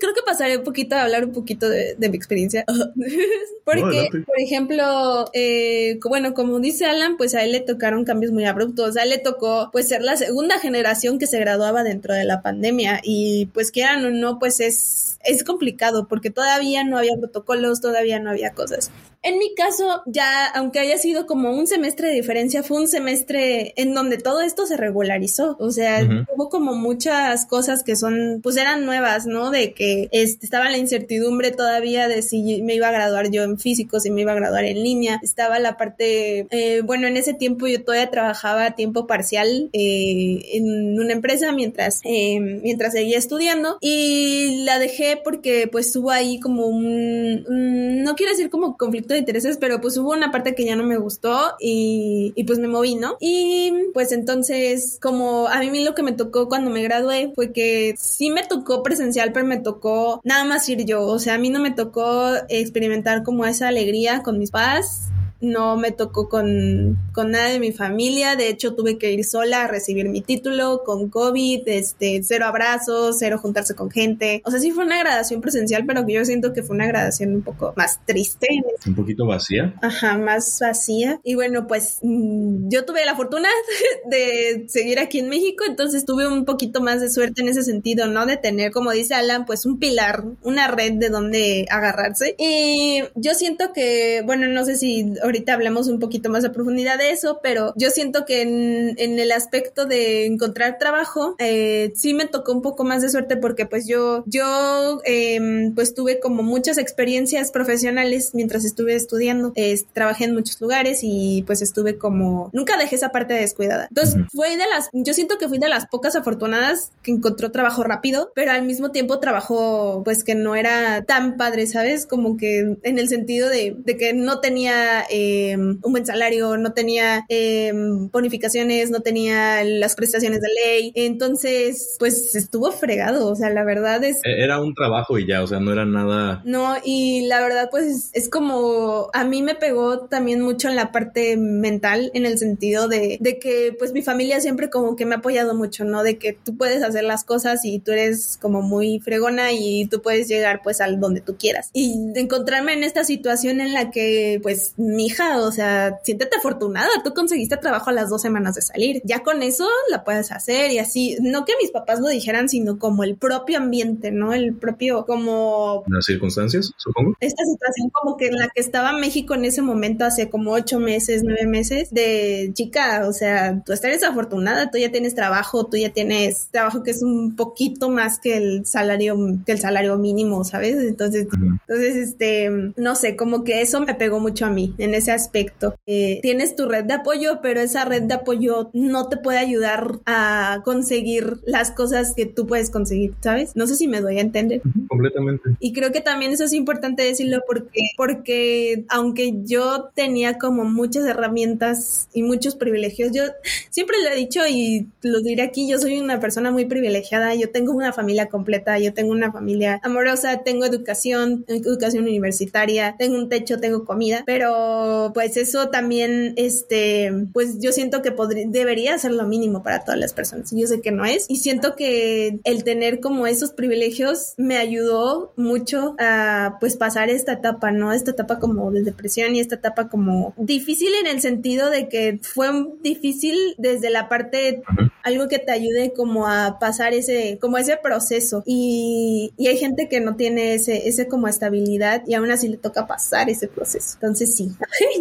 creo 0.00 0.14
que 0.14 0.22
pasaré 0.24 0.58
un 0.58 0.64
poquito 0.64 0.96
a 0.96 1.02
hablar 1.02 1.24
un 1.24 1.32
poquito 1.32 1.68
de, 1.68 1.96
mi 1.98 2.16
experiencia, 2.16 2.64
porque, 3.64 4.08
por 4.12 4.40
ejemplo, 4.40 5.26
eh, 5.32 5.98
bueno, 6.08 6.34
como 6.34 6.60
dice 6.60 6.86
Alan, 6.86 7.16
pues 7.16 7.34
a 7.34 7.44
él 7.44 7.52
le 7.52 7.60
tocaron 7.60 8.04
cambios 8.04 8.32
muy 8.32 8.44
abruptos, 8.44 8.96
a 8.96 9.02
él 9.02 9.10
le 9.10 9.18
tocó, 9.18 9.70
pues, 9.72 9.87
ser 9.88 10.02
la 10.02 10.16
segunda 10.16 10.58
generación 10.58 11.18
que 11.18 11.26
se 11.26 11.40
graduaba 11.40 11.82
dentro 11.82 12.14
de 12.14 12.24
la 12.24 12.42
pandemia 12.42 13.00
y 13.02 13.46
pues 13.46 13.70
quieran 13.70 14.04
o 14.04 14.10
no, 14.10 14.38
pues 14.38 14.60
es, 14.60 15.18
es 15.24 15.42
complicado 15.44 16.06
porque 16.06 16.30
todavía 16.30 16.84
no 16.84 16.98
había 16.98 17.16
protocolos, 17.18 17.80
todavía 17.80 18.20
no 18.20 18.30
había 18.30 18.52
cosas. 18.52 18.90
En 19.22 19.38
mi 19.38 19.52
caso, 19.54 20.02
ya, 20.06 20.46
aunque 20.46 20.78
haya 20.78 20.96
sido 20.96 21.26
como 21.26 21.50
un 21.50 21.66
semestre 21.66 22.08
de 22.08 22.14
diferencia, 22.14 22.62
fue 22.62 22.80
un 22.80 22.88
semestre 22.88 23.72
en 23.76 23.92
donde 23.92 24.16
todo 24.16 24.40
esto 24.42 24.64
se 24.64 24.76
regularizó. 24.76 25.56
O 25.58 25.70
sea, 25.72 26.06
hubo 26.34 26.48
como 26.48 26.74
muchas 26.74 27.44
cosas 27.46 27.82
que 27.82 27.96
son, 27.96 28.40
pues 28.42 28.56
eran 28.56 28.86
nuevas, 28.86 29.26
¿no? 29.26 29.50
De 29.50 29.72
que 29.72 30.08
este, 30.12 30.46
estaba 30.46 30.70
la 30.70 30.78
incertidumbre 30.78 31.50
todavía 31.50 32.06
de 32.06 32.22
si 32.22 32.62
me 32.62 32.74
iba 32.74 32.88
a 32.88 32.92
graduar 32.92 33.30
yo 33.30 33.42
en 33.42 33.58
físico, 33.58 33.98
si 33.98 34.10
me 34.10 34.20
iba 34.20 34.32
a 34.32 34.36
graduar 34.36 34.64
en 34.64 34.82
línea. 34.82 35.18
Estaba 35.22 35.58
la 35.58 35.76
parte, 35.76 36.46
eh, 36.50 36.82
bueno, 36.82 37.08
en 37.08 37.16
ese 37.16 37.34
tiempo 37.34 37.66
yo 37.66 37.82
todavía 37.82 38.10
trabajaba 38.10 38.66
a 38.66 38.74
tiempo 38.76 39.08
parcial 39.08 39.68
eh, 39.72 40.40
en 40.52 40.98
una 40.98 41.12
empresa 41.12 41.50
mientras, 41.52 42.00
eh, 42.04 42.38
mientras 42.40 42.92
seguía 42.92 43.18
estudiando 43.18 43.78
y 43.80 44.64
la 44.64 44.78
dejé 44.78 45.20
porque 45.22 45.68
pues 45.70 45.94
hubo 45.96 46.10
ahí 46.10 46.38
como 46.38 46.66
un, 46.66 47.44
un 47.48 48.02
no 48.02 48.14
quiero 48.14 48.32
decir 48.32 48.48
como 48.48 48.76
conflicto 48.76 49.14
de 49.14 49.17
intereses, 49.18 49.58
pero 49.58 49.80
pues 49.80 49.96
hubo 49.98 50.12
una 50.12 50.30
parte 50.30 50.54
que 50.54 50.64
ya 50.64 50.76
no 50.76 50.84
me 50.84 50.96
gustó 50.96 51.54
y, 51.60 52.32
pues 52.46 52.58
me 52.58 52.68
moví, 52.68 52.94
¿no? 52.94 53.16
Y 53.20 53.72
pues 53.92 54.12
entonces, 54.12 54.98
como 55.02 55.48
a 55.48 55.60
mí 55.60 55.84
lo 55.84 55.94
que 55.94 56.02
me 56.02 56.12
tocó 56.12 56.48
cuando 56.48 56.70
me 56.70 56.82
gradué 56.82 57.32
fue 57.34 57.52
que 57.52 57.94
sí 57.98 58.30
me 58.30 58.42
tocó 58.42 58.82
presencial, 58.82 59.32
pero 59.32 59.46
me 59.46 59.58
tocó 59.58 60.20
nada 60.24 60.44
más 60.44 60.68
ir 60.68 60.84
yo, 60.84 61.04
o 61.04 61.18
sea, 61.18 61.34
a 61.34 61.38
mí 61.38 61.50
no 61.50 61.60
me 61.60 61.70
tocó 61.70 62.32
experimentar 62.48 63.22
como 63.22 63.44
esa 63.44 63.68
alegría 63.68 64.22
con 64.22 64.38
mis 64.38 64.50
padres 64.50 65.08
no 65.40 65.76
me 65.76 65.92
tocó 65.92 66.28
con, 66.28 66.98
con 67.12 67.30
nada 67.30 67.48
de 67.48 67.60
mi 67.60 67.72
familia, 67.72 68.36
de 68.36 68.48
hecho 68.48 68.74
tuve 68.74 68.98
que 68.98 69.12
ir 69.12 69.24
sola 69.24 69.64
a 69.64 69.68
recibir 69.68 70.08
mi 70.08 70.20
título 70.20 70.82
con 70.84 71.08
COVID, 71.08 71.62
este, 71.66 72.20
cero 72.22 72.46
abrazos, 72.46 73.16
cero 73.18 73.38
juntarse 73.40 73.74
con 73.74 73.90
gente, 73.90 74.42
o 74.44 74.50
sea, 74.50 74.60
sí 74.60 74.70
fue 74.70 74.84
una 74.84 74.98
graduación 74.98 75.40
presencial, 75.40 75.84
pero 75.86 76.06
yo 76.06 76.24
siento 76.24 76.52
que 76.52 76.62
fue 76.62 76.76
una 76.76 76.86
graduación 76.86 77.34
un 77.34 77.42
poco 77.42 77.72
más 77.76 78.00
triste. 78.04 78.48
Un 78.86 78.94
poquito 78.94 79.26
vacía. 79.26 79.74
Ajá, 79.82 80.16
más 80.18 80.58
vacía. 80.60 81.20
Y 81.22 81.34
bueno, 81.34 81.66
pues 81.66 81.98
mm, 82.02 82.68
yo 82.68 82.84
tuve 82.84 83.04
la 83.04 83.16
fortuna 83.16 83.48
de 84.10 84.66
seguir 84.68 84.98
aquí 84.98 85.18
en 85.18 85.28
México, 85.28 85.64
entonces 85.66 86.04
tuve 86.04 86.26
un 86.26 86.44
poquito 86.44 86.80
más 86.80 87.00
de 87.00 87.10
suerte 87.10 87.42
en 87.42 87.48
ese 87.48 87.62
sentido, 87.62 88.06
¿no? 88.06 88.26
De 88.26 88.36
tener, 88.36 88.72
como 88.72 88.90
dice 88.92 89.14
Alan, 89.14 89.44
pues 89.44 89.66
un 89.66 89.78
pilar, 89.78 90.24
una 90.42 90.68
red 90.68 90.94
de 90.94 91.10
donde 91.10 91.66
agarrarse. 91.70 92.34
Y 92.38 93.02
yo 93.14 93.34
siento 93.34 93.72
que, 93.72 94.22
bueno, 94.24 94.46
no 94.48 94.64
sé 94.64 94.76
si 94.76 95.12
ahorita 95.28 95.54
hablamos 95.54 95.88
un 95.88 95.98
poquito 95.98 96.30
más 96.30 96.44
a 96.44 96.52
profundidad 96.52 96.98
de 96.98 97.10
eso, 97.10 97.40
pero 97.42 97.72
yo 97.76 97.90
siento 97.90 98.24
que 98.24 98.42
en, 98.42 99.18
el 99.18 99.32
aspecto 99.32 99.86
de 99.86 100.26
encontrar 100.26 100.78
trabajo, 100.78 101.34
eh, 101.38 101.92
sí 101.94 102.14
me 102.14 102.26
tocó 102.26 102.52
un 102.52 102.62
poco 102.62 102.84
más 102.84 103.02
de 103.02 103.08
suerte 103.08 103.36
porque 103.36 103.66
pues 103.66 103.86
yo, 103.86 104.22
yo, 104.26 105.00
em, 105.04 105.74
pues 105.74 105.94
tuve 105.94 106.20
como 106.20 106.42
muchas 106.42 106.78
experiencias 106.78 107.50
profesionales 107.50 108.30
mientras 108.34 108.64
estuve 108.64 108.94
estudiando. 108.94 109.52
trabajé 109.92 110.24
en 110.24 110.34
muchos 110.34 110.60
lugares 110.60 111.00
y 111.02 111.42
pues 111.46 111.62
estuve 111.62 111.98
como, 111.98 112.50
nunca 112.52 112.76
dejé 112.76 112.96
esa 112.96 113.10
parte 113.10 113.34
descuidada. 113.34 113.86
Entonces, 113.88 114.16
fue 114.32 114.56
de 114.56 114.66
las, 114.68 114.88
yo 114.92 115.14
siento 115.14 115.38
que 115.38 115.48
fui 115.48 115.58
de 115.58 115.68
las 115.68 115.86
pocas 115.86 116.16
afortunadas 116.16 116.92
que 117.02 117.10
encontró 117.10 117.50
trabajo 117.50 117.82
rápido, 117.82 118.32
pero 118.34 118.52
al 118.52 118.62
mismo 118.62 118.90
tiempo 118.90 119.18
trabajo 119.20 120.02
pues 120.04 120.24
que 120.24 120.34
no 120.34 120.54
era 120.54 121.02
tan 121.04 121.36
padre, 121.36 121.66
¿sabes? 121.66 122.06
Como 122.06 122.36
que 122.36 122.76
en 122.82 122.98
el 122.98 123.08
sentido 123.08 123.48
de, 123.48 123.76
que 123.98 124.12
no 124.12 124.40
tenía 124.40 125.04
em, 125.18 125.78
un 125.82 125.92
buen 125.92 126.06
salario, 126.06 126.56
no 126.56 126.72
tenía 126.72 127.24
em, 127.28 128.08
bonificaciones, 128.10 128.90
no 128.90 129.00
tenía 129.00 129.64
las 129.64 129.94
prestaciones 129.94 130.40
de 130.40 130.48
ley. 130.48 130.92
Entonces, 130.94 131.96
pues 131.98 132.34
estuvo 132.34 132.70
fregado, 132.72 133.28
o 133.28 133.34
sea, 133.34 133.50
la 133.50 133.64
verdad 133.64 134.02
es... 134.04 134.18
E-, 134.24 134.42
era 134.42 134.60
un 134.60 134.74
trabajo 134.74 135.18
y 135.18 135.26
ya, 135.26 135.42
o 135.42 135.46
sea, 135.46 135.60
no 135.60 135.72
era 135.72 135.84
nada... 135.84 136.42
No, 136.44 136.76
y 136.84 137.26
la 137.26 137.40
verdad 137.40 137.68
pues 137.70 138.10
es 138.12 138.28
como, 138.28 139.08
a 139.12 139.24
mí 139.24 139.42
me 139.42 139.54
pegó 139.54 140.00
también 140.06 140.40
mucho 140.40 140.68
en 140.68 140.76
la 140.76 140.92
parte 140.92 141.36
mental, 141.36 142.10
en 142.14 142.26
el 142.26 142.38
sentido 142.38 142.88
de, 142.88 143.18
de 143.20 143.38
que 143.38 143.74
pues 143.78 143.92
mi 143.92 144.02
familia 144.02 144.40
siempre 144.40 144.70
como 144.70 144.96
que 144.96 145.06
me 145.06 145.14
ha 145.14 145.18
apoyado 145.18 145.54
mucho, 145.54 145.84
¿no? 145.84 146.02
De 146.02 146.18
que 146.18 146.32
tú 146.32 146.56
puedes 146.56 146.82
hacer 146.82 147.04
las 147.04 147.24
cosas 147.24 147.64
y 147.64 147.78
tú 147.78 147.92
eres 147.92 148.38
como 148.40 148.62
muy 148.62 149.00
fregona 149.00 149.52
y 149.52 149.86
tú 149.86 150.02
puedes 150.02 150.28
llegar 150.28 150.60
pues 150.62 150.80
al 150.80 151.00
donde 151.00 151.20
tú 151.20 151.36
quieras. 151.36 151.70
Y 151.72 151.94
encontrarme 152.14 152.72
en 152.72 152.84
esta 152.84 153.04
situación 153.04 153.60
en 153.60 153.72
la 153.72 153.90
que 153.90 154.40
pues 154.42 154.74
mi 154.76 155.07
hija, 155.08 155.38
o 155.40 155.52
sea, 155.52 155.98
siéntete 156.02 156.36
afortunada, 156.36 156.88
tú 157.02 157.14
conseguiste 157.14 157.56
trabajo 157.56 157.90
a 157.90 157.92
las 157.92 158.10
dos 158.10 158.22
semanas 158.22 158.54
de 158.54 158.62
salir. 158.62 159.00
Ya 159.04 159.22
con 159.22 159.42
eso 159.42 159.66
la 159.90 160.04
puedes 160.04 160.30
hacer 160.32 160.70
y 160.70 160.78
así, 160.78 161.16
no 161.20 161.44
que 161.44 161.52
mis 161.60 161.70
papás 161.70 162.00
lo 162.00 162.08
dijeran, 162.08 162.48
sino 162.48 162.78
como 162.78 163.04
el 163.04 163.16
propio 163.16 163.58
ambiente, 163.58 164.10
¿no? 164.10 164.32
El 164.32 164.54
propio 164.54 165.04
como... 165.06 165.84
Las 165.88 166.04
circunstancias, 166.04 166.72
supongo. 166.76 167.14
Esta 167.20 167.44
situación 167.44 167.90
como 167.90 168.16
que 168.16 168.28
en 168.28 168.36
la 168.36 168.48
que 168.48 168.60
estaba 168.60 168.92
México 168.92 169.34
en 169.34 169.44
ese 169.44 169.62
momento 169.62 170.04
hace 170.04 170.28
como 170.28 170.52
ocho 170.52 170.78
meses, 170.78 171.22
nueve 171.24 171.46
meses, 171.46 171.90
de 171.90 172.50
chica, 172.54 173.06
o 173.08 173.12
sea, 173.12 173.62
tú 173.64 173.72
estás 173.72 174.02
afortunada, 174.02 174.70
tú 174.70 174.78
ya 174.78 174.92
tienes 174.92 175.14
trabajo, 175.14 175.66
tú 175.66 175.76
ya 175.76 175.90
tienes 175.90 176.48
trabajo 176.50 176.82
que 176.82 176.90
es 176.90 177.02
un 177.02 177.36
poquito 177.36 177.88
más 177.88 178.18
que 178.18 178.36
el 178.36 178.66
salario, 178.66 179.16
que 179.46 179.52
el 179.52 179.58
salario 179.58 179.96
mínimo, 179.96 180.44
¿sabes? 180.44 180.76
Entonces, 180.76 181.26
entonces, 181.66 181.96
este, 181.96 182.50
no 182.76 182.94
sé, 182.94 183.16
como 183.16 183.44
que 183.44 183.62
eso 183.62 183.80
me 183.80 183.94
pegó 183.94 184.20
mucho 184.20 184.46
a 184.46 184.50
mí 184.50 184.74
en 184.78 184.94
ese 184.98 185.12
aspecto. 185.12 185.74
Eh, 185.86 186.20
tienes 186.22 186.56
tu 186.56 186.66
red 186.66 186.84
de 186.84 186.94
apoyo, 186.94 187.40
pero 187.42 187.60
esa 187.60 187.84
red 187.84 188.02
de 188.02 188.14
apoyo 188.14 188.70
no 188.72 189.08
te 189.08 189.16
puede 189.16 189.38
ayudar 189.38 190.00
a 190.06 190.60
conseguir 190.64 191.38
las 191.46 191.70
cosas 191.70 192.14
que 192.14 192.26
tú 192.26 192.46
puedes 192.46 192.70
conseguir, 192.70 193.14
¿sabes? 193.20 193.56
No 193.56 193.66
sé 193.66 193.76
si 193.76 193.88
me 193.88 194.00
doy 194.00 194.18
a 194.18 194.22
entender. 194.22 194.60
Completamente. 194.88 195.50
Y 195.60 195.72
creo 195.72 195.92
que 195.92 196.00
también 196.00 196.32
eso 196.32 196.44
es 196.44 196.52
importante 196.52 197.02
decirlo 197.02 197.38
porque, 197.46 197.80
porque 197.96 198.84
aunque 198.88 199.34
yo 199.44 199.90
tenía 199.94 200.38
como 200.38 200.64
muchas 200.64 201.06
herramientas 201.06 202.08
y 202.12 202.22
muchos 202.22 202.54
privilegios, 202.56 203.10
yo 203.12 203.24
siempre 203.70 203.96
lo 204.02 204.10
he 204.10 204.16
dicho 204.16 204.40
y 204.48 204.88
lo 205.02 205.20
diré 205.20 205.42
aquí, 205.42 205.68
yo 205.68 205.78
soy 205.78 205.98
una 205.98 206.20
persona 206.20 206.50
muy 206.50 206.64
privilegiada, 206.64 207.34
yo 207.34 207.50
tengo 207.50 207.72
una 207.72 207.92
familia 207.92 208.28
completa, 208.28 208.78
yo 208.78 208.92
tengo 208.94 209.12
una 209.12 209.32
familia 209.32 209.80
amorosa, 209.82 210.42
tengo 210.42 210.64
educación, 210.64 211.44
educación 211.48 212.04
universitaria, 212.04 212.96
tengo 212.98 213.16
un 213.16 213.28
techo, 213.28 213.58
tengo 213.58 213.84
comida, 213.84 214.22
pero 214.26 214.87
pues 215.14 215.36
eso 215.36 215.68
también, 215.68 216.34
este, 216.36 217.12
pues 217.32 217.58
yo 217.60 217.72
siento 217.72 218.02
que 218.02 218.14
debería 218.48 218.98
ser 218.98 219.12
lo 219.12 219.24
mínimo 219.24 219.62
para 219.62 219.84
todas 219.84 219.98
las 219.98 220.12
personas. 220.12 220.50
Yo 220.52 220.66
sé 220.66 220.80
que 220.80 220.92
no 220.92 221.04
es 221.04 221.26
y 221.28 221.36
siento 221.36 221.74
que 221.76 222.40
el 222.44 222.64
tener 222.64 223.00
como 223.00 223.26
esos 223.26 223.52
privilegios 223.52 224.34
me 224.36 224.56
ayudó 224.56 225.32
mucho 225.36 225.96
a 225.98 226.56
pues 226.60 226.76
pasar 226.76 227.10
esta 227.10 227.32
etapa, 227.32 227.70
¿no? 227.70 227.92
Esta 227.92 228.10
etapa 228.12 228.38
como 228.38 228.70
de 228.70 228.82
depresión 228.82 229.34
y 229.34 229.40
esta 229.40 229.56
etapa 229.56 229.88
como 229.88 230.34
difícil 230.36 230.88
en 231.00 231.06
el 231.06 231.20
sentido 231.20 231.70
de 231.70 231.88
que 231.88 232.20
fue 232.22 232.48
difícil 232.82 233.36
desde 233.58 233.90
la 233.90 234.08
parte 234.08 234.62
algo 235.02 235.28
que 235.28 235.38
te 235.38 235.52
ayude 235.52 235.92
como 235.94 236.28
a 236.28 236.58
pasar 236.58 236.92
ese, 236.94 237.38
como 237.40 237.58
ese 237.58 237.76
proceso. 237.76 238.42
Y, 238.46 239.32
y, 239.36 239.48
hay 239.48 239.56
gente 239.56 239.88
que 239.88 240.00
no 240.00 240.16
tiene 240.16 240.54
ese, 240.54 240.88
ese 240.88 241.08
como 241.08 241.28
estabilidad 241.28 242.02
y 242.06 242.14
aún 242.14 242.30
así 242.30 242.48
le 242.48 242.56
toca 242.58 242.86
pasar 242.86 243.30
ese 243.30 243.48
proceso. 243.48 243.94
Entonces 243.94 244.34
sí. 244.34 244.50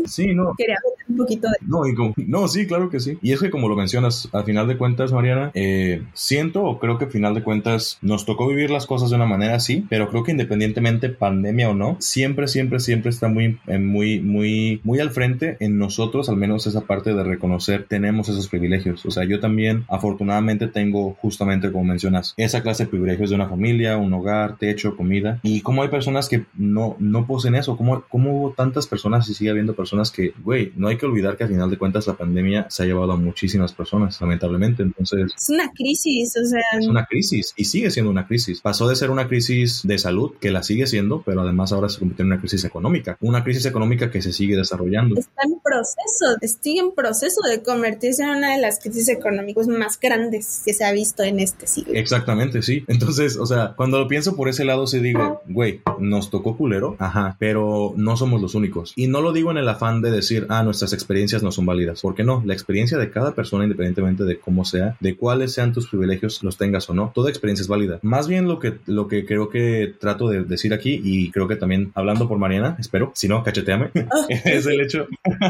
Sí, 0.05 0.33
no. 0.33 0.53
Quería 0.57 0.77
un 1.07 1.17
poquito 1.17 1.47
de... 1.47 1.55
No, 1.61 1.87
y 1.87 1.95
como, 1.95 2.13
no, 2.17 2.47
sí, 2.47 2.67
claro 2.67 2.89
que 2.89 2.99
sí. 2.99 3.17
Y 3.21 3.31
es 3.31 3.39
que 3.39 3.49
como 3.49 3.69
lo 3.69 3.75
mencionas, 3.75 4.29
al 4.33 4.43
final 4.43 4.67
de 4.67 4.77
cuentas, 4.77 5.11
Mariana, 5.11 5.51
eh, 5.53 6.03
siento 6.13 6.63
o 6.63 6.79
creo 6.79 6.97
que 6.97 7.05
al 7.05 7.11
final 7.11 7.33
de 7.33 7.43
cuentas 7.43 7.97
nos 8.01 8.25
tocó 8.25 8.47
vivir 8.47 8.69
las 8.69 8.85
cosas 8.85 9.09
de 9.09 9.15
una 9.15 9.25
manera 9.25 9.55
así, 9.55 9.85
pero 9.89 10.09
creo 10.09 10.23
que 10.23 10.31
independientemente 10.31 11.09
pandemia 11.09 11.69
o 11.69 11.73
no, 11.73 11.97
siempre, 11.99 12.47
siempre, 12.47 12.79
siempre 12.79 13.09
está 13.09 13.27
muy, 13.27 13.59
muy, 13.67 14.21
muy, 14.21 14.81
muy 14.83 14.99
al 14.99 15.11
frente 15.11 15.57
en 15.59 15.77
nosotros, 15.77 16.29
al 16.29 16.37
menos 16.37 16.67
esa 16.67 16.81
parte 16.81 17.13
de 17.13 17.23
reconocer 17.23 17.85
tenemos 17.87 18.29
esos 18.29 18.47
privilegios. 18.47 19.05
O 19.05 19.11
sea, 19.11 19.23
yo 19.25 19.39
también 19.39 19.85
afortunadamente 19.87 20.67
tengo 20.67 21.15
justamente 21.21 21.71
como 21.71 21.85
mencionas 21.85 22.33
esa 22.37 22.61
clase 22.61 22.85
de 22.85 22.89
privilegios 22.89 23.29
de 23.29 23.35
una 23.35 23.49
familia, 23.49 23.97
un 23.97 24.13
hogar, 24.13 24.57
techo, 24.57 24.95
comida 24.95 25.39
y 25.43 25.61
como 25.61 25.81
hay 25.81 25.89
personas 25.89 26.29
que 26.29 26.45
no, 26.55 26.95
no 26.99 27.25
poseen 27.25 27.55
eso, 27.55 27.77
como, 27.77 28.01
como 28.01 28.37
hubo 28.37 28.51
tantas 28.51 28.87
personas 28.87 29.29
y 29.29 29.33
sigue 29.33 29.51
habiendo 29.51 29.66
personas 29.73 30.11
que, 30.11 30.33
güey, 30.43 30.71
no 30.75 30.87
hay 30.87 30.97
que 30.97 31.05
olvidar 31.05 31.37
que 31.37 31.43
al 31.43 31.49
final 31.49 31.69
de 31.69 31.77
cuentas 31.77 32.07
la 32.07 32.13
pandemia 32.13 32.67
se 32.69 32.83
ha 32.83 32.85
llevado 32.85 33.11
a 33.11 33.17
muchísimas 33.17 33.73
personas, 33.73 34.19
lamentablemente. 34.21 34.83
Entonces... 34.83 35.33
Es 35.35 35.49
una 35.49 35.71
crisis, 35.71 36.35
o 36.37 36.45
sea... 36.45 36.79
Es 36.79 36.87
una 36.87 37.05
crisis 37.05 37.53
y 37.55 37.65
sigue 37.65 37.91
siendo 37.91 38.11
una 38.11 38.27
crisis. 38.27 38.61
Pasó 38.61 38.87
de 38.87 38.95
ser 38.95 39.09
una 39.09 39.27
crisis 39.27 39.81
de 39.83 39.97
salud, 39.97 40.33
que 40.39 40.51
la 40.51 40.63
sigue 40.63 40.87
siendo, 40.87 41.21
pero 41.25 41.41
además 41.41 41.71
ahora 41.71 41.89
se 41.89 41.99
convirtió 41.99 42.23
en 42.23 42.31
una 42.31 42.39
crisis 42.39 42.63
económica. 42.65 43.17
Una 43.21 43.43
crisis 43.43 43.65
económica 43.65 44.11
que 44.11 44.21
se 44.21 44.33
sigue 44.33 44.55
desarrollando. 44.55 45.19
Está 45.19 45.43
en 45.43 45.59
proceso, 45.59 46.57
sigue 46.61 46.79
en 46.79 46.91
proceso 46.91 47.41
de 47.49 47.61
convertirse 47.63 48.23
en 48.23 48.29
una 48.29 48.55
de 48.55 48.61
las 48.61 48.79
crisis 48.79 49.09
económicas 49.09 49.67
más 49.67 49.99
grandes 49.99 50.63
que 50.65 50.73
se 50.73 50.83
ha 50.85 50.91
visto 50.91 51.23
en 51.23 51.39
este 51.39 51.67
siglo. 51.67 51.93
Exactamente, 51.93 52.61
sí. 52.61 52.83
Entonces, 52.87 53.37
o 53.37 53.45
sea, 53.45 53.73
cuando 53.75 53.99
lo 53.99 54.07
pienso 54.07 54.35
por 54.35 54.49
ese 54.49 54.65
lado, 54.65 54.87
se 54.87 54.99
digo, 54.99 55.41
güey, 55.47 55.81
nos 55.99 56.29
tocó 56.29 56.57
culero, 56.57 56.95
ajá, 56.99 57.35
pero 57.39 57.93
no 57.95 58.17
somos 58.17 58.41
los 58.41 58.55
únicos. 58.55 58.93
Y 58.95 59.07
no 59.07 59.21
lo 59.21 59.33
digo 59.33 59.46
en 59.51 59.57
el 59.57 59.67
afán 59.67 60.01
de 60.01 60.11
decir, 60.11 60.45
ah, 60.49 60.63
nuestras 60.63 60.93
experiencias 60.93 61.43
no 61.43 61.51
son 61.51 61.65
válidas, 61.65 62.01
porque 62.01 62.23
no, 62.23 62.41
la 62.45 62.53
experiencia 62.53 62.97
de 62.97 63.11
cada 63.11 63.33
persona, 63.33 63.63
independientemente 63.63 64.23
de 64.23 64.39
cómo 64.39 64.65
sea, 64.65 64.95
de 64.99 65.15
cuáles 65.15 65.53
sean 65.53 65.73
tus 65.73 65.87
privilegios, 65.87 66.41
los 66.43 66.57
tengas 66.57 66.89
o 66.89 66.93
no, 66.93 67.11
toda 67.13 67.29
experiencia 67.29 67.63
es 67.63 67.67
válida. 67.67 67.99
Más 68.01 68.27
bien 68.27 68.47
lo 68.47 68.59
que, 68.59 68.75
lo 68.85 69.07
que 69.07 69.25
creo 69.25 69.49
que 69.49 69.93
trato 69.99 70.29
de 70.29 70.43
decir 70.43 70.73
aquí, 70.73 71.01
y 71.03 71.31
creo 71.31 71.47
que 71.47 71.55
también 71.55 71.91
hablando 71.95 72.27
por 72.27 72.37
Mariana, 72.37 72.77
espero, 72.79 73.11
si 73.13 73.27
no, 73.27 73.43
cacheteame, 73.43 73.89
es 74.29 74.65
el 74.65 74.79
hecho, 74.79 75.07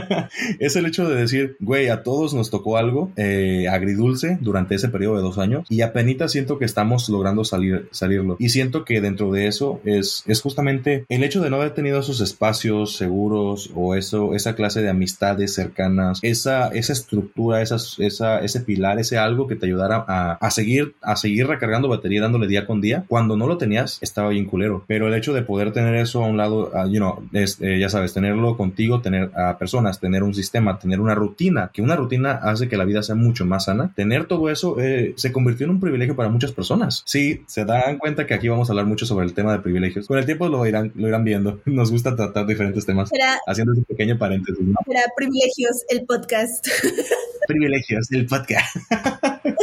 es 0.60 0.75
el 0.75 0.86
hecho 0.86 1.07
de 1.07 1.15
decir, 1.15 1.57
güey, 1.60 1.89
a 1.89 2.03
todos 2.03 2.33
nos 2.33 2.49
tocó 2.49 2.77
algo 2.77 3.12
eh, 3.17 3.67
agridulce 3.69 4.38
durante 4.41 4.75
ese 4.75 4.89
periodo 4.89 5.17
de 5.17 5.21
dos 5.21 5.38
años 5.38 5.65
y 5.69 5.81
apenas 5.81 6.07
siento 6.31 6.57
que 6.57 6.65
estamos 6.65 7.10
logrando 7.10 7.43
salir, 7.43 7.89
salirlo. 7.91 8.38
Y 8.39 8.49
siento 8.49 8.86
que 8.86 9.01
dentro 9.01 9.31
de 9.31 9.47
eso 9.47 9.81
es, 9.83 10.23
es 10.25 10.41
justamente 10.41 11.05
el 11.10 11.23
hecho 11.23 11.41
de 11.41 11.49
no 11.49 11.57
haber 11.57 11.73
tenido 11.73 11.99
esos 11.99 12.21
espacios 12.21 12.95
seguros 12.95 13.71
o 13.75 13.87
eso, 13.95 14.34
esa 14.34 14.56
clase 14.56 14.82
de 14.82 14.89
amistades 14.89 15.54
cercanas, 15.54 16.19
esa, 16.21 16.69
esa 16.69 16.93
estructura, 16.93 17.62
esa, 17.62 17.78
esa, 18.00 18.39
ese 18.39 18.62
pilar, 18.62 19.00
ese 19.00 19.17
algo 19.17 19.47
que 19.47 19.56
te 19.56 19.65
ayudara 19.65 20.04
a, 20.08 20.34
a 20.34 20.52
seguir, 20.52 20.95
a 21.02 21.15
seguir 21.15 21.47
recargando 21.47 21.88
batería 21.88 22.21
dándole 22.21 22.47
día 22.47 22.65
con 22.65 22.82
día. 22.82 23.06
Cuando 23.08 23.38
no 23.38 23.47
lo 23.47 23.58
tenías, 23.58 24.00
estaba 24.02 24.30
bien 24.30 24.45
culero. 24.45 24.84
Pero 24.88 25.08
el 25.08 25.13
hecho 25.13 25.34
de 25.34 25.41
poder 25.41 25.71
tener 25.71 25.95
eso 25.95 26.23
a 26.23 26.28
un 26.28 26.38
lado, 26.38 26.71
uh, 26.73 26.89
you 26.89 26.97
know, 26.97 27.23
es, 27.34 27.60
eh, 27.62 27.80
ya 27.80 27.89
sabes, 27.89 28.13
tenerlo 28.13 28.58
contigo, 28.58 29.02
tener 29.02 29.32
a 29.36 29.58
personas, 29.58 30.00
tener 30.00 30.23
un 30.23 30.34
sistema, 30.34 30.80
tener 30.80 31.00
una 31.00 31.15
rutina, 31.15 31.71
que 31.73 31.82
una 31.82 31.95
rutina 31.95 32.32
hace 32.32 32.67
que 32.67 32.78
la 32.78 32.86
vida 32.86 33.04
sea 33.04 33.15
mucho 33.15 33.45
más 33.45 33.65
sana. 33.65 33.91
Tener 33.95 34.26
todo 34.26 34.50
eso 34.50 34.80
eh, 34.80 35.13
se 35.17 35.32
convirtió 35.32 35.65
en 35.65 35.71
un 35.71 35.80
privilegio 35.80 36.15
para 36.15 36.30
muchas 36.30 36.52
personas. 36.52 37.04
Sí, 37.06 37.43
se 37.47 37.65
dan 37.65 37.97
cuenta 37.97 38.26
que 38.26 38.34
aquí 38.34 38.47
vamos 38.47 38.69
a 38.69 38.73
hablar 38.73 38.86
mucho 38.86 39.06
sobre 39.06 39.26
el 39.26 39.34
tema 39.34 39.54
de 39.54 39.60
privilegios. 39.60 40.08
Con 40.08 40.17
el 40.17 40.26
tiempo 40.26 40.47
lo 40.50 40.65
irán, 40.65 40.91
lo 40.95 41.08
irán 41.08 41.23
viendo. 41.23 41.60
Nos 41.65 41.91
gusta 41.91 42.15
tratar 42.15 42.45
diferentes 42.45 42.86
temas 42.86 43.10
haciendo 43.45 43.73
ese 43.78 43.86
pequeño 43.88 44.18
paréntesis. 44.18 44.66
Para 44.86 45.02
privilegios, 45.16 45.84
el 45.90 46.06
podcast. 46.06 46.68
privilegios, 47.48 48.12
el 48.12 48.26
podcast. 48.26 48.76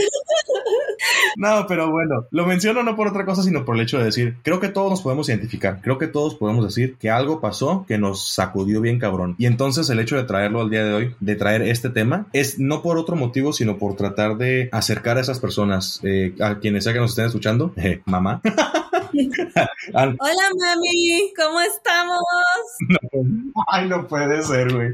No, 1.36 1.66
pero 1.68 1.90
bueno, 1.90 2.26
lo 2.30 2.46
menciono 2.46 2.82
no 2.82 2.96
por 2.96 3.08
otra 3.08 3.24
cosa, 3.24 3.42
sino 3.42 3.64
por 3.64 3.76
el 3.76 3.82
hecho 3.82 3.98
de 3.98 4.04
decir, 4.04 4.36
creo 4.42 4.60
que 4.60 4.68
todos 4.68 4.90
nos 4.90 5.02
podemos 5.02 5.28
identificar, 5.28 5.80
creo 5.82 5.98
que 5.98 6.06
todos 6.06 6.36
podemos 6.36 6.64
decir 6.64 6.96
que 6.96 7.10
algo 7.10 7.40
pasó 7.40 7.84
que 7.86 7.98
nos 7.98 8.32
sacudió 8.32 8.80
bien 8.80 8.98
cabrón. 8.98 9.34
Y 9.38 9.46
entonces 9.46 9.90
el 9.90 10.00
hecho 10.00 10.16
de 10.16 10.24
traerlo 10.24 10.60
al 10.60 10.70
día 10.70 10.84
de 10.84 10.94
hoy, 10.94 11.14
de 11.20 11.36
traer 11.36 11.62
este 11.62 11.90
tema, 11.90 12.28
es 12.32 12.58
no 12.58 12.82
por 12.82 12.98
otro 12.98 13.16
motivo, 13.16 13.52
sino 13.52 13.78
por 13.78 13.96
tratar 13.96 14.36
de 14.36 14.68
acercar 14.72 15.18
a 15.18 15.20
esas 15.20 15.40
personas, 15.40 16.00
eh, 16.04 16.34
a 16.40 16.58
quienes 16.60 16.84
sea 16.84 16.92
que 16.92 17.00
nos 17.00 17.10
estén 17.10 17.26
escuchando, 17.26 17.72
eh, 17.76 18.00
mamá. 18.04 18.40
Hola 19.94 20.50
mami, 20.58 21.32
¿cómo 21.36 21.60
estamos? 21.60 22.20
ay, 23.68 23.88
no 23.88 24.06
puede 24.08 24.42
ser, 24.42 24.72
güey. 24.72 24.90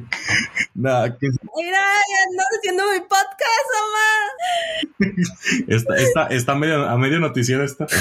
Mira, 0.75 1.05
ando 1.05 2.43
haciendo 2.59 2.85
mi 2.93 3.01
podcast, 3.01 3.67
mamá. 3.77 5.15
está, 5.69 5.97
está, 5.97 6.27
está 6.27 6.55
medio, 6.55 6.89
a 6.89 6.97
medio 6.99 7.19
noticiero 7.19 7.65
esta. 7.65 7.87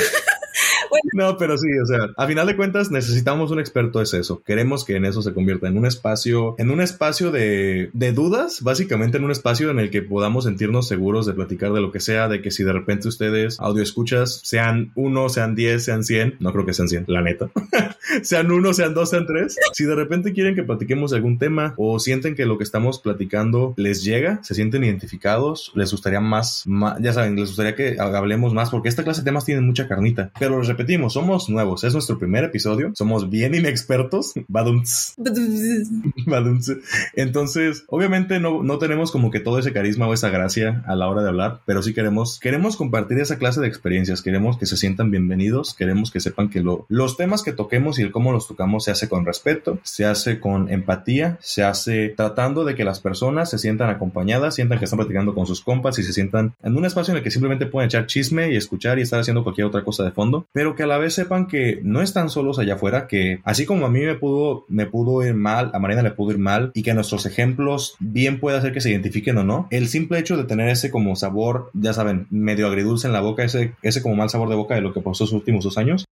No, 1.14 1.38
pero 1.38 1.58
sí, 1.58 1.68
o 1.82 1.86
sea, 1.86 2.10
a 2.18 2.28
final 2.28 2.48
de 2.48 2.56
cuentas 2.56 2.92
necesitamos 2.92 3.52
un 3.52 3.60
experto, 3.60 4.02
es 4.02 4.14
eso. 4.14 4.42
Queremos 4.44 4.86
que 4.86 4.96
en 4.96 5.06
eso 5.06 5.22
se 5.22 5.34
convierta 5.34 5.68
en 5.68 5.78
un 5.78 5.86
espacio, 5.86 6.56
en 6.58 6.72
un 6.72 6.82
espacio 6.82 7.32
de, 7.32 7.90
de 7.94 8.12
dudas, 8.12 8.62
básicamente 8.62 9.18
en 9.18 9.24
un 9.24 9.32
espacio 9.32 9.70
en 9.70 9.80
el 9.80 9.90
que 9.90 10.02
podamos 10.02 10.46
sentirnos 10.46 10.88
seguros 10.88 11.26
de 11.26 11.34
platicar 11.34 11.74
de 11.74 11.82
lo 11.82 11.92
que 11.92 12.00
sea, 12.00 12.28
de 12.28 12.42
que 12.42 12.52
si 12.52 12.64
de 12.64 12.74
repente 12.74 13.08
ustedes 13.08 13.60
audio 13.60 13.84
escuchas, 13.84 14.42
sean 14.44 14.92
uno, 14.96 15.30
sean 15.30 15.56
diez, 15.56 15.86
sean 15.86 16.04
cien, 16.10 16.36
no 16.40 16.52
creo 16.52 16.66
que 16.66 16.74
sean 16.74 16.90
cien, 16.90 17.06
la 17.08 17.22
neta, 17.22 17.52
sean 18.24 18.52
uno, 18.52 18.74
sean 18.74 18.96
dos, 18.96 19.12
sean 19.12 19.28
tres, 19.28 19.56
si 19.74 19.86
de 19.86 19.94
repente 19.94 20.34
quieren 20.34 20.56
que 20.56 20.64
platiquemos 20.64 21.14
algún 21.14 21.38
tema 21.38 21.76
o 21.78 22.00
sienten 22.00 22.34
que 22.36 22.48
lo 22.48 22.58
que 22.58 22.64
estamos 22.64 22.98
platicando 23.00 23.76
les 23.78 24.04
llega, 24.04 24.40
se 24.44 24.56
sienten 24.56 24.84
identificados, 24.84 25.72
les 25.76 25.92
gustaría 25.92 26.20
más, 26.20 26.66
ya 27.00 27.14
saben, 27.14 27.36
les 27.36 27.50
gustaría 27.50 27.76
que 27.76 27.98
hablemos 28.00 28.56
más, 28.56 28.72
porque 28.72 28.90
esta 28.90 29.04
clase 29.04 29.22
de 29.22 29.26
temas 29.26 29.46
tienen 29.46 29.68
mucha 29.68 29.88
carnita, 29.88 30.32
pero 30.40 30.58
les 30.58 30.68
repetimos, 30.68 31.14
somos 31.14 31.48
nuevos, 31.48 31.84
es 31.84 31.94
nuestro 31.94 32.18
primer 32.18 32.44
episodio, 32.44 32.92
somos 32.96 33.30
bien 33.30 33.54
inexpertos. 33.54 34.34
Entonces, 37.16 37.84
obviamente 37.88 38.40
no, 38.40 38.64
no 38.64 38.80
tenemos 38.80 39.12
como 39.12 39.30
que 39.30 39.40
todo 39.40 39.60
ese 39.60 39.74
carisma 39.74 40.08
o 40.08 40.14
esa 40.14 40.30
gracia 40.30 40.84
a 40.88 40.96
la 40.96 41.08
hora 41.08 41.22
de 41.22 41.30
hablar, 41.30 41.60
pero 41.66 41.84
sí 41.84 41.94
queremos, 41.94 42.40
queremos 42.40 42.78
compartir 42.78 43.20
esa 43.20 43.38
clase 43.38 43.62
de 43.62 43.68
experiencias, 43.68 44.24
queremos 44.24 44.58
que 44.58 44.66
se 44.66 44.76
sientan 44.76 45.12
bienvenidos, 45.12 45.76
queremos 45.76 45.99
que 46.12 46.20
sepan 46.20 46.50
que 46.50 46.62
lo, 46.62 46.86
los 46.88 47.18
temas 47.18 47.44
que 47.44 47.52
toquemos 47.52 48.00
y 48.00 48.04
el 48.04 48.12
cómo 48.12 48.32
los 48.32 48.48
tocamos 48.48 48.86
se 48.86 48.92
hace 48.92 49.10
con 49.10 49.26
respeto, 49.26 49.80
se 49.84 50.06
hace 50.06 50.40
con 50.40 50.72
empatía, 50.72 51.38
se 51.42 51.64
hace 51.64 52.10
tratando 52.10 52.66
de 52.66 52.76
que 52.76 52.84
las 52.84 53.00
personas 53.00 53.50
se 53.50 53.58
sientan 53.58 53.90
acompañadas, 53.90 54.56
sientan 54.56 54.80
que 54.80 54.86
están 54.86 54.98
platicando 54.98 55.36
con 55.36 55.46
sus 55.46 55.62
compas 55.62 56.00
y 56.00 56.04
se 56.04 56.14
sientan 56.14 56.54
en 56.64 56.76
un 56.76 56.86
espacio 56.86 57.12
en 57.12 57.18
el 57.18 57.24
que 57.24 57.32
simplemente 57.32 57.66
pueden 57.66 57.88
echar 57.88 58.08
chisme 58.08 58.52
y 58.52 58.56
escuchar 58.56 59.00
y 59.00 59.04
estar 59.04 59.20
haciendo 59.20 59.44
cualquier 59.44 59.68
otra 59.68 59.84
cosa 59.84 60.04
de 60.04 60.12
fondo, 60.12 60.48
pero 60.54 60.76
que 60.76 60.84
a 60.84 60.88
la 60.88 60.98
vez 60.98 61.14
sepan 61.14 61.48
que 61.48 61.80
no 61.84 62.02
están 62.02 62.30
solos 62.30 62.60
allá 62.60 62.76
afuera, 62.76 63.08
que 63.08 63.40
así 63.44 63.66
como 63.66 63.86
a 63.86 63.90
mí 63.90 64.02
me 64.02 64.16
pudo, 64.16 64.66
me 64.68 64.86
pudo 64.86 65.26
ir 65.26 65.34
mal, 65.34 65.72
a 65.74 65.80
Marina 65.80 66.02
le 66.02 66.12
pudo 66.12 66.32
ir 66.32 66.40
mal 66.40 66.72
y 66.74 66.84
que 66.84 66.94
nuestros 66.94 67.26
ejemplos 67.26 67.96
bien 68.00 68.40
puede 68.40 68.58
hacer 68.58 68.74
que 68.74 68.82
se 68.82 68.90
identifiquen 68.90 69.38
o 69.38 69.44
no, 69.44 69.68
el 69.72 69.88
simple 69.88 70.20
hecho 70.20 70.38
de 70.38 70.44
tener 70.46 70.70
ese 70.70 70.92
como 70.92 71.16
sabor, 71.16 71.72
ya 71.74 71.94
saben, 71.94 72.28
medio 72.30 72.68
agridulce 72.68 73.08
en 73.08 73.14
la 73.14 73.22
boca, 73.22 73.44
ese, 73.44 73.74
ese 73.82 74.02
como 74.02 74.16
mal 74.16 74.30
sabor 74.30 74.50
de 74.50 74.56
boca 74.56 74.76
de 74.76 74.82
lo 74.82 74.94
que 74.94 75.02
pasó 75.02 75.20
los 75.24 75.34
últimos 75.34 75.64
dos 75.64 75.78
años, 75.80 76.06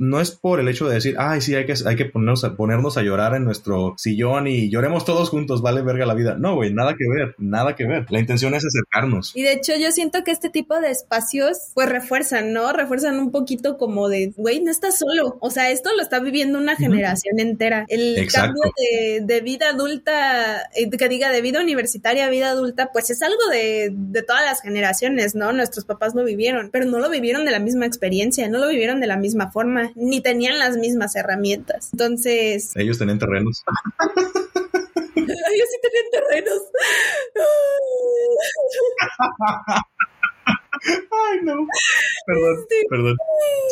no 0.00 0.18
es 0.18 0.30
por 0.30 0.60
el 0.60 0.68
hecho 0.68 0.88
de 0.88 0.94
decir, 0.94 1.14
ay, 1.18 1.42
sí, 1.42 1.54
hay 1.54 1.66
que, 1.66 1.74
hay 1.84 1.94
que 1.94 2.06
ponernos, 2.06 2.42
a, 2.42 2.56
ponernos 2.56 2.96
a 2.96 3.02
llorar 3.02 3.34
en 3.34 3.44
nuestro 3.44 3.94
sillón 3.98 4.46
y 4.46 4.70
lloremos 4.70 5.04
todos 5.04 5.28
juntos, 5.28 5.60
vale 5.60 5.82
verga 5.82 6.06
la 6.06 6.14
vida. 6.14 6.36
No, 6.38 6.54
güey, 6.54 6.72
nada 6.72 6.94
que 6.96 7.04
ver, 7.06 7.34
nada 7.36 7.76
que 7.76 7.86
ver. 7.86 8.06
La 8.08 8.18
intención 8.18 8.54
es 8.54 8.64
acercarnos. 8.64 9.36
Y 9.36 9.42
de 9.42 9.52
hecho, 9.52 9.74
yo 9.76 9.92
siento 9.92 10.24
que 10.24 10.30
este 10.30 10.48
tipo 10.48 10.80
de 10.80 10.90
espacios, 10.90 11.58
pues 11.74 11.90
refuerzan, 11.90 12.54
¿no? 12.54 12.72
Refuerzan 12.72 13.20
un 13.20 13.30
poquito 13.30 13.76
como 13.76 14.08
de, 14.08 14.32
güey, 14.38 14.62
no 14.62 14.70
estás 14.70 14.98
solo. 14.98 15.36
O 15.40 15.50
sea, 15.50 15.70
esto 15.70 15.90
lo 15.94 16.02
está 16.02 16.18
viviendo 16.18 16.58
una 16.58 16.76
generación 16.76 17.38
entera. 17.38 17.84
El 17.88 18.26
cambio 18.32 18.62
de, 19.20 19.40
vida 19.42 19.68
adulta, 19.68 20.62
eh, 20.76 20.88
que 20.88 21.08
diga 21.10 21.30
de 21.30 21.42
vida 21.42 21.60
universitaria 21.60 22.24
a 22.24 22.30
vida 22.30 22.48
adulta, 22.48 22.90
pues 22.90 23.10
es 23.10 23.20
algo 23.20 23.48
de, 23.50 23.90
de 23.92 24.22
todas 24.22 24.46
las 24.46 24.62
generaciones, 24.62 25.34
¿no? 25.34 25.52
Nuestros 25.52 25.84
papás 25.84 26.14
lo 26.14 26.24
vivieron, 26.24 26.70
pero 26.72 26.86
no 26.86 27.00
lo 27.00 27.10
vivieron 27.10 27.44
de 27.44 27.50
la 27.50 27.58
misma 27.58 27.84
experiencia, 27.84 28.48
no 28.48 28.58
lo 28.58 28.68
vivieron 28.68 29.00
de 29.00 29.06
la 29.06 29.18
misma 29.18 29.50
forma 29.50 29.89
ni 29.94 30.20
tenían 30.20 30.58
las 30.58 30.76
mismas 30.76 31.16
herramientas. 31.16 31.90
Entonces... 31.92 32.74
Ellos 32.76 32.98
tenían 32.98 33.18
terrenos. 33.18 33.62
Ellos 35.16 35.68
sí 35.70 35.78
tenían 35.82 36.10
terrenos. 36.12 36.62
Ay, 41.30 41.38
no. 41.42 41.54
Perdón, 42.26 42.58
este, 42.60 42.76
perdón. 42.88 43.16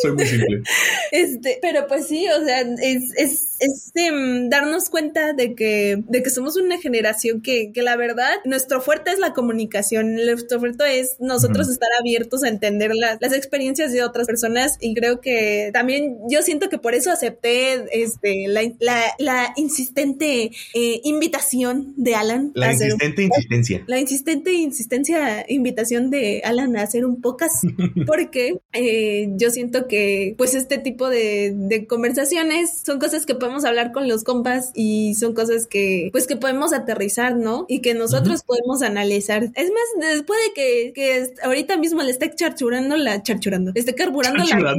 Soy 0.03 0.13
muy 0.13 0.27
simple. 0.27 0.63
Este, 1.11 1.59
pero 1.63 1.87
pues 1.87 2.07
sí, 2.07 2.27
o 2.29 2.45
sea, 2.45 2.61
es, 2.61 3.13
es, 3.17 3.57
es 3.61 3.91
em, 3.95 4.49
darnos 4.49 4.91
cuenta 4.91 5.33
de 5.33 5.55
que, 5.55 6.03
de 6.07 6.23
que 6.23 6.31
somos 6.31 6.57
una 6.57 6.79
generación 6.79 7.41
que, 7.41 7.73
que 7.73 7.83
la 7.83 7.97
verdad, 7.97 8.35
nuestro 8.45 8.81
fuerte 8.81 9.11
es 9.11 9.19
la 9.19 9.33
comunicación. 9.33 10.17
Nuestro 10.17 10.61
fuerte 10.61 11.01
es 11.01 11.17
nosotros 11.19 11.69
estar 11.69 11.89
abiertos 11.99 12.45
a 12.45 12.49
entender 12.49 12.93
las 12.95 13.33
experiencias 13.33 13.93
de 13.93 14.03
otras 14.03 14.27
personas. 14.27 14.77
Y 14.81 14.95
creo 14.95 15.21
que 15.21 15.71
también 15.73 16.19
yo 16.31 16.43
siento 16.43 16.69
que 16.69 16.79
por 16.79 16.95
eso 16.95 17.11
acepté 17.11 17.85
este, 17.93 18.47
la, 18.49 18.63
la, 18.81 19.03
la 19.19 19.53
insistente 19.57 20.51
eh, 20.75 21.01
invitación 21.05 21.95
de 21.97 22.15
Alan. 22.15 22.53
La 22.55 22.73
insistente 22.73 23.23
insistencia. 23.23 23.85
La 23.87 23.99
insistente 23.99 24.53
insistencia, 24.53 25.45
invitación 25.49 26.11
de 26.11 26.43
Alan 26.45 26.77
a 26.77 26.83
hacer 26.83 27.05
un 27.05 27.21
porque 28.07 28.61
eh, 28.73 29.29
yo 29.37 29.51
siento 29.51 29.87
que 29.87 30.35
pues 30.37 30.55
este 30.55 30.79
tipo 30.79 31.09
de, 31.09 31.87
conversaciones 31.89 32.83
son 32.85 32.99
cosas 32.99 33.27
que 33.27 33.35
podemos 33.35 33.65
hablar 33.65 33.93
con 33.93 34.09
los 34.09 34.25
compas 34.25 34.71
y 34.75 35.15
son 35.15 35.35
cosas 35.35 35.67
que 35.67 36.09
pues 36.13 36.27
que 36.27 36.37
podemos 36.37 36.73
aterrizar, 36.73 37.37
¿no? 37.37 37.67
Y 37.69 37.81
que 37.81 37.95
nosotros 37.95 38.43
podemos 38.43 38.83
analizar. 38.83 39.45
Es 39.55 39.71
más, 39.71 40.11
después 40.13 40.39
de 40.47 40.53
que, 40.55 40.93
que 40.95 41.27
ahorita 41.43 41.77
mismo 41.77 42.03
le 42.03 42.11
esté 42.11 42.33
charchurando 42.35 42.97
la, 42.97 43.23
charchurando, 43.23 43.73
le 43.75 43.81
esté 43.81 43.95
carburando 43.95 44.45
la... 44.45 44.75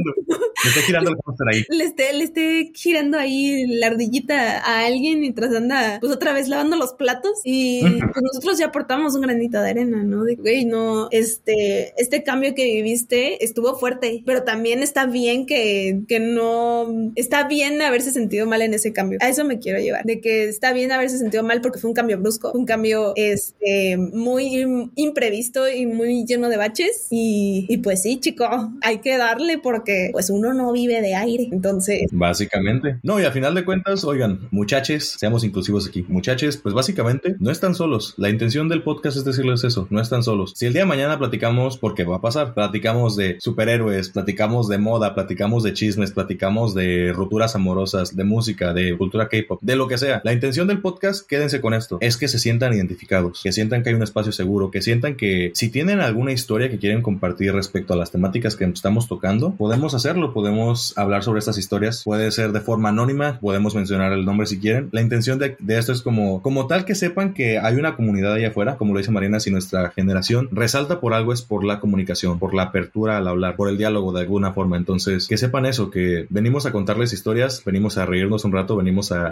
Le 0.62 0.68
esté 0.68 0.82
girando 0.82 1.10
el 1.10 1.48
ahí. 1.48 1.64
Le 1.70 1.84
esté, 1.84 2.12
le 2.12 2.24
esté 2.24 2.72
girando 2.74 3.18
ahí 3.18 3.66
la 3.66 3.86
ardillita 3.86 4.58
a 4.58 4.84
alguien 4.84 5.20
mientras 5.20 5.54
anda 5.54 5.98
pues 6.00 6.12
otra 6.12 6.32
vez 6.32 6.48
lavando 6.48 6.76
los 6.76 6.92
platos 6.92 7.32
y 7.44 7.80
pues 7.82 8.22
nosotros 8.22 8.58
ya 8.58 8.66
aportamos 8.66 9.14
un 9.14 9.22
granito 9.22 9.60
de 9.60 9.70
arena, 9.70 10.02
¿no? 10.02 10.24
De, 10.24 10.36
güey, 10.36 10.64
no, 10.64 11.08
este, 11.10 11.94
este 11.96 12.22
cambio 12.22 12.54
que 12.54 12.59
viviste 12.64 13.44
estuvo 13.44 13.78
fuerte, 13.78 14.22
pero 14.26 14.42
también 14.42 14.82
está 14.82 15.06
bien 15.06 15.46
que, 15.46 16.00
que 16.08 16.20
no, 16.20 17.12
está 17.16 17.46
bien 17.46 17.80
haberse 17.82 18.10
sentido 18.10 18.46
mal 18.46 18.62
en 18.62 18.74
ese 18.74 18.92
cambio. 18.92 19.18
A 19.20 19.28
eso 19.28 19.44
me 19.44 19.58
quiero 19.58 19.78
llevar, 19.78 20.04
de 20.04 20.20
que 20.20 20.44
está 20.44 20.72
bien 20.72 20.92
haberse 20.92 21.18
sentido 21.18 21.42
mal 21.42 21.60
porque 21.60 21.78
fue 21.78 21.88
un 21.88 21.94
cambio 21.94 22.18
brusco, 22.18 22.52
un 22.52 22.66
cambio 22.66 23.12
este, 23.16 23.96
muy 23.96 24.90
imprevisto 24.94 25.68
y 25.68 25.86
muy 25.86 26.24
lleno 26.26 26.48
de 26.48 26.56
baches. 26.56 27.06
Y, 27.10 27.66
y 27.68 27.78
pues 27.78 28.02
sí, 28.02 28.18
chico, 28.20 28.46
hay 28.82 28.98
que 28.98 29.16
darle 29.16 29.58
porque 29.58 30.10
pues 30.12 30.30
uno 30.30 30.52
no 30.52 30.72
vive 30.72 31.00
de 31.00 31.14
aire. 31.14 31.48
Entonces, 31.52 32.08
básicamente, 32.12 32.98
no, 33.02 33.20
y 33.20 33.24
a 33.24 33.32
final 33.32 33.54
de 33.54 33.64
cuentas, 33.64 34.04
oigan, 34.04 34.48
muchachos, 34.50 35.16
seamos 35.18 35.44
inclusivos 35.44 35.88
aquí, 35.88 36.04
muchachos, 36.08 36.56
pues 36.56 36.74
básicamente 36.74 37.36
no 37.38 37.50
están 37.50 37.74
solos. 37.74 38.14
La 38.16 38.30
intención 38.30 38.68
del 38.68 38.82
podcast 38.82 39.16
es 39.16 39.24
decirles 39.24 39.64
eso, 39.64 39.86
no 39.90 40.00
están 40.00 40.22
solos. 40.22 40.52
Si 40.56 40.66
el 40.66 40.72
día 40.72 40.82
de 40.82 40.88
mañana 40.88 41.18
platicamos 41.18 41.78
porque 41.78 42.04
va 42.04 42.16
a 42.16 42.20
pasar. 42.20 42.39
Platicamos 42.54 43.16
de 43.16 43.36
superhéroes, 43.40 44.10
platicamos 44.10 44.68
de 44.68 44.78
moda, 44.78 45.14
platicamos 45.14 45.62
de 45.62 45.72
chismes, 45.72 46.12
platicamos 46.12 46.74
de 46.74 47.12
rupturas 47.14 47.54
amorosas, 47.54 48.16
de 48.16 48.24
música, 48.24 48.72
de 48.72 48.96
cultura 48.96 49.28
K-pop, 49.28 49.60
de 49.62 49.76
lo 49.76 49.88
que 49.88 49.98
sea. 49.98 50.20
La 50.24 50.32
intención 50.32 50.66
del 50.66 50.80
podcast, 50.80 51.26
quédense 51.26 51.60
con 51.60 51.74
esto, 51.74 51.98
es 52.00 52.16
que 52.16 52.28
se 52.28 52.38
sientan 52.38 52.72
identificados, 52.72 53.40
que 53.42 53.52
sientan 53.52 53.82
que 53.82 53.90
hay 53.90 53.94
un 53.94 54.02
espacio 54.02 54.32
seguro, 54.32 54.70
que 54.70 54.82
sientan 54.82 55.16
que 55.16 55.52
si 55.54 55.70
tienen 55.70 56.00
alguna 56.00 56.32
historia 56.32 56.70
que 56.70 56.78
quieren 56.78 57.02
compartir 57.02 57.52
respecto 57.52 57.94
a 57.94 57.96
las 57.96 58.10
temáticas 58.10 58.56
que 58.56 58.64
estamos 58.64 59.08
tocando, 59.08 59.52
podemos 59.52 59.94
hacerlo, 59.94 60.32
podemos 60.32 60.96
hablar 60.96 61.22
sobre 61.22 61.40
estas 61.40 61.58
historias, 61.58 62.02
puede 62.04 62.30
ser 62.30 62.52
de 62.52 62.60
forma 62.60 62.90
anónima, 62.90 63.38
podemos 63.40 63.74
mencionar 63.74 64.12
el 64.12 64.24
nombre 64.24 64.46
si 64.46 64.58
quieren. 64.58 64.88
La 64.92 65.00
intención 65.00 65.38
de, 65.38 65.56
de 65.58 65.78
esto 65.78 65.92
es 65.92 66.02
como, 66.02 66.42
como 66.42 66.66
tal 66.66 66.84
que 66.84 66.94
sepan 66.94 67.34
que 67.34 67.58
hay 67.58 67.76
una 67.76 67.96
comunidad 67.96 68.34
allá 68.34 68.48
afuera, 68.48 68.76
como 68.76 68.92
lo 68.92 68.98
dice 68.98 69.10
Marina, 69.10 69.40
si 69.40 69.50
nuestra 69.50 69.90
generación 69.90 70.48
resalta 70.52 71.00
por 71.00 71.14
algo 71.14 71.32
es 71.32 71.42
por 71.42 71.64
la 71.64 71.80
comunicación, 71.80 72.29
por 72.38 72.54
la 72.54 72.64
apertura 72.64 73.18
al 73.18 73.28
hablar, 73.28 73.56
por 73.56 73.68
el 73.68 73.78
diálogo 73.78 74.12
de 74.12 74.20
alguna 74.20 74.52
forma. 74.52 74.76
Entonces, 74.76 75.26
que 75.26 75.36
sepan 75.36 75.66
eso, 75.66 75.90
que 75.90 76.26
venimos 76.30 76.66
a 76.66 76.72
contarles 76.72 77.12
historias, 77.12 77.62
venimos 77.64 77.98
a 77.98 78.06
reírnos 78.06 78.44
un 78.44 78.52
rato, 78.52 78.76
venimos 78.76 79.12
a, 79.12 79.30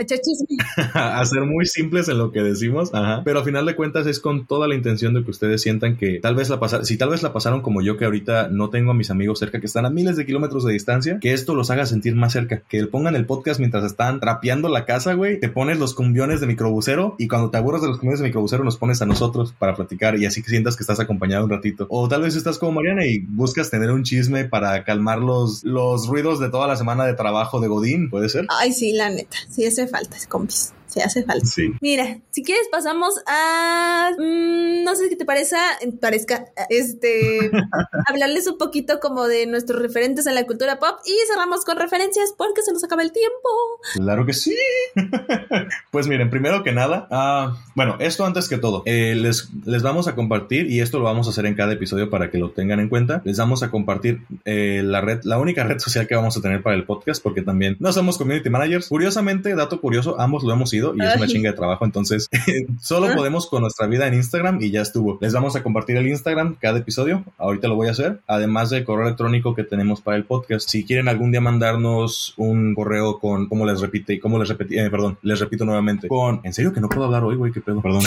a 0.94 1.24
ser 1.24 1.42
muy 1.42 1.66
simples 1.66 2.08
en 2.08 2.18
lo 2.18 2.32
que 2.32 2.42
decimos, 2.42 2.92
ajá. 2.94 3.22
Pero 3.24 3.40
a 3.40 3.44
final 3.44 3.66
de 3.66 3.76
cuentas 3.76 4.06
es 4.06 4.20
con 4.20 4.46
toda 4.46 4.68
la 4.68 4.74
intención 4.74 5.14
de 5.14 5.24
que 5.24 5.30
ustedes 5.30 5.62
sientan 5.62 5.96
que 5.96 6.20
tal 6.20 6.34
vez 6.34 6.48
la 6.50 6.60
pasaron, 6.60 6.86
si 6.86 6.96
tal 6.96 7.10
vez 7.10 7.22
la 7.22 7.32
pasaron 7.32 7.62
como 7.62 7.82
yo 7.82 7.96
que 7.96 8.04
ahorita 8.04 8.48
no 8.48 8.70
tengo 8.70 8.92
a 8.92 8.94
mis 8.94 9.10
amigos 9.10 9.38
cerca, 9.38 9.60
que 9.60 9.66
están 9.66 9.86
a 9.86 9.90
miles 9.90 10.16
de 10.16 10.26
kilómetros 10.26 10.64
de 10.64 10.72
distancia, 10.72 11.18
que 11.20 11.32
esto 11.32 11.54
los 11.54 11.70
haga 11.70 11.86
sentir 11.86 12.14
más 12.14 12.32
cerca, 12.32 12.62
que 12.68 12.86
pongan 12.86 13.16
el 13.16 13.26
podcast 13.26 13.58
mientras 13.60 13.84
están 13.84 14.20
trapeando 14.20 14.68
la 14.68 14.84
casa, 14.84 15.14
güey, 15.14 15.40
te 15.40 15.48
pones 15.48 15.78
los 15.78 15.94
cumbiones 15.94 16.40
de 16.40 16.46
microbusero 16.46 17.14
y 17.18 17.28
cuando 17.28 17.50
te 17.50 17.58
aburras 17.58 17.82
de 17.82 17.88
los 17.88 17.98
cumbiones 17.98 18.20
de 18.20 18.26
microbusero 18.26 18.64
nos 18.64 18.76
pones 18.76 19.02
a 19.02 19.06
nosotros 19.06 19.54
para 19.58 19.74
platicar 19.74 20.18
y 20.18 20.26
así 20.26 20.42
que 20.42 20.50
sientas 20.50 20.76
que 20.76 20.82
estás 20.82 21.00
acompañado 21.00 21.44
un 21.44 21.50
ratito. 21.50 21.86
O 21.90 22.08
tal 22.08 22.22
vez 22.22 22.36
estás 22.36 22.58
como 22.58 22.72
Y 23.04 23.20
buscas 23.20 23.70
tener 23.70 23.90
un 23.90 24.02
chisme 24.02 24.44
para 24.44 24.84
calmar 24.84 25.18
los, 25.18 25.64
los 25.64 26.08
ruidos 26.08 26.40
de 26.40 26.50
toda 26.50 26.66
la 26.66 26.76
semana 26.76 27.04
de 27.04 27.14
trabajo 27.14 27.60
de 27.60 27.68
Godín, 27.68 28.10
¿puede 28.10 28.28
ser? 28.28 28.46
Ay, 28.48 28.72
sí, 28.72 28.92
la 28.92 29.10
neta, 29.10 29.36
sí 29.48 29.66
hace 29.66 29.86
falta, 29.86 30.16
compis 30.28 30.72
se 30.88 31.02
hace 31.02 31.22
falta. 31.22 31.46
Sí. 31.46 31.72
Mira, 31.80 32.18
si 32.30 32.42
quieres 32.42 32.66
pasamos 32.70 33.14
a, 33.26 34.10
mm, 34.18 34.84
no 34.84 34.94
sé 34.94 35.08
qué 35.08 35.16
te 35.16 35.24
parezca, 35.24 35.58
parezca, 36.00 36.46
este, 36.70 37.50
hablarles 38.06 38.46
un 38.46 38.58
poquito 38.58 38.98
como 39.00 39.26
de 39.26 39.46
nuestros 39.46 39.80
referentes 39.80 40.26
en 40.26 40.34
la 40.34 40.44
cultura 40.44 40.78
pop 40.78 40.98
y 41.06 41.14
cerramos 41.30 41.64
con 41.64 41.76
referencias 41.76 42.34
porque 42.36 42.62
se 42.62 42.72
nos 42.72 42.82
acaba 42.84 43.02
el 43.02 43.12
tiempo. 43.12 43.48
Claro 43.94 44.26
que 44.26 44.32
sí. 44.32 44.56
pues 45.90 46.06
miren, 46.06 46.30
primero 46.30 46.62
que 46.62 46.72
nada, 46.72 47.08
uh, 47.10 47.56
bueno, 47.74 47.96
esto 48.00 48.24
antes 48.24 48.48
que 48.48 48.58
todo, 48.58 48.82
eh, 48.86 49.14
les, 49.14 49.48
les 49.64 49.82
vamos 49.82 50.08
a 50.08 50.14
compartir 50.14 50.70
y 50.70 50.80
esto 50.80 50.98
lo 50.98 51.04
vamos 51.04 51.26
a 51.26 51.30
hacer 51.30 51.46
en 51.46 51.54
cada 51.54 51.72
episodio 51.72 52.10
para 52.10 52.30
que 52.30 52.38
lo 52.38 52.50
tengan 52.50 52.80
en 52.80 52.88
cuenta. 52.88 53.22
Les 53.24 53.38
vamos 53.38 53.62
a 53.62 53.70
compartir 53.70 54.22
eh, 54.44 54.82
la 54.84 55.00
red, 55.00 55.20
la 55.24 55.38
única 55.38 55.64
red 55.64 55.78
social 55.78 56.06
que 56.06 56.14
vamos 56.14 56.36
a 56.36 56.40
tener 56.40 56.62
para 56.62 56.76
el 56.76 56.84
podcast 56.84 57.22
porque 57.22 57.42
también 57.42 57.76
no 57.80 57.92
somos 57.92 58.18
community 58.18 58.50
managers. 58.50 58.88
Curiosamente, 58.88 59.54
dato 59.54 59.80
curioso, 59.80 60.20
ambos 60.20 60.44
lo 60.44 60.52
hemos 60.52 60.72
y 60.78 61.04
es 61.04 61.16
una 61.16 61.26
chinga 61.26 61.50
de 61.50 61.56
trabajo. 61.56 61.84
Entonces, 61.84 62.28
solo 62.80 63.14
podemos 63.14 63.46
con 63.46 63.62
nuestra 63.62 63.86
vida 63.86 64.06
en 64.06 64.14
Instagram 64.14 64.58
y 64.60 64.70
ya 64.70 64.82
estuvo. 64.82 65.18
Les 65.20 65.32
vamos 65.32 65.56
a 65.56 65.62
compartir 65.62 65.96
el 65.96 66.06
Instagram 66.06 66.56
cada 66.60 66.78
episodio. 66.78 67.24
Ahorita 67.38 67.68
lo 67.68 67.76
voy 67.76 67.88
a 67.88 67.92
hacer. 67.92 68.20
Además 68.26 68.70
del 68.70 68.84
correo 68.84 69.06
electrónico 69.06 69.54
que 69.54 69.64
tenemos 69.64 70.00
para 70.00 70.16
el 70.16 70.24
podcast. 70.24 70.68
Si 70.68 70.84
quieren 70.84 71.08
algún 71.08 71.30
día 71.30 71.40
mandarnos 71.40 72.34
un 72.36 72.74
correo 72.74 73.18
con, 73.18 73.48
como 73.48 73.66
les 73.66 73.80
repite, 73.80 74.20
como 74.20 74.38
les 74.38 74.48
repetí, 74.48 74.78
eh, 74.78 74.90
perdón, 74.90 75.18
les 75.22 75.40
repito 75.40 75.64
nuevamente, 75.64 76.08
con, 76.08 76.40
en 76.44 76.52
serio 76.52 76.72
que 76.72 76.80
no 76.80 76.88
puedo 76.88 77.04
hablar 77.04 77.24
hoy, 77.24 77.36
güey, 77.36 77.52
qué 77.52 77.60
pedo, 77.60 77.82
perdón. 77.82 78.02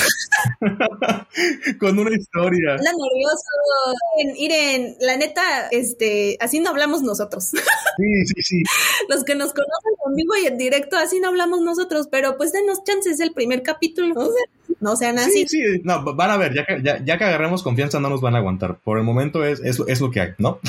con 1.80 2.00
una 2.00 2.16
historia. 2.16 2.72
Anda 2.72 2.92
nervioso. 2.92 4.36
Iren, 4.38 4.96
la 5.00 5.18
neta, 5.18 5.68
este, 5.72 6.38
así 6.40 6.60
no 6.60 6.70
hablamos 6.70 7.02
nosotros. 7.02 7.46
sí, 7.46 8.26
sí, 8.26 8.42
sí. 8.42 8.64
Los 9.10 9.24
que 9.24 9.36
nos 9.36 9.52
conocen 9.54 9.96
conmigo 9.98 10.34
y 10.42 10.48
en 10.48 10.58
directo, 10.58 10.98
así 10.98 11.20
no 11.20 11.30
hablamos 11.30 11.62
nosotros, 11.62 12.08
pero 12.10 12.38
pues 12.38 12.52
denos 12.62 12.84
chances 12.84 13.20
el 13.20 13.34
primer 13.34 13.64
capítulo. 13.64 14.16
No 14.80 14.96
sean 14.96 15.20
así. 15.20 15.48
Sí, 15.48 15.60
sí, 15.62 15.82
no, 15.84 16.04
van 16.16 16.32
a 16.32 16.38
ver, 16.38 16.54
ya 16.54 16.66
que, 16.66 16.82
ya, 16.84 17.18
que 17.18 17.24
agarremos 17.24 17.64
confianza 17.64 18.00
no 18.00 18.10
nos 18.10 18.22
van 18.22 18.36
a 18.36 18.40
aguantar. 18.40 18.78
Por 18.84 18.98
el 18.98 19.04
momento 19.04 19.44
es, 19.46 19.60
es, 19.60 19.82
es 19.88 20.02
lo 20.02 20.12
que 20.12 20.22
hay, 20.22 20.30
¿no? 20.38 20.60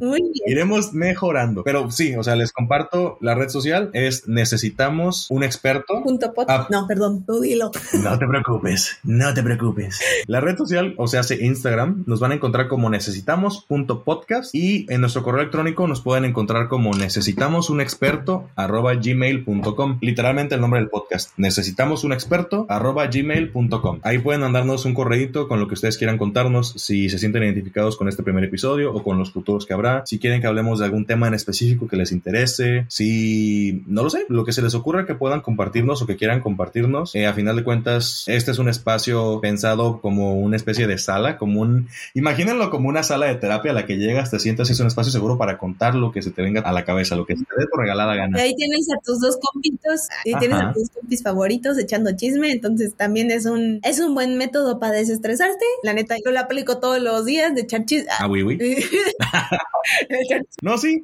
Muy 0.00 0.22
bien. 0.22 0.32
Iremos 0.46 0.94
mejorando. 0.94 1.62
Pero 1.62 1.90
sí, 1.90 2.16
o 2.16 2.22
sea, 2.22 2.34
les 2.34 2.52
comparto 2.52 3.18
la 3.20 3.34
red 3.34 3.48
social, 3.48 3.90
es 3.92 4.26
necesitamos 4.28 5.26
un 5.30 5.44
experto. 5.44 6.02
Punto 6.02 6.32
ah. 6.48 6.66
no, 6.70 6.86
perdón, 6.86 7.24
tú 7.26 7.40
dilo. 7.40 7.70
No 8.02 8.18
te 8.18 8.26
preocupes, 8.26 8.98
no 9.02 9.34
te 9.34 9.42
preocupes. 9.42 10.00
La 10.26 10.40
red 10.40 10.56
social, 10.56 10.94
o 10.96 11.06
sea, 11.06 11.20
hace 11.20 11.44
Instagram, 11.44 12.04
nos 12.06 12.20
van 12.20 12.32
a 12.32 12.34
encontrar 12.34 12.68
como 12.68 12.88
necesitamos.podcast 12.88 14.54
y 14.54 14.86
en 14.88 15.02
nuestro 15.02 15.22
correo 15.22 15.40
electrónico 15.40 15.86
nos 15.86 16.00
pueden 16.00 16.24
encontrar 16.24 16.68
como 16.68 16.94
necesitamos 16.94 17.68
un 17.68 17.80
experto 17.80 18.48
arroba 18.56 18.94
gmail.com. 18.94 19.98
Literalmente 20.00 20.54
el 20.54 20.60
nombre 20.62 20.80
del 20.80 20.88
podcast. 20.88 21.32
Necesitamos 21.36 22.04
un 22.04 22.12
experto 22.12 22.66
arroba 22.68 22.99
gmail.com. 23.06 24.00
Ahí 24.02 24.18
pueden 24.18 24.40
mandarnos 24.40 24.84
un 24.84 24.94
correíto 24.94 25.48
con 25.48 25.60
lo 25.60 25.68
que 25.68 25.74
ustedes 25.74 25.98
quieran 25.98 26.18
contarnos, 26.18 26.74
si 26.76 27.08
se 27.08 27.18
sienten 27.18 27.42
identificados 27.42 27.96
con 27.96 28.08
este 28.08 28.22
primer 28.22 28.44
episodio 28.44 28.92
o 28.92 29.02
con 29.02 29.18
los 29.18 29.32
futuros 29.32 29.66
que 29.66 29.74
habrá, 29.74 30.02
si 30.06 30.18
quieren 30.18 30.40
que 30.40 30.46
hablemos 30.46 30.78
de 30.78 30.84
algún 30.84 31.06
tema 31.06 31.28
en 31.28 31.34
específico 31.34 31.88
que 31.88 31.96
les 31.96 32.12
interese, 32.12 32.86
si 32.88 33.82
no 33.86 34.02
lo 34.02 34.10
sé, 34.10 34.26
lo 34.28 34.44
que 34.44 34.52
se 34.52 34.62
les 34.62 34.74
ocurra 34.74 35.06
que 35.06 35.14
puedan 35.14 35.40
compartirnos 35.40 36.02
o 36.02 36.06
que 36.06 36.16
quieran 36.16 36.40
compartirnos. 36.40 37.14
Eh, 37.14 37.26
a 37.26 37.32
final 37.32 37.56
de 37.56 37.64
cuentas, 37.64 38.24
este 38.26 38.50
es 38.50 38.58
un 38.58 38.68
espacio 38.68 39.40
pensado 39.40 40.00
como 40.00 40.34
una 40.34 40.56
especie 40.56 40.86
de 40.86 40.98
sala, 40.98 41.38
como 41.38 41.60
un, 41.60 41.88
imagínenlo 42.14 42.70
como 42.70 42.88
una 42.88 43.02
sala 43.02 43.26
de 43.26 43.36
terapia 43.36 43.72
a 43.72 43.74
la 43.74 43.86
que 43.86 43.96
llegas, 43.96 44.30
te 44.30 44.38
sientas 44.38 44.68
y 44.68 44.72
es 44.72 44.80
un 44.80 44.86
espacio 44.86 45.12
seguro 45.12 45.38
para 45.38 45.58
contar 45.58 45.94
lo 45.94 46.12
que 46.12 46.22
se 46.22 46.30
te 46.30 46.42
venga 46.42 46.60
a 46.60 46.72
la 46.72 46.84
cabeza, 46.84 47.16
lo 47.16 47.26
que 47.26 47.36
se 47.36 47.44
te 47.44 47.54
dé 47.58 47.66
por 47.66 47.80
regalada 47.80 48.14
gana. 48.14 48.38
Y 48.38 48.40
ahí 48.40 48.54
tienes 48.54 48.86
a 48.90 49.00
tus 49.04 49.20
dos 49.20 49.38
compitos, 49.40 50.08
y 50.24 50.34
tienes 50.38 50.58
a 50.58 50.72
tus 50.72 50.90
compis 50.90 51.22
favoritos 51.22 51.78
echando 51.78 52.14
chisme, 52.16 52.52
entonces 52.52 52.89
también 52.96 53.30
es 53.30 53.46
un, 53.46 53.80
es 53.82 54.00
un 54.00 54.14
buen 54.14 54.36
método 54.36 54.78
para 54.78 54.94
desestresarte. 54.94 55.64
La 55.82 55.92
neta, 55.92 56.16
yo 56.24 56.30
lo 56.30 56.40
aplico 56.40 56.78
todos 56.78 57.00
los 57.00 57.24
días 57.24 57.54
de 57.54 57.62
echar 57.62 57.84
chisme. 57.84 58.10
Ah, 58.18 58.26
oui, 58.26 58.42
oui. 58.42 58.58
no, 60.62 60.78
sí. 60.78 61.00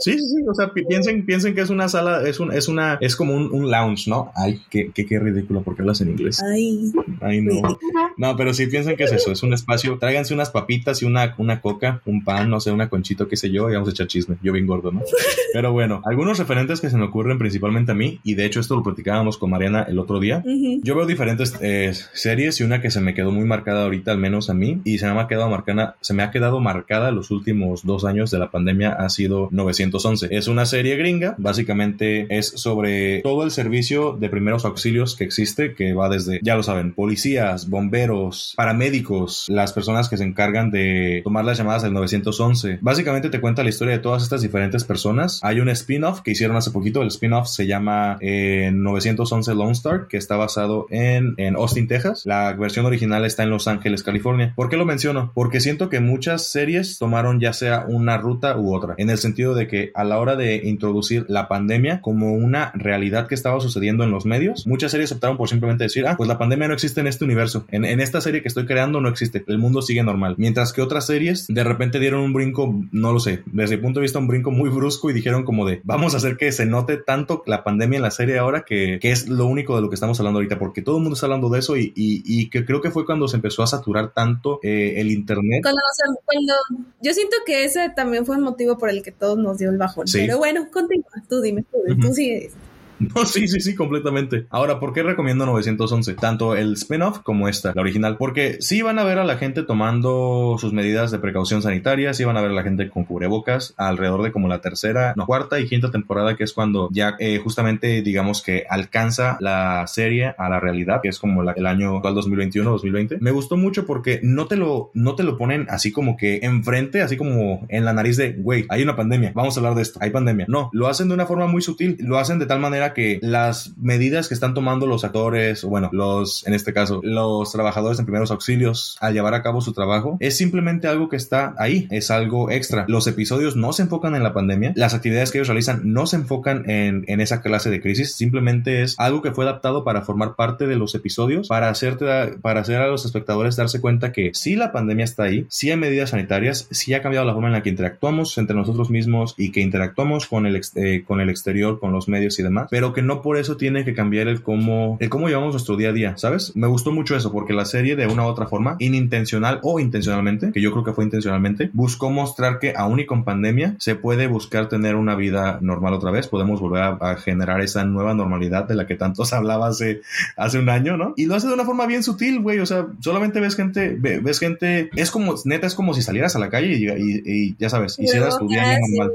Sí, 0.00 0.12
sí, 0.12 0.18
sí. 0.18 0.44
O 0.48 0.54
sea, 0.54 0.72
piensen, 0.72 1.24
piensen 1.24 1.54
que 1.54 1.60
es 1.60 1.70
una 1.70 1.88
sala, 1.88 2.26
es 2.26 2.40
un, 2.40 2.52
es 2.52 2.68
una, 2.68 2.98
es 3.00 3.16
como 3.16 3.34
un, 3.34 3.70
lounge, 3.70 4.08
¿no? 4.08 4.32
Ay, 4.36 4.60
qué, 4.70 4.90
qué, 4.94 5.06
qué, 5.06 5.18
ridículo, 5.18 5.62
porque 5.62 5.82
hablas 5.82 6.00
en 6.00 6.10
inglés. 6.10 6.40
Ay. 6.42 6.92
Ay, 7.20 7.40
no. 7.40 7.78
No, 8.16 8.36
pero 8.36 8.54
sí 8.54 8.66
piensen 8.66 8.96
que 8.96 9.04
es 9.04 9.12
eso, 9.12 9.32
es 9.32 9.42
un 9.42 9.54
espacio. 9.54 9.98
Tráiganse 9.98 10.34
unas 10.34 10.50
papitas 10.50 11.02
y 11.02 11.04
una, 11.04 11.34
una 11.38 11.60
coca, 11.60 12.00
un 12.06 12.24
pan, 12.24 12.50
no 12.50 12.60
sé, 12.60 12.70
una 12.70 12.88
conchito, 12.88 13.28
qué 13.28 13.36
sé 13.36 13.50
yo, 13.50 13.70
y 13.70 13.74
vamos 13.74 13.88
a 13.88 13.92
echar 13.92 14.06
chisme. 14.06 14.36
Yo 14.42 14.52
bien 14.52 14.66
gordo, 14.66 14.92
¿no? 14.92 15.02
Pero 15.52 15.72
bueno, 15.72 16.02
algunos 16.04 16.38
referentes 16.38 16.80
que 16.80 16.90
se 16.90 16.96
me 16.96 17.04
ocurren 17.04 17.38
principalmente 17.38 17.92
a 17.92 17.94
mí, 17.94 18.20
y 18.22 18.34
de 18.34 18.44
hecho 18.44 18.60
esto 18.60 18.76
lo 18.76 18.82
platicábamos 18.82 19.38
con 19.38 19.50
Mariana 19.50 19.84
el 19.88 19.98
otro 19.98 20.20
día. 20.20 20.42
Yo 20.82 20.94
veo 20.94 21.06
diferentes 21.06 21.54
eh, 21.60 21.92
series 22.12 22.60
y 22.60 22.64
una 22.64 22.80
que 22.80 22.90
se 22.90 23.00
me 23.00 23.14
quedó 23.14 23.30
muy 23.32 23.44
marcada 23.44 23.84
ahorita, 23.84 24.12
al 24.12 24.18
menos 24.18 24.50
a 24.50 24.54
mí, 24.54 24.80
y 24.84 24.98
se 24.98 25.06
me 25.10 25.20
ha 25.20 25.26
quedado 25.26 25.48
marcada, 25.48 25.96
se 26.00 26.14
me 26.14 26.22
ha 26.22 26.30
quedado 26.30 26.60
marcada 26.60 27.10
los 27.10 27.30
últimos 27.30 27.84
dos 27.84 28.04
años 28.04 28.30
de 28.30 28.38
la 28.38 28.50
pandemia 28.50 28.90
ha 28.90 29.08
sido 29.08 29.48
911. 29.50 30.28
Es 30.30 30.48
una 30.48 30.66
serie 30.66 30.96
gringa, 30.96 31.34
básicamente 31.38 32.26
es 32.36 32.48
sobre 32.48 33.20
todo 33.22 33.44
el 33.44 33.50
servicio 33.50 34.16
de 34.18 34.28
primeros 34.28 34.64
auxilios 34.64 35.16
que 35.16 35.24
existe, 35.24 35.74
que 35.74 35.92
va 35.92 36.08
desde, 36.08 36.40
ya 36.42 36.56
lo 36.56 36.62
saben, 36.62 36.92
policías, 36.92 37.68
bomberos, 37.68 38.54
paramédicos, 38.56 39.46
las 39.48 39.72
personas 39.72 40.08
que 40.08 40.16
se 40.16 40.24
encargan 40.24 40.70
de 40.70 41.20
tomar 41.24 41.44
las 41.44 41.58
llamadas 41.58 41.82
del 41.82 41.92
911. 41.92 42.78
Básicamente 42.80 43.30
te 43.30 43.40
cuenta 43.40 43.62
la 43.62 43.70
historia 43.70 43.94
de 43.94 44.02
todas 44.02 44.22
estas 44.22 44.42
diferentes 44.42 44.84
personas. 44.84 45.40
Hay 45.42 45.60
un 45.60 45.68
spin-off 45.68 46.20
que 46.20 46.32
hicieron 46.32 46.56
hace 46.56 46.70
poquito, 46.70 47.02
el 47.02 47.08
spin-off 47.08 47.48
se 47.48 47.66
llama 47.66 48.18
911 48.20 49.50
eh, 49.50 49.54
Lone 49.54 49.72
Star, 49.72 50.06
que 50.08 50.16
está 50.16 50.36
basado 50.36 50.65
en, 50.90 51.34
en 51.36 51.56
Austin, 51.56 51.88
Texas. 51.88 52.22
La 52.24 52.52
versión 52.52 52.86
original 52.86 53.24
está 53.24 53.42
en 53.42 53.50
Los 53.50 53.68
Ángeles, 53.68 54.02
California. 54.02 54.52
¿Por 54.56 54.68
qué 54.68 54.76
lo 54.76 54.84
menciono? 54.84 55.32
Porque 55.34 55.60
siento 55.60 55.88
que 55.88 56.00
muchas 56.00 56.46
series 56.48 56.98
tomaron 56.98 57.40
ya 57.40 57.52
sea 57.52 57.84
una 57.88 58.18
ruta 58.18 58.56
u 58.58 58.74
otra, 58.74 58.94
en 58.98 59.10
el 59.10 59.18
sentido 59.18 59.54
de 59.54 59.66
que 59.66 59.90
a 59.94 60.04
la 60.04 60.18
hora 60.18 60.36
de 60.36 60.56
introducir 60.64 61.26
la 61.28 61.48
pandemia 61.48 62.00
como 62.00 62.32
una 62.32 62.72
realidad 62.74 63.26
que 63.26 63.34
estaba 63.34 63.60
sucediendo 63.60 64.04
en 64.04 64.10
los 64.10 64.26
medios, 64.26 64.66
muchas 64.66 64.90
series 64.92 65.12
optaron 65.12 65.36
por 65.36 65.48
simplemente 65.48 65.84
decir, 65.84 66.06
ah, 66.06 66.16
pues 66.16 66.28
la 66.28 66.38
pandemia 66.38 66.68
no 66.68 66.74
existe 66.74 67.00
en 67.00 67.06
este 67.06 67.24
universo, 67.24 67.66
en, 67.70 67.84
en 67.84 68.00
esta 68.00 68.20
serie 68.20 68.42
que 68.42 68.48
estoy 68.48 68.66
creando 68.66 69.00
no 69.00 69.08
existe, 69.08 69.44
el 69.46 69.58
mundo 69.58 69.82
sigue 69.82 70.02
normal, 70.02 70.34
mientras 70.38 70.72
que 70.72 70.82
otras 70.82 71.06
series 71.06 71.46
de 71.48 71.64
repente 71.64 72.00
dieron 72.00 72.20
un 72.20 72.32
brinco, 72.32 72.74
no 72.92 73.12
lo 73.12 73.20
sé, 73.20 73.42
desde 73.46 73.76
mi 73.76 73.82
punto 73.82 74.00
de 74.00 74.04
vista 74.04 74.18
un 74.18 74.28
brinco 74.28 74.50
muy 74.50 74.70
brusco 74.70 75.10
y 75.10 75.12
dijeron 75.12 75.44
como 75.44 75.66
de, 75.66 75.80
vamos 75.84 76.14
a 76.14 76.18
hacer 76.18 76.36
que 76.36 76.52
se 76.52 76.66
note 76.66 76.96
tanto 76.96 77.42
la 77.46 77.64
pandemia 77.64 77.96
en 77.96 78.02
la 78.02 78.10
serie 78.10 78.38
ahora 78.38 78.64
que, 78.66 78.98
que 79.00 79.12
es 79.12 79.28
lo 79.28 79.46
único 79.46 79.76
de 79.76 79.82
lo 79.82 79.88
que 79.88 79.94
estamos 79.94 80.18
hablando 80.20 80.38
ahorita, 80.38 80.55
porque 80.58 80.82
todo 80.82 80.96
el 80.96 81.02
mundo 81.02 81.14
está 81.14 81.26
hablando 81.26 81.48
de 81.48 81.58
eso 81.58 81.76
y, 81.76 81.92
y, 81.94 82.50
que 82.50 82.64
creo 82.64 82.80
que 82.80 82.90
fue 82.90 83.04
cuando 83.04 83.28
se 83.28 83.36
empezó 83.36 83.62
a 83.62 83.66
saturar 83.66 84.12
tanto 84.12 84.60
eh, 84.62 84.94
el 84.96 85.10
internet. 85.10 85.62
Cuando, 85.62 85.80
cuando 86.24 86.54
yo 87.02 87.12
siento 87.12 87.36
que 87.44 87.64
ese 87.64 87.90
también 87.90 88.26
fue 88.26 88.36
el 88.36 88.42
motivo 88.42 88.78
por 88.78 88.90
el 88.90 89.02
que 89.02 89.12
todos 89.12 89.38
nos 89.38 89.58
dio 89.58 89.70
el 89.70 89.78
bajón. 89.78 90.06
Pero 90.12 90.38
bueno, 90.38 90.68
continúa, 90.72 91.06
tú 91.28 91.40
dime, 91.40 91.64
tú, 91.70 91.78
tú 92.00 92.12
sigues. 92.12 92.52
No, 93.14 93.24
sí, 93.24 93.46
sí, 93.48 93.60
sí, 93.60 93.74
completamente. 93.74 94.46
Ahora, 94.50 94.80
¿por 94.80 94.92
qué 94.92 95.02
recomiendo 95.02 95.46
911? 95.46 96.14
Tanto 96.14 96.56
el 96.56 96.74
spin-off 96.74 97.20
como 97.20 97.48
esta, 97.48 97.72
la 97.74 97.82
original. 97.82 98.16
Porque 98.16 98.56
sí 98.60 98.82
van 98.82 98.98
a 98.98 99.04
ver 99.04 99.18
a 99.18 99.24
la 99.24 99.36
gente 99.36 99.62
tomando 99.62 100.56
sus 100.58 100.72
medidas 100.72 101.10
de 101.10 101.18
precaución 101.18 101.62
sanitaria, 101.62 102.14
sí 102.14 102.24
van 102.24 102.36
a 102.36 102.40
ver 102.40 102.50
a 102.50 102.54
la 102.54 102.62
gente 102.62 102.88
con 102.88 103.04
cubrebocas 103.04 103.74
alrededor 103.76 104.22
de 104.22 104.32
como 104.32 104.48
la 104.48 104.60
tercera, 104.60 105.12
no, 105.16 105.26
cuarta 105.26 105.60
y 105.60 105.68
quinta 105.68 105.90
temporada, 105.90 106.36
que 106.36 106.44
es 106.44 106.52
cuando 106.52 106.88
ya 106.90 107.16
eh, 107.18 107.40
justamente 107.42 108.02
digamos 108.02 108.42
que 108.42 108.64
alcanza 108.68 109.36
la 109.40 109.86
serie 109.86 110.34
a 110.38 110.48
la 110.48 110.60
realidad, 110.60 111.00
que 111.02 111.08
es 111.08 111.18
como 111.18 111.42
el 111.42 111.66
año 111.66 111.96
actual 111.96 112.14
2021-2020. 112.14 113.18
Me 113.20 113.30
gustó 113.30 113.56
mucho 113.56 113.86
porque 113.86 114.20
no 114.22 114.46
te 114.46 114.56
lo, 114.56 114.90
no 114.94 115.14
te 115.14 115.22
lo 115.22 115.36
ponen 115.36 115.66
así 115.68 115.92
como 115.92 116.16
que 116.16 116.40
enfrente, 116.42 117.02
así 117.02 117.16
como 117.16 117.66
en 117.68 117.84
la 117.84 117.92
nariz 117.92 118.16
de, 118.16 118.32
güey, 118.32 118.66
hay 118.68 118.82
una 118.82 118.96
pandemia, 118.96 119.32
vamos 119.34 119.56
a 119.56 119.60
hablar 119.60 119.74
de 119.74 119.82
esto, 119.82 119.98
hay 120.02 120.10
pandemia. 120.10 120.46
No, 120.48 120.70
lo 120.72 120.88
hacen 120.88 121.08
de 121.08 121.14
una 121.14 121.26
forma 121.26 121.46
muy 121.46 121.62
sutil, 121.62 121.96
lo 122.00 122.18
hacen 122.18 122.38
de 122.38 122.46
tal 122.46 122.60
manera 122.60 122.85
que 122.94 123.18
las 123.22 123.76
medidas 123.76 124.28
que 124.28 124.34
están 124.34 124.54
tomando 124.54 124.86
los 124.86 125.04
actores, 125.04 125.64
o 125.64 125.68
bueno, 125.68 125.90
los, 125.92 126.46
en 126.46 126.54
este 126.54 126.72
caso, 126.72 127.00
los 127.02 127.52
trabajadores 127.52 127.98
en 127.98 128.06
primeros 128.06 128.30
auxilios 128.30 128.96
al 129.00 129.14
llevar 129.14 129.34
a 129.34 129.42
cabo 129.42 129.60
su 129.60 129.72
trabajo, 129.72 130.16
es 130.20 130.36
simplemente 130.36 130.88
algo 130.88 131.08
que 131.08 131.16
está 131.16 131.54
ahí, 131.58 131.86
es 131.90 132.10
algo 132.10 132.50
extra. 132.50 132.84
Los 132.88 133.06
episodios 133.06 133.56
no 133.56 133.72
se 133.72 133.82
enfocan 133.82 134.14
en 134.14 134.22
la 134.22 134.32
pandemia, 134.32 134.72
las 134.76 134.94
actividades 134.94 135.30
que 135.30 135.38
ellos 135.38 135.48
realizan 135.48 135.80
no 135.84 136.06
se 136.06 136.16
enfocan 136.16 136.68
en, 136.68 137.04
en 137.08 137.20
esa 137.20 137.40
clase 137.42 137.70
de 137.70 137.80
crisis, 137.80 138.14
simplemente 138.14 138.82
es 138.82 138.94
algo 138.98 139.22
que 139.22 139.32
fue 139.32 139.44
adaptado 139.44 139.84
para 139.84 140.02
formar 140.02 140.36
parte 140.36 140.66
de 140.66 140.76
los 140.76 140.94
episodios, 140.94 141.48
para 141.48 141.68
hacerte, 141.68 142.06
para 142.40 142.60
hacer 142.60 142.80
a 142.80 142.88
los 142.88 143.04
espectadores 143.04 143.56
darse 143.56 143.80
cuenta 143.80 144.12
que 144.12 144.30
si 144.34 144.56
la 144.56 144.72
pandemia 144.72 145.04
está 145.04 145.24
ahí, 145.24 145.46
si 145.48 145.70
hay 145.70 145.76
medidas 145.76 146.10
sanitarias, 146.10 146.68
si 146.70 146.94
ha 146.94 147.02
cambiado 147.02 147.26
la 147.26 147.32
forma 147.32 147.48
en 147.48 147.54
la 147.54 147.62
que 147.62 147.70
interactuamos 147.70 148.36
entre 148.38 148.56
nosotros 148.56 148.90
mismos 148.90 149.34
y 149.36 149.52
que 149.52 149.60
interactuamos 149.60 150.26
con 150.26 150.46
el, 150.46 150.60
eh, 150.76 151.04
con 151.06 151.20
el 151.20 151.30
exterior, 151.30 151.80
con 151.80 151.92
los 151.92 152.08
medios 152.08 152.38
y 152.38 152.42
demás, 152.42 152.68
pero 152.76 152.92
que 152.92 153.00
no 153.00 153.22
por 153.22 153.38
eso 153.38 153.56
tiene 153.56 153.86
que 153.86 153.94
cambiar 153.94 154.28
el 154.28 154.42
cómo, 154.42 154.98
el 155.00 155.08
cómo 155.08 155.28
llevamos 155.28 155.54
nuestro 155.54 155.78
día 155.78 155.88
a 155.88 155.92
día, 155.94 156.18
¿sabes? 156.18 156.54
Me 156.56 156.66
gustó 156.66 156.92
mucho 156.92 157.16
eso 157.16 157.32
porque 157.32 157.54
la 157.54 157.64
serie 157.64 157.96
de 157.96 158.06
una 158.06 158.24
u 158.24 158.26
otra 158.26 158.48
forma, 158.48 158.76
inintencional 158.80 159.60
o 159.62 159.80
intencionalmente, 159.80 160.52
que 160.52 160.60
yo 160.60 160.72
creo 160.72 160.84
que 160.84 160.92
fue 160.92 161.04
intencionalmente, 161.04 161.70
buscó 161.72 162.10
mostrar 162.10 162.58
que 162.58 162.74
aún 162.76 163.00
y 163.00 163.06
con 163.06 163.24
pandemia 163.24 163.76
se 163.78 163.94
puede 163.94 164.26
buscar 164.26 164.68
tener 164.68 164.94
una 164.94 165.14
vida 165.14 165.56
normal 165.62 165.94
otra 165.94 166.10
vez, 166.10 166.28
podemos 166.28 166.60
volver 166.60 166.82
a, 166.82 166.88
a 167.00 167.16
generar 167.16 167.62
esa 167.62 167.82
nueva 167.86 168.12
normalidad 168.12 168.68
de 168.68 168.74
la 168.74 168.86
que 168.86 168.96
tantos 168.96 169.32
hablaba 169.32 169.68
hace, 169.68 170.02
hace 170.36 170.58
un 170.58 170.68
año, 170.68 170.98
¿no? 170.98 171.14
Y 171.16 171.24
lo 171.24 171.34
hace 171.34 171.48
de 171.48 171.54
una 171.54 171.64
forma 171.64 171.86
bien 171.86 172.02
sutil, 172.02 172.40
güey, 172.42 172.58
o 172.58 172.66
sea, 172.66 172.88
solamente 173.00 173.40
ves 173.40 173.56
gente, 173.56 173.96
ves 173.98 174.38
gente, 174.38 174.90
es 174.96 175.10
como, 175.10 175.34
neta, 175.46 175.66
es 175.66 175.74
como 175.74 175.94
si 175.94 176.02
salieras 176.02 176.36
a 176.36 176.40
la 176.40 176.50
calle 176.50 176.74
y, 176.76 176.86
y, 177.24 177.56
ya 177.58 177.70
sabes, 177.70 177.98
hicieras 177.98 178.38
tu 178.38 178.46
día 178.46 178.78
normal. 178.80 179.12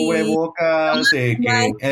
Cubrebocas, 0.00 1.12
eh, 1.12 1.36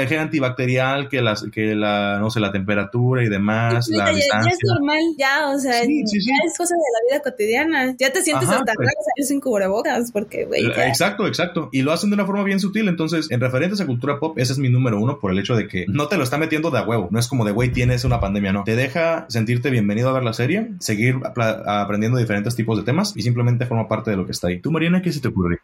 gel 0.09 0.19
antibacterial, 0.19 1.02
que, 1.09 1.23
las, 1.23 1.45
que 1.53 1.75
la, 1.75 2.19
no 2.19 2.31
sé, 2.31 2.41
la 2.41 2.53
temperatura 2.53 3.25
y 3.25 3.29
demás, 3.29 3.89
la 3.89 4.07
ya, 4.07 4.17
distancia. 4.17 4.51
Ya 4.51 4.57
es 4.57 4.59
normal, 4.65 5.01
ya, 5.19 5.49
o 5.49 5.59
sea, 5.59 5.83
ya 5.83 6.35
es 6.47 6.57
cosa 6.57 6.75
de 6.75 6.81
la 6.81 7.15
vida 7.17 7.23
cotidiana. 7.23 7.95
Ya 7.99 8.13
te 8.13 8.23
sientes 8.23 8.49
hasta 8.49 8.73
pues, 8.75 8.79
raro 8.79 8.99
salir 9.15 9.27
sin 9.27 9.41
cubrebocas, 9.41 10.13
porque, 10.13 10.45
güey. 10.45 10.67
Exacto, 10.67 11.27
exacto. 11.27 11.69
Y 11.73 11.83
lo 11.83 11.93
hacen 11.93 12.11
de 12.11 12.15
una 12.15 12.27
forma 12.27 12.45
bien 12.45 12.61
sutil, 12.61 12.89
entonces, 12.89 13.31
en 13.31 13.41
referentes 13.41 13.81
a 13.81 13.87
cultura 13.87 14.19
pop, 14.19 14.39
ese 14.39 14.53
es 14.53 14.59
mi 14.59 14.69
número 14.69 15.01
uno 15.01 15.19
por 15.19 15.31
el 15.33 15.39
hecho 15.39 15.57
de 15.57 15.69
que 15.69 15.87
no 15.89 16.09
te 16.09 16.17
lo 16.17 16.25
está 16.25 16.39
metiendo 16.39 16.71
de 16.71 16.79
a 16.79 16.83
huevo. 16.83 17.09
No 17.11 17.19
es 17.19 17.29
como 17.29 17.45
de, 17.45 17.53
güey, 17.53 17.73
tienes 17.73 18.05
una 18.05 18.21
pandemia, 18.21 18.53
no. 18.53 18.65
Te 18.65 18.77
deja 18.77 19.27
sentirte 19.29 19.71
bienvenido 19.71 20.09
a 20.09 20.13
ver 20.13 20.25
la 20.25 20.33
serie, 20.33 20.73
seguir 20.81 21.17
aprendiendo 21.25 22.19
diferentes 22.19 22.57
tipos 22.57 22.77
de 22.79 22.85
temas 22.85 23.13
y 23.17 23.23
simplemente 23.23 23.67
forma 23.67 23.89
parte 23.89 24.11
de 24.11 24.17
lo 24.17 24.27
que 24.27 24.33
está 24.33 24.49
ahí. 24.49 24.61
¿Tú, 24.61 24.71
Mariana, 24.71 25.03
qué 25.03 25.13
se 25.13 25.21
te 25.21 25.29
ocurre? 25.29 25.61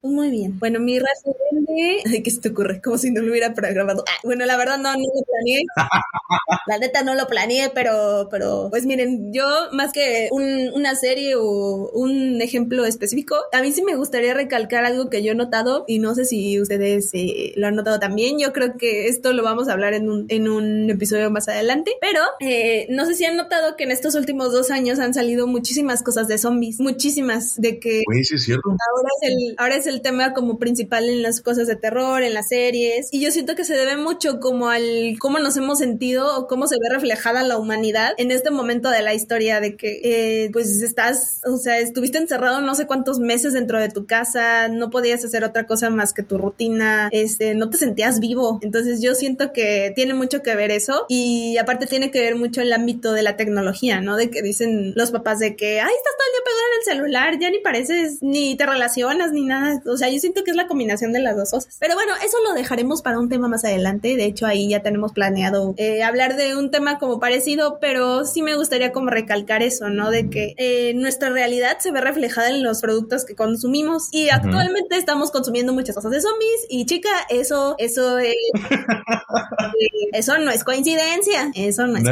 Pues 0.00 0.14
muy 0.14 0.30
bien. 0.30 0.58
Bueno, 0.58 0.80
mi 0.80 0.98
resumen 0.98 1.66
de... 1.66 2.22
¿Qué 2.24 2.30
se 2.30 2.40
te 2.40 2.48
ocurre? 2.48 2.80
Como 2.80 2.96
si 2.96 3.10
no 3.10 3.20
lo 3.20 3.30
hubiera 3.30 3.52
programado. 3.52 4.02
Ah, 4.08 4.18
bueno, 4.24 4.46
la 4.46 4.56
verdad 4.56 4.78
no, 4.78 4.90
no 4.92 4.98
lo 4.98 5.22
planeé. 5.26 5.62
la 6.66 6.78
neta 6.78 7.02
no 7.02 7.14
lo 7.14 7.26
planeé, 7.26 7.70
pero, 7.74 8.28
pero, 8.30 8.68
pues 8.70 8.86
miren, 8.86 9.30
yo 9.32 9.44
más 9.72 9.92
que 9.92 10.28
un, 10.30 10.70
una 10.72 10.94
serie 10.94 11.34
o 11.36 11.90
un 11.90 12.40
ejemplo 12.40 12.86
específico, 12.86 13.36
a 13.52 13.60
mí 13.60 13.72
sí 13.72 13.82
me 13.82 13.94
gustaría 13.94 14.32
recalcar 14.32 14.86
algo 14.86 15.10
que 15.10 15.22
yo 15.22 15.32
he 15.32 15.34
notado 15.34 15.84
y 15.86 15.98
no 15.98 16.14
sé 16.14 16.24
si 16.24 16.58
ustedes 16.58 17.10
eh, 17.12 17.52
lo 17.56 17.66
han 17.66 17.76
notado 17.76 18.00
también. 18.00 18.38
Yo 18.38 18.54
creo 18.54 18.78
que 18.78 19.08
esto 19.08 19.34
lo 19.34 19.42
vamos 19.42 19.68
a 19.68 19.72
hablar 19.72 19.92
en 19.92 20.08
un, 20.08 20.24
en 20.28 20.48
un 20.48 20.88
episodio 20.88 21.30
más 21.30 21.48
adelante, 21.48 21.92
pero 22.00 22.22
eh, 22.40 22.86
no 22.88 23.04
sé 23.04 23.14
si 23.14 23.26
han 23.26 23.36
notado 23.36 23.76
que 23.76 23.84
en 23.84 23.90
estos 23.90 24.14
últimos 24.14 24.50
dos 24.50 24.70
años 24.70 24.98
han 24.98 25.12
salido 25.12 25.46
muchísimas 25.46 26.02
cosas 26.02 26.26
de 26.26 26.38
zombies, 26.38 26.80
muchísimas, 26.80 27.56
de 27.56 27.78
que... 27.78 28.02
sí 28.22 28.34
es 28.34 28.44
cierto. 28.44 28.70
Ahora 28.70 29.08
es 29.20 29.28
el, 29.30 29.54
ahora 29.58 29.76
es 29.76 29.89
el 29.90 30.02
tema 30.02 30.32
como 30.32 30.58
principal 30.58 31.08
en 31.08 31.22
las 31.22 31.40
cosas 31.40 31.66
de 31.66 31.76
terror, 31.76 32.22
en 32.22 32.34
las 32.34 32.48
series. 32.48 33.08
Y 33.12 33.20
yo 33.20 33.30
siento 33.30 33.54
que 33.54 33.64
se 33.64 33.74
debe 33.74 33.96
mucho 33.96 34.40
como 34.40 34.68
al 34.68 35.16
cómo 35.18 35.38
nos 35.38 35.56
hemos 35.56 35.78
sentido 35.78 36.38
o 36.38 36.46
cómo 36.46 36.66
se 36.66 36.76
ve 36.76 36.88
reflejada 36.88 37.42
la 37.42 37.58
humanidad 37.58 38.12
en 38.16 38.30
este 38.30 38.50
momento 38.50 38.90
de 38.90 39.02
la 39.02 39.14
historia 39.14 39.60
de 39.60 39.76
que 39.76 40.00
eh, 40.02 40.50
pues 40.52 40.82
estás, 40.82 41.40
o 41.44 41.56
sea, 41.56 41.78
estuviste 41.78 42.18
encerrado 42.18 42.60
no 42.60 42.74
sé 42.74 42.86
cuántos 42.86 43.18
meses 43.18 43.52
dentro 43.52 43.78
de 43.78 43.88
tu 43.88 44.06
casa, 44.06 44.68
no 44.68 44.90
podías 44.90 45.24
hacer 45.24 45.44
otra 45.44 45.66
cosa 45.66 45.90
más 45.90 46.12
que 46.12 46.22
tu 46.22 46.38
rutina, 46.38 47.08
este, 47.12 47.54
no 47.54 47.70
te 47.70 47.78
sentías 47.78 48.20
vivo. 48.20 48.58
Entonces 48.62 49.02
yo 49.02 49.14
siento 49.14 49.52
que 49.52 49.92
tiene 49.94 50.14
mucho 50.14 50.42
que 50.42 50.54
ver 50.54 50.70
eso 50.70 51.06
y 51.08 51.58
aparte 51.58 51.86
tiene 51.86 52.10
que 52.10 52.20
ver 52.20 52.36
mucho 52.36 52.60
el 52.60 52.72
ámbito 52.72 53.12
de 53.12 53.22
la 53.22 53.36
tecnología, 53.36 54.00
¿no? 54.00 54.16
De 54.16 54.30
que 54.30 54.42
dicen 54.42 54.92
los 54.94 55.10
papás 55.10 55.38
de 55.38 55.56
que, 55.56 55.80
ay, 55.80 55.92
estás 55.94 56.14
todo 56.16 56.26
el 56.26 56.32
día 56.32 56.44
pegado 56.44 56.66
en 56.66 56.78
el 56.78 56.84
celular, 56.84 57.38
ya 57.40 57.50
ni 57.50 57.58
pareces, 57.58 58.22
ni 58.22 58.56
te 58.56 58.66
relacionas, 58.66 59.32
ni 59.32 59.44
nada. 59.44 59.79
O 59.86 59.96
sea, 59.96 60.08
yo 60.10 60.18
siento 60.18 60.44
que 60.44 60.50
es 60.50 60.56
la 60.56 60.66
combinación 60.66 61.12
de 61.12 61.20
las 61.20 61.36
dos 61.36 61.50
cosas. 61.50 61.76
Pero 61.80 61.94
bueno, 61.94 62.12
eso 62.24 62.36
lo 62.46 62.54
dejaremos 62.54 63.02
para 63.02 63.18
un 63.18 63.28
tema 63.28 63.48
más 63.48 63.64
adelante. 63.64 64.16
De 64.16 64.24
hecho, 64.24 64.46
ahí 64.46 64.68
ya 64.68 64.82
tenemos 64.82 65.12
planeado 65.12 65.74
eh, 65.76 66.02
hablar 66.02 66.36
de 66.36 66.56
un 66.56 66.70
tema 66.70 66.98
como 66.98 67.20
parecido, 67.20 67.78
pero 67.80 68.24
sí 68.24 68.42
me 68.42 68.56
gustaría 68.56 68.92
como 68.92 69.10
recalcar 69.10 69.62
eso, 69.62 69.88
¿no? 69.90 70.10
De 70.10 70.28
que 70.30 70.54
eh, 70.56 70.92
nuestra 70.94 71.30
realidad 71.30 71.78
se 71.78 71.92
ve 71.92 72.00
reflejada 72.00 72.50
en 72.50 72.62
los 72.62 72.80
productos 72.80 73.24
que 73.24 73.34
consumimos 73.34 74.08
y 74.12 74.28
actualmente 74.30 74.96
estamos 74.96 75.30
consumiendo 75.30 75.72
muchas 75.72 75.94
cosas 75.94 76.10
de 76.12 76.20
zombies 76.20 76.66
y 76.68 76.86
chica, 76.86 77.10
eso, 77.28 77.74
eso, 77.78 78.18
eh, 78.18 78.34
eso 80.12 80.38
no 80.38 80.50
es 80.50 80.64
coincidencia. 80.64 81.50
Eso 81.54 81.86
no 81.86 81.98
es, 81.98 82.04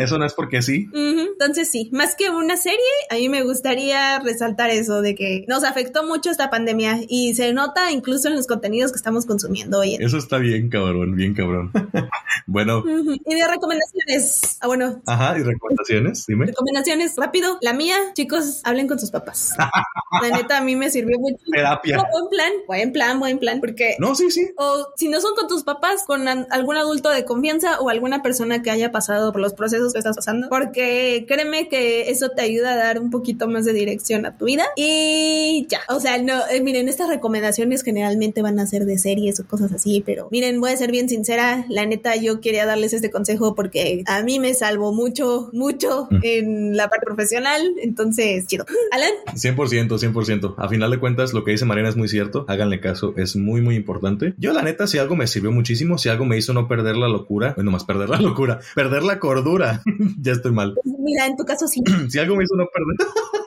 Eso 0.00 0.18
no 0.18 0.24
es 0.24 0.34
porque 0.34 0.62
sí. 0.62 0.88
Entonces 0.94 1.70
sí, 1.70 1.90
más 1.92 2.14
que 2.14 2.30
una 2.30 2.56
serie, 2.56 2.78
a 3.10 3.14
mí 3.14 3.28
me 3.28 3.42
gustaría 3.42 4.18
resaltar 4.20 4.70
eso 4.70 5.02
de 5.02 5.14
que 5.14 5.44
nos 5.48 5.64
afectó 5.64 6.04
mucho 6.06 6.30
esta 6.30 6.50
pandemia 6.50 7.00
y 7.08 7.15
y 7.16 7.34
se 7.34 7.52
nota 7.54 7.90
incluso 7.90 8.28
en 8.28 8.36
los 8.36 8.46
contenidos 8.46 8.92
que 8.92 8.98
estamos 8.98 9.24
consumiendo 9.24 9.78
hoy. 9.78 9.96
Eso 9.98 10.18
está 10.18 10.36
bien 10.36 10.68
cabrón, 10.68 11.16
bien 11.16 11.32
cabrón. 11.32 11.70
bueno. 12.46 12.84
Y 12.86 13.34
de 13.34 13.48
recomendaciones. 13.48 14.58
Ah, 14.60 14.66
bueno. 14.66 15.00
Ajá, 15.06 15.38
y 15.38 15.42
recomendaciones, 15.42 16.26
dime. 16.26 16.46
Recomendaciones, 16.46 17.14
rápido. 17.16 17.56
La 17.62 17.72
mía, 17.72 17.96
chicos, 18.14 18.60
hablen 18.64 18.86
con 18.86 18.98
sus 18.98 19.10
papás. 19.10 19.54
La 20.22 20.36
neta, 20.36 20.58
a 20.58 20.60
mí 20.60 20.76
me 20.76 20.90
sirvió 20.90 21.18
mucho. 21.18 21.42
Terapia. 21.50 22.04
buen 22.12 22.28
plan, 22.28 22.52
buen 22.66 22.92
plan, 22.92 23.18
buen 23.18 23.38
plan, 23.38 23.60
porque... 23.60 23.96
No, 23.98 24.14
sí, 24.14 24.30
sí. 24.30 24.50
O 24.58 24.88
si 24.96 25.08
no 25.08 25.20
son 25.20 25.34
con 25.34 25.48
tus 25.48 25.62
papás, 25.62 26.04
con 26.06 26.28
algún 26.28 26.76
adulto 26.76 27.08
de 27.08 27.24
confianza 27.24 27.80
o 27.80 27.88
alguna 27.88 28.22
persona 28.22 28.62
que 28.62 28.70
haya 28.70 28.92
pasado 28.92 29.32
por 29.32 29.40
los 29.40 29.54
procesos 29.54 29.92
que 29.92 29.98
estás 29.98 30.16
pasando, 30.16 30.48
porque 30.50 31.24
créeme 31.26 31.68
que 31.68 32.10
eso 32.10 32.30
te 32.30 32.42
ayuda 32.42 32.74
a 32.74 32.76
dar 32.76 33.00
un 33.00 33.10
poquito 33.10 33.48
más 33.48 33.64
de 33.64 33.72
dirección 33.72 34.26
a 34.26 34.36
tu 34.36 34.44
vida. 34.44 34.66
Y 34.76 35.66
ya, 35.68 35.80
o 35.88 35.98
sea, 35.98 36.18
no, 36.18 36.46
eh, 36.50 36.60
miren, 36.60 36.88
esta 36.88 37.05
recomendaciones 37.08 37.82
generalmente 37.82 38.42
van 38.42 38.58
a 38.58 38.66
ser 38.66 38.84
de 38.84 38.98
series 38.98 39.40
o 39.40 39.46
cosas 39.46 39.72
así, 39.72 40.02
pero 40.04 40.28
miren, 40.30 40.60
voy 40.60 40.72
a 40.72 40.76
ser 40.76 40.90
bien 40.90 41.08
sincera, 41.08 41.64
la 41.68 41.86
neta 41.86 42.16
yo 42.16 42.40
quería 42.40 42.66
darles 42.66 42.92
este 42.92 43.10
consejo 43.10 43.54
porque 43.54 44.02
a 44.06 44.22
mí 44.22 44.38
me 44.38 44.54
salvó 44.54 44.92
mucho, 44.92 45.50
mucho 45.52 46.08
mm. 46.10 46.18
en 46.22 46.76
la 46.76 46.88
parte 46.88 47.06
profesional, 47.06 47.74
entonces, 47.82 48.46
chido. 48.46 48.64
Alan. 48.92 49.10
100%, 49.34 49.88
100%. 49.88 50.54
A 50.56 50.68
final 50.68 50.90
de 50.90 50.98
cuentas, 50.98 51.32
lo 51.32 51.44
que 51.44 51.52
dice 51.52 51.64
Mariana 51.64 51.88
es 51.88 51.96
muy 51.96 52.08
cierto, 52.08 52.44
háganle 52.48 52.80
caso, 52.80 53.14
es 53.16 53.36
muy, 53.36 53.60
muy 53.60 53.76
importante. 53.76 54.34
Yo 54.38 54.52
la 54.52 54.62
neta, 54.62 54.86
si 54.86 54.98
algo 54.98 55.16
me 55.16 55.26
sirvió 55.26 55.52
muchísimo, 55.52 55.98
si 55.98 56.08
algo 56.08 56.24
me 56.24 56.36
hizo 56.36 56.52
no 56.52 56.68
perder 56.68 56.96
la 56.96 57.08
locura, 57.08 57.54
bueno, 57.54 57.70
más 57.70 57.84
perder 57.84 58.08
la 58.08 58.20
locura, 58.20 58.60
perder 58.74 59.02
la 59.02 59.18
cordura, 59.18 59.82
ya 60.20 60.32
estoy 60.32 60.52
mal. 60.52 60.74
Pues 60.82 60.96
mira, 60.98 61.26
en 61.26 61.36
tu 61.36 61.44
caso 61.44 61.66
sí. 61.66 61.82
si 62.08 62.18
algo 62.18 62.36
me 62.36 62.44
hizo 62.44 62.56
no 62.56 62.66
perder... 62.66 62.96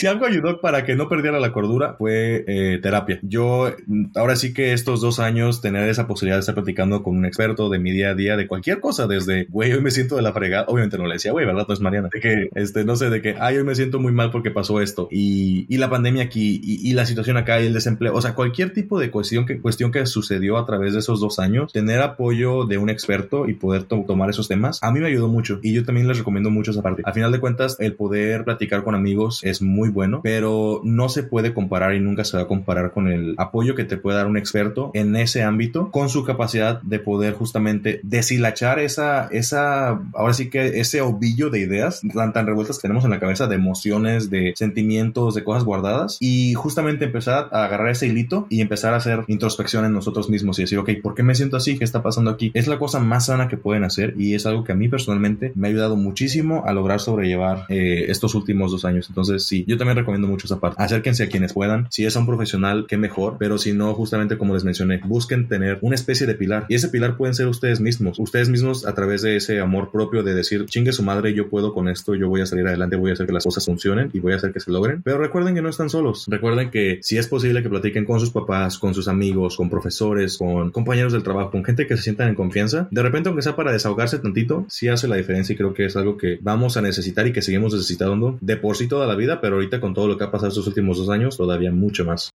si 0.00 0.06
algo 0.06 0.24
ayudó 0.24 0.62
para 0.62 0.86
que 0.86 0.96
no 0.96 1.10
perdiera 1.10 1.38
la 1.40 1.52
cordura 1.52 1.94
fue 1.98 2.42
eh, 2.48 2.78
terapia. 2.82 3.18
Yo, 3.20 3.70
ahora 4.14 4.34
sí 4.34 4.54
que 4.54 4.72
estos 4.72 5.02
dos 5.02 5.20
años, 5.20 5.60
tener 5.60 5.90
esa 5.90 6.06
posibilidad 6.06 6.38
de 6.38 6.40
estar 6.40 6.54
platicando 6.54 7.02
con 7.02 7.18
un 7.18 7.26
experto 7.26 7.68
de 7.68 7.78
mi 7.78 7.90
día 7.90 8.10
a 8.10 8.14
día, 8.14 8.38
de 8.38 8.46
cualquier 8.46 8.80
cosa, 8.80 9.06
desde, 9.06 9.44
güey, 9.50 9.74
hoy 9.74 9.82
me 9.82 9.90
siento 9.90 10.16
de 10.16 10.22
la 10.22 10.32
fregada, 10.32 10.64
obviamente 10.68 10.96
no 10.96 11.06
le 11.06 11.14
decía, 11.16 11.32
güey, 11.32 11.44
¿verdad? 11.44 11.66
No 11.68 11.74
es 11.74 11.80
Mariana, 11.80 12.08
de 12.10 12.18
que, 12.18 12.48
este, 12.54 12.86
no 12.86 12.96
sé, 12.96 13.10
de 13.10 13.20
que, 13.20 13.36
ay, 13.38 13.58
hoy 13.58 13.64
me 13.64 13.74
siento 13.74 13.98
muy 13.98 14.10
mal 14.10 14.30
porque 14.30 14.50
pasó 14.50 14.80
esto, 14.80 15.06
y, 15.10 15.66
y 15.68 15.76
la 15.76 15.90
pandemia 15.90 16.22
aquí, 16.22 16.62
y, 16.64 16.94
la 16.94 17.04
situación 17.04 17.36
acá, 17.36 17.60
y 17.60 17.66
el 17.66 17.74
desempleo, 17.74 18.14
o 18.14 18.22
sea, 18.22 18.34
cualquier 18.34 18.72
tipo 18.72 18.98
de 18.98 19.10
cuestión 19.10 19.44
que, 19.44 19.60
cuestión 19.60 19.92
que 19.92 20.06
sucedió 20.06 20.56
a 20.56 20.64
través 20.64 20.94
de 20.94 21.00
esos 21.00 21.20
dos 21.20 21.38
años, 21.38 21.74
tener 21.74 22.00
apoyo 22.00 22.64
de 22.64 22.78
un 22.78 22.88
experto 22.88 23.46
y 23.50 23.52
poder 23.52 23.82
tomar 23.84 24.30
esos 24.30 24.48
temas, 24.48 24.82
a 24.82 24.90
mí 24.92 25.00
me 25.00 25.08
ayudó 25.08 25.28
mucho, 25.28 25.60
y 25.62 25.74
yo 25.74 25.84
también 25.84 26.08
les 26.08 26.16
recomiendo 26.16 26.48
mucho 26.48 26.70
esa 26.70 26.80
parte. 26.80 27.02
A 27.04 27.12
final 27.12 27.32
de 27.32 27.40
cuentas, 27.40 27.76
el 27.80 27.92
poder 27.92 28.44
platicar 28.44 28.82
con 28.82 28.94
amigos 28.94 29.44
es 29.44 29.60
muy 29.60 29.89
bueno, 29.90 30.20
pero 30.22 30.80
no 30.84 31.08
se 31.08 31.22
puede 31.22 31.54
comparar 31.54 31.94
y 31.94 32.00
nunca 32.00 32.24
se 32.24 32.36
va 32.36 32.44
a 32.44 32.46
comparar 32.46 32.92
con 32.92 33.08
el 33.08 33.34
apoyo 33.38 33.74
que 33.74 33.84
te 33.84 33.96
puede 33.96 34.16
dar 34.16 34.26
un 34.26 34.36
experto 34.36 34.90
en 34.94 35.16
ese 35.16 35.42
ámbito, 35.42 35.90
con 35.90 36.08
su 36.08 36.24
capacidad 36.24 36.80
de 36.82 36.98
poder 36.98 37.34
justamente 37.34 38.00
deshilachar 38.02 38.78
esa, 38.78 39.26
esa, 39.28 40.00
ahora 40.14 40.32
sí 40.32 40.50
que 40.50 40.80
ese 40.80 41.00
ovillo 41.00 41.50
de 41.50 41.60
ideas 41.60 42.00
tan, 42.14 42.32
tan 42.32 42.46
revueltas 42.46 42.78
que 42.78 42.82
tenemos 42.82 43.04
en 43.04 43.10
la 43.10 43.20
cabeza, 43.20 43.46
de 43.46 43.56
emociones, 43.56 44.30
de 44.30 44.52
sentimientos, 44.56 45.34
de 45.34 45.44
cosas 45.44 45.64
guardadas, 45.64 46.16
y 46.20 46.54
justamente 46.54 47.06
empezar 47.06 47.48
a 47.52 47.64
agarrar 47.64 47.90
ese 47.90 48.06
hilito 48.06 48.46
y 48.50 48.60
empezar 48.60 48.94
a 48.94 48.98
hacer 48.98 49.24
introspección 49.28 49.84
en 49.84 49.92
nosotros 49.92 50.30
mismos 50.30 50.58
y 50.58 50.62
decir, 50.62 50.78
ok, 50.78 50.90
¿por 51.02 51.14
qué 51.14 51.22
me 51.22 51.34
siento 51.34 51.56
así? 51.56 51.78
¿Qué 51.78 51.84
está 51.84 52.02
pasando 52.02 52.30
aquí? 52.30 52.50
Es 52.54 52.66
la 52.66 52.78
cosa 52.78 52.98
más 52.98 53.26
sana 53.26 53.48
que 53.48 53.56
pueden 53.56 53.84
hacer 53.84 54.14
y 54.18 54.34
es 54.34 54.46
algo 54.46 54.64
que 54.64 54.72
a 54.72 54.74
mí 54.76 54.88
personalmente 54.88 55.52
me 55.54 55.68
ha 55.68 55.70
ayudado 55.70 55.96
muchísimo 55.96 56.64
a 56.66 56.72
lograr 56.72 57.00
sobrellevar 57.00 57.66
eh, 57.68 58.06
estos 58.08 58.34
últimos 58.34 58.70
dos 58.70 58.84
años. 58.84 59.06
Entonces, 59.08 59.44
sí, 59.44 59.64
yo 59.66 59.76
también 59.80 59.96
recomiendo 59.96 60.28
mucho 60.28 60.46
esa 60.46 60.60
parte. 60.60 60.82
Acérquense 60.82 61.24
a 61.24 61.28
quienes 61.28 61.54
puedan. 61.54 61.86
Si 61.90 62.04
es 62.04 62.14
a 62.14 62.20
un 62.20 62.26
profesional, 62.26 62.84
qué 62.86 62.98
mejor. 62.98 63.36
Pero 63.38 63.56
si 63.56 63.72
no, 63.72 63.94
justamente 63.94 64.36
como 64.36 64.52
les 64.52 64.62
mencioné, 64.62 65.00
busquen 65.04 65.48
tener 65.48 65.78
una 65.80 65.94
especie 65.94 66.26
de 66.26 66.34
pilar. 66.34 66.66
Y 66.68 66.74
ese 66.74 66.90
pilar 66.90 67.16
pueden 67.16 67.34
ser 67.34 67.46
ustedes 67.46 67.80
mismos. 67.80 68.18
Ustedes 68.18 68.50
mismos 68.50 68.86
a 68.86 68.94
través 68.94 69.22
de 69.22 69.36
ese 69.36 69.58
amor 69.60 69.90
propio 69.90 70.22
de 70.22 70.34
decir, 70.34 70.66
chingue 70.66 70.92
su 70.92 71.02
madre, 71.02 71.32
yo 71.32 71.48
puedo 71.48 71.72
con 71.72 71.88
esto, 71.88 72.14
yo 72.14 72.28
voy 72.28 72.42
a 72.42 72.46
salir 72.46 72.66
adelante, 72.66 72.96
voy 72.96 73.10
a 73.10 73.14
hacer 73.14 73.26
que 73.26 73.32
las 73.32 73.44
cosas 73.44 73.64
funcionen 73.64 74.10
y 74.12 74.20
voy 74.20 74.34
a 74.34 74.36
hacer 74.36 74.52
que 74.52 74.60
se 74.60 74.70
logren. 74.70 75.00
Pero 75.02 75.16
recuerden 75.16 75.54
que 75.54 75.62
no 75.62 75.70
están 75.70 75.88
solos. 75.88 76.26
Recuerden 76.28 76.70
que 76.70 76.98
si 77.02 77.16
es 77.16 77.26
posible 77.26 77.62
que 77.62 77.70
platiquen 77.70 78.04
con 78.04 78.20
sus 78.20 78.30
papás, 78.30 78.78
con 78.78 78.92
sus 78.92 79.08
amigos, 79.08 79.56
con 79.56 79.70
profesores, 79.70 80.36
con 80.36 80.70
compañeros 80.70 81.14
del 81.14 81.22
trabajo, 81.22 81.50
con 81.50 81.64
gente 81.64 81.86
que 81.86 81.96
se 81.96 82.02
sientan 82.02 82.28
en 82.28 82.34
confianza. 82.34 82.88
De 82.90 83.02
repente, 83.02 83.30
aunque 83.30 83.42
sea 83.42 83.56
para 83.56 83.72
desahogarse 83.72 84.18
tantito, 84.18 84.66
sí 84.68 84.88
hace 84.88 85.08
la 85.08 85.16
diferencia 85.16 85.54
y 85.54 85.56
creo 85.56 85.72
que 85.72 85.86
es 85.86 85.96
algo 85.96 86.18
que 86.18 86.38
vamos 86.42 86.76
a 86.76 86.82
necesitar 86.82 87.26
y 87.26 87.32
que 87.32 87.40
seguimos 87.40 87.72
necesitando 87.72 88.36
de 88.42 88.56
por 88.56 88.76
sí 88.76 88.86
toda 88.86 89.06
la 89.06 89.14
vida, 89.14 89.40
pero 89.40 89.56
ahorita 89.56 89.69
con 89.78 89.94
todo 89.94 90.08
lo 90.08 90.16
que 90.16 90.24
ha 90.24 90.30
pasado 90.30 90.48
estos 90.48 90.66
últimos 90.66 90.96
dos 90.98 91.10
años, 91.10 91.36
todavía 91.36 91.70
mucho 91.70 92.04
más. 92.04 92.30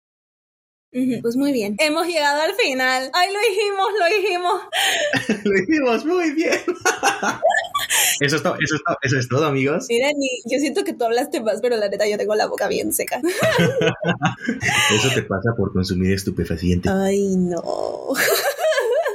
Pues 1.22 1.36
muy 1.36 1.52
bien. 1.52 1.76
Hemos 1.80 2.08
llegado 2.08 2.42
al 2.42 2.54
final. 2.54 3.12
Ay, 3.14 3.34
lo 3.34 3.40
dijimos, 3.50 3.90
lo 4.00 4.06
dijimos. 4.16 4.62
lo 5.44 5.52
dijimos 5.52 6.06
muy 6.06 6.32
bien. 6.32 6.58
eso, 8.22 8.38
es 8.38 8.44
todo, 8.44 8.56
eso, 8.62 8.76
es 8.76 8.82
eso 9.02 9.20
es 9.20 9.28
todo, 9.28 9.46
amigos. 9.46 9.88
Mira, 9.90 10.08
yo 10.46 10.58
siento 10.60 10.86
que 10.86 10.94
tú 10.94 11.04
hablaste 11.04 11.42
más, 11.42 11.60
pero 11.62 11.76
la 11.76 11.90
neta 11.90 12.08
yo 12.08 12.18
tengo 12.18 12.34
la 12.36 12.48
boca 12.48 12.70
bien 12.70 12.94
seca. 12.94 13.20
eso 14.96 15.10
te 15.14 15.24
pasa 15.24 15.54
por 15.58 15.74
consumir 15.74 16.14
estupefaciente. 16.14 16.90
Ay, 16.90 17.36
no. 17.36 18.14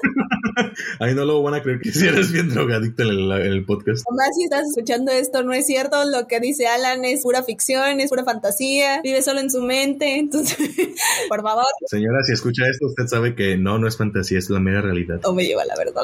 Ay, 1.00 1.14
no 1.14 1.24
lo 1.24 1.42
van 1.42 1.54
a 1.54 1.62
creer 1.62 1.80
que 1.80 1.92
si 1.92 2.06
eres 2.06 2.32
bien 2.32 2.48
drogadicto 2.48 3.02
en 3.02 3.10
el, 3.10 3.64
podcast. 3.64 4.04
Además, 4.08 4.28
si 4.36 4.44
estás 4.44 4.68
escuchando 4.68 5.12
esto, 5.12 5.42
no 5.42 5.52
es 5.52 5.66
cierto. 5.66 6.04
Lo 6.04 6.26
que 6.26 6.40
dice 6.40 6.66
Alan 6.66 7.04
es 7.04 7.22
pura 7.22 7.42
ficción, 7.42 8.00
es 8.00 8.10
pura 8.10 8.24
fantasía. 8.24 9.00
Vive 9.02 9.22
solo 9.22 9.40
en 9.40 9.50
su 9.50 9.62
mente. 9.62 10.18
Entonces, 10.18 10.58
por 11.28 11.42
favor. 11.42 11.64
Señora, 11.86 12.22
si 12.26 12.32
escucha 12.32 12.64
esto, 12.68 12.86
usted 12.86 13.06
sabe 13.06 13.34
que 13.34 13.56
no, 13.56 13.78
no 13.78 13.88
es 13.88 13.96
fantasía, 13.96 14.38
es 14.38 14.50
la 14.50 14.60
mera 14.60 14.80
realidad. 14.80 15.20
O 15.24 15.32
me 15.32 15.44
lleva 15.44 15.64
la 15.64 15.74
verdad. 15.76 16.02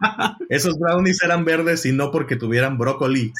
Esos 0.48 0.78
brownies 0.78 1.22
eran 1.22 1.44
verdes 1.44 1.84
y 1.86 1.92
no 1.92 2.10
porque 2.10 2.36
tuvieran 2.36 2.78
brócoli. 2.78 3.32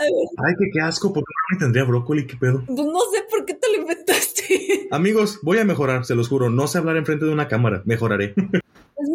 Ay, 0.00 0.54
qué, 0.58 0.66
qué 0.72 0.80
asco, 0.80 1.12
¿por 1.12 1.22
qué 1.22 1.32
no 1.52 1.58
tendría 1.58 1.84
brócoli? 1.84 2.26
¿Qué 2.26 2.36
pedo? 2.36 2.62
Pues 2.66 2.78
no 2.78 3.00
sé 3.12 3.22
por 3.30 3.44
qué 3.44 3.54
te 3.54 3.68
lo 3.70 3.82
inventaste. 3.82 4.79
Amigos, 4.90 5.38
voy 5.42 5.58
a 5.58 5.64
mejorar, 5.64 6.04
se 6.04 6.16
los 6.16 6.28
juro. 6.28 6.50
No 6.50 6.66
sé 6.66 6.78
hablar 6.78 6.96
enfrente 6.96 7.24
de 7.24 7.32
una 7.32 7.46
cámara. 7.48 7.82
Mejoraré. 7.84 8.34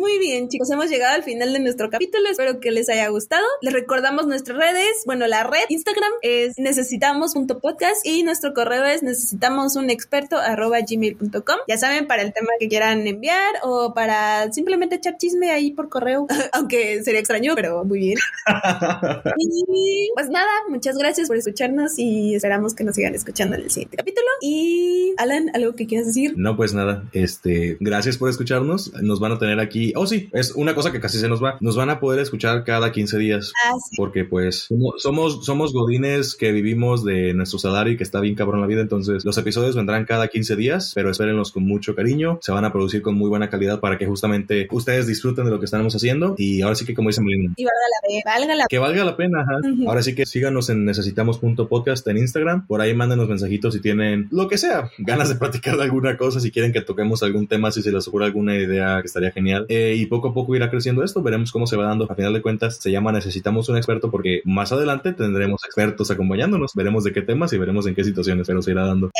muy 0.05 0.19
bien, 0.19 0.49
chicos, 0.49 0.69
hemos 0.69 0.87
llegado 0.87 1.15
al 1.15 1.23
final 1.23 1.51
de 1.51 1.59
nuestro 1.59 1.89
capítulo. 1.89 2.29
Espero 2.29 2.59
que 2.59 2.69
les 2.69 2.89
haya 2.89 3.07
gustado. 3.07 3.43
Les 3.63 3.73
recordamos 3.73 4.27
nuestras 4.27 4.55
redes. 4.55 5.01
Bueno, 5.07 5.25
la 5.25 5.43
red 5.43 5.63
Instagram 5.67 6.11
es 6.21 6.59
necesitamos.podcast 6.59 8.05
y 8.05 8.21
nuestro 8.21 8.53
correo 8.53 8.85
es 8.85 9.01
necesitamos 9.01 9.75
un 9.75 9.89
experto 9.89 10.37
gmail.com. 10.37 11.57
Ya 11.67 11.79
saben, 11.79 12.05
para 12.05 12.21
el 12.21 12.33
tema 12.33 12.49
que 12.59 12.67
quieran 12.67 13.07
enviar 13.07 13.55
o 13.63 13.95
para 13.95 14.53
simplemente 14.53 14.97
echar 14.97 15.17
chisme 15.17 15.49
ahí 15.49 15.71
por 15.71 15.89
correo, 15.89 16.27
aunque 16.53 17.03
sería 17.03 17.19
extraño, 17.19 17.53
pero 17.55 17.83
muy 17.83 17.97
bien. 17.97 18.19
y 19.39 20.11
pues 20.13 20.29
nada, 20.29 20.51
muchas 20.69 20.99
gracias 20.99 21.27
por 21.27 21.37
escucharnos 21.37 21.97
y 21.97 22.35
esperamos 22.35 22.75
que 22.75 22.83
nos 22.83 22.93
sigan 22.93 23.15
escuchando 23.15 23.55
en 23.55 23.63
el 23.63 23.71
siguiente 23.71 23.97
capítulo. 23.97 24.27
Y 24.39 25.15
Alan, 25.17 25.49
¿algo 25.55 25.73
que 25.73 25.87
quieras 25.87 26.05
decir? 26.05 26.35
No, 26.37 26.55
pues 26.55 26.75
nada, 26.75 27.05
este, 27.11 27.77
gracias 27.79 28.19
por 28.19 28.29
escucharnos. 28.29 28.93
Nos 29.01 29.19
van 29.19 29.31
a 29.31 29.39
tener 29.39 29.59
aquí 29.59 29.94
oh 29.95 30.05
sí, 30.07 30.29
es 30.33 30.51
una 30.55 30.75
cosa 30.75 30.91
que 30.91 30.99
casi 30.99 31.19
se 31.19 31.27
nos 31.27 31.43
va, 31.43 31.57
nos 31.61 31.75
van 31.75 31.89
a 31.89 31.99
poder 31.99 32.19
escuchar 32.19 32.63
cada 32.63 32.91
15 32.91 33.17
días. 33.17 33.53
Ah, 33.65 33.73
porque 33.97 34.25
pues 34.25 34.67
somos, 34.97 35.45
somos 35.45 35.73
godines 35.73 36.35
que 36.35 36.51
vivimos 36.51 37.03
de 37.03 37.33
nuestro 37.33 37.59
salario 37.59 37.93
y 37.93 37.97
que 37.97 38.03
está 38.03 38.19
bien 38.19 38.35
cabrón 38.35 38.61
la 38.61 38.67
vida, 38.67 38.81
entonces 38.81 39.25
los 39.25 39.37
episodios 39.37 39.75
vendrán 39.75 40.05
cada 40.05 40.27
15 40.27 40.55
días, 40.55 40.91
pero 40.95 41.09
espérenlos 41.09 41.51
con 41.51 41.63
mucho 41.63 41.95
cariño, 41.95 42.39
se 42.41 42.51
van 42.51 42.65
a 42.65 42.71
producir 42.71 43.01
con 43.01 43.15
muy 43.15 43.29
buena 43.29 43.49
calidad 43.49 43.79
para 43.79 43.97
que 43.97 44.05
justamente 44.05 44.67
ustedes 44.71 45.07
disfruten 45.07 45.45
de 45.45 45.51
lo 45.51 45.59
que 45.59 45.65
estamos 45.65 45.95
haciendo. 45.95 46.35
Y 46.37 46.61
ahora 46.61 46.75
sí 46.75 46.85
que 46.85 46.93
como 46.93 47.09
dicen 47.09 47.25
Y 47.25 47.63
valga 47.63 47.85
la 47.91 48.07
pena, 48.07 48.21
valga 48.25 48.55
la 48.55 48.65
Que 48.67 48.79
valga 48.79 49.03
la 49.03 49.17
pena, 49.17 49.45
Ahora 49.87 50.03
sí 50.03 50.15
que 50.15 50.25
síganos 50.25 50.69
en 50.69 50.85
necesitamos.podcast 50.85 52.07
en 52.07 52.17
Instagram, 52.17 52.67
por 52.67 52.81
ahí 52.81 52.93
mándenos 52.93 53.27
mensajitos 53.27 53.73
si 53.73 53.81
tienen 53.81 54.27
lo 54.31 54.47
que 54.47 54.57
sea, 54.57 54.89
ganas 54.97 55.29
de 55.29 55.35
platicar 55.45 55.77
de 55.77 55.83
alguna 55.83 56.17
cosa, 56.17 56.39
si 56.39 56.51
quieren 56.51 56.71
que 56.71 56.81
toquemos 56.81 57.23
algún 57.23 57.47
tema, 57.47 57.71
si 57.71 57.81
se 57.81 57.91
les 57.91 58.07
ocurre 58.07 58.25
alguna 58.25 58.55
idea 58.55 58.99
que 59.01 59.07
estaría 59.07 59.31
genial. 59.31 59.65
Eh, 59.69 59.84
y 59.93 60.07
poco 60.07 60.29
a 60.29 60.33
poco 60.33 60.55
irá 60.55 60.69
creciendo 60.69 61.03
esto, 61.03 61.21
veremos 61.21 61.51
cómo 61.51 61.67
se 61.67 61.77
va 61.77 61.85
dando. 61.85 62.07
A 62.09 62.15
final 62.15 62.33
de 62.33 62.41
cuentas 62.41 62.77
se 62.77 62.91
llama 62.91 63.11
Necesitamos 63.11 63.69
un 63.69 63.77
experto 63.77 64.09
porque 64.09 64.41
más 64.45 64.71
adelante 64.71 65.13
tendremos 65.13 65.63
expertos 65.65 66.09
acompañándonos, 66.11 66.73
veremos 66.73 67.03
de 67.03 67.13
qué 67.13 67.21
temas 67.21 67.53
y 67.53 67.57
veremos 67.57 67.85
en 67.87 67.95
qué 67.95 68.03
situaciones, 68.03 68.47
pero 68.47 68.61
se 68.61 68.71
irá 68.71 68.85
dando. 68.85 69.11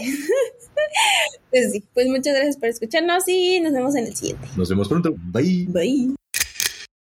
pues 1.50 1.72
sí, 1.72 1.84
pues 1.92 2.06
muchas 2.08 2.34
gracias 2.34 2.56
por 2.56 2.68
escucharnos 2.68 3.28
y 3.28 3.60
nos 3.60 3.72
vemos 3.72 3.94
en 3.96 4.06
el 4.06 4.16
siguiente. 4.16 4.48
Nos 4.56 4.68
vemos 4.68 4.88
pronto. 4.88 5.14
Bye. 5.16 5.66
Bye. 5.68 6.15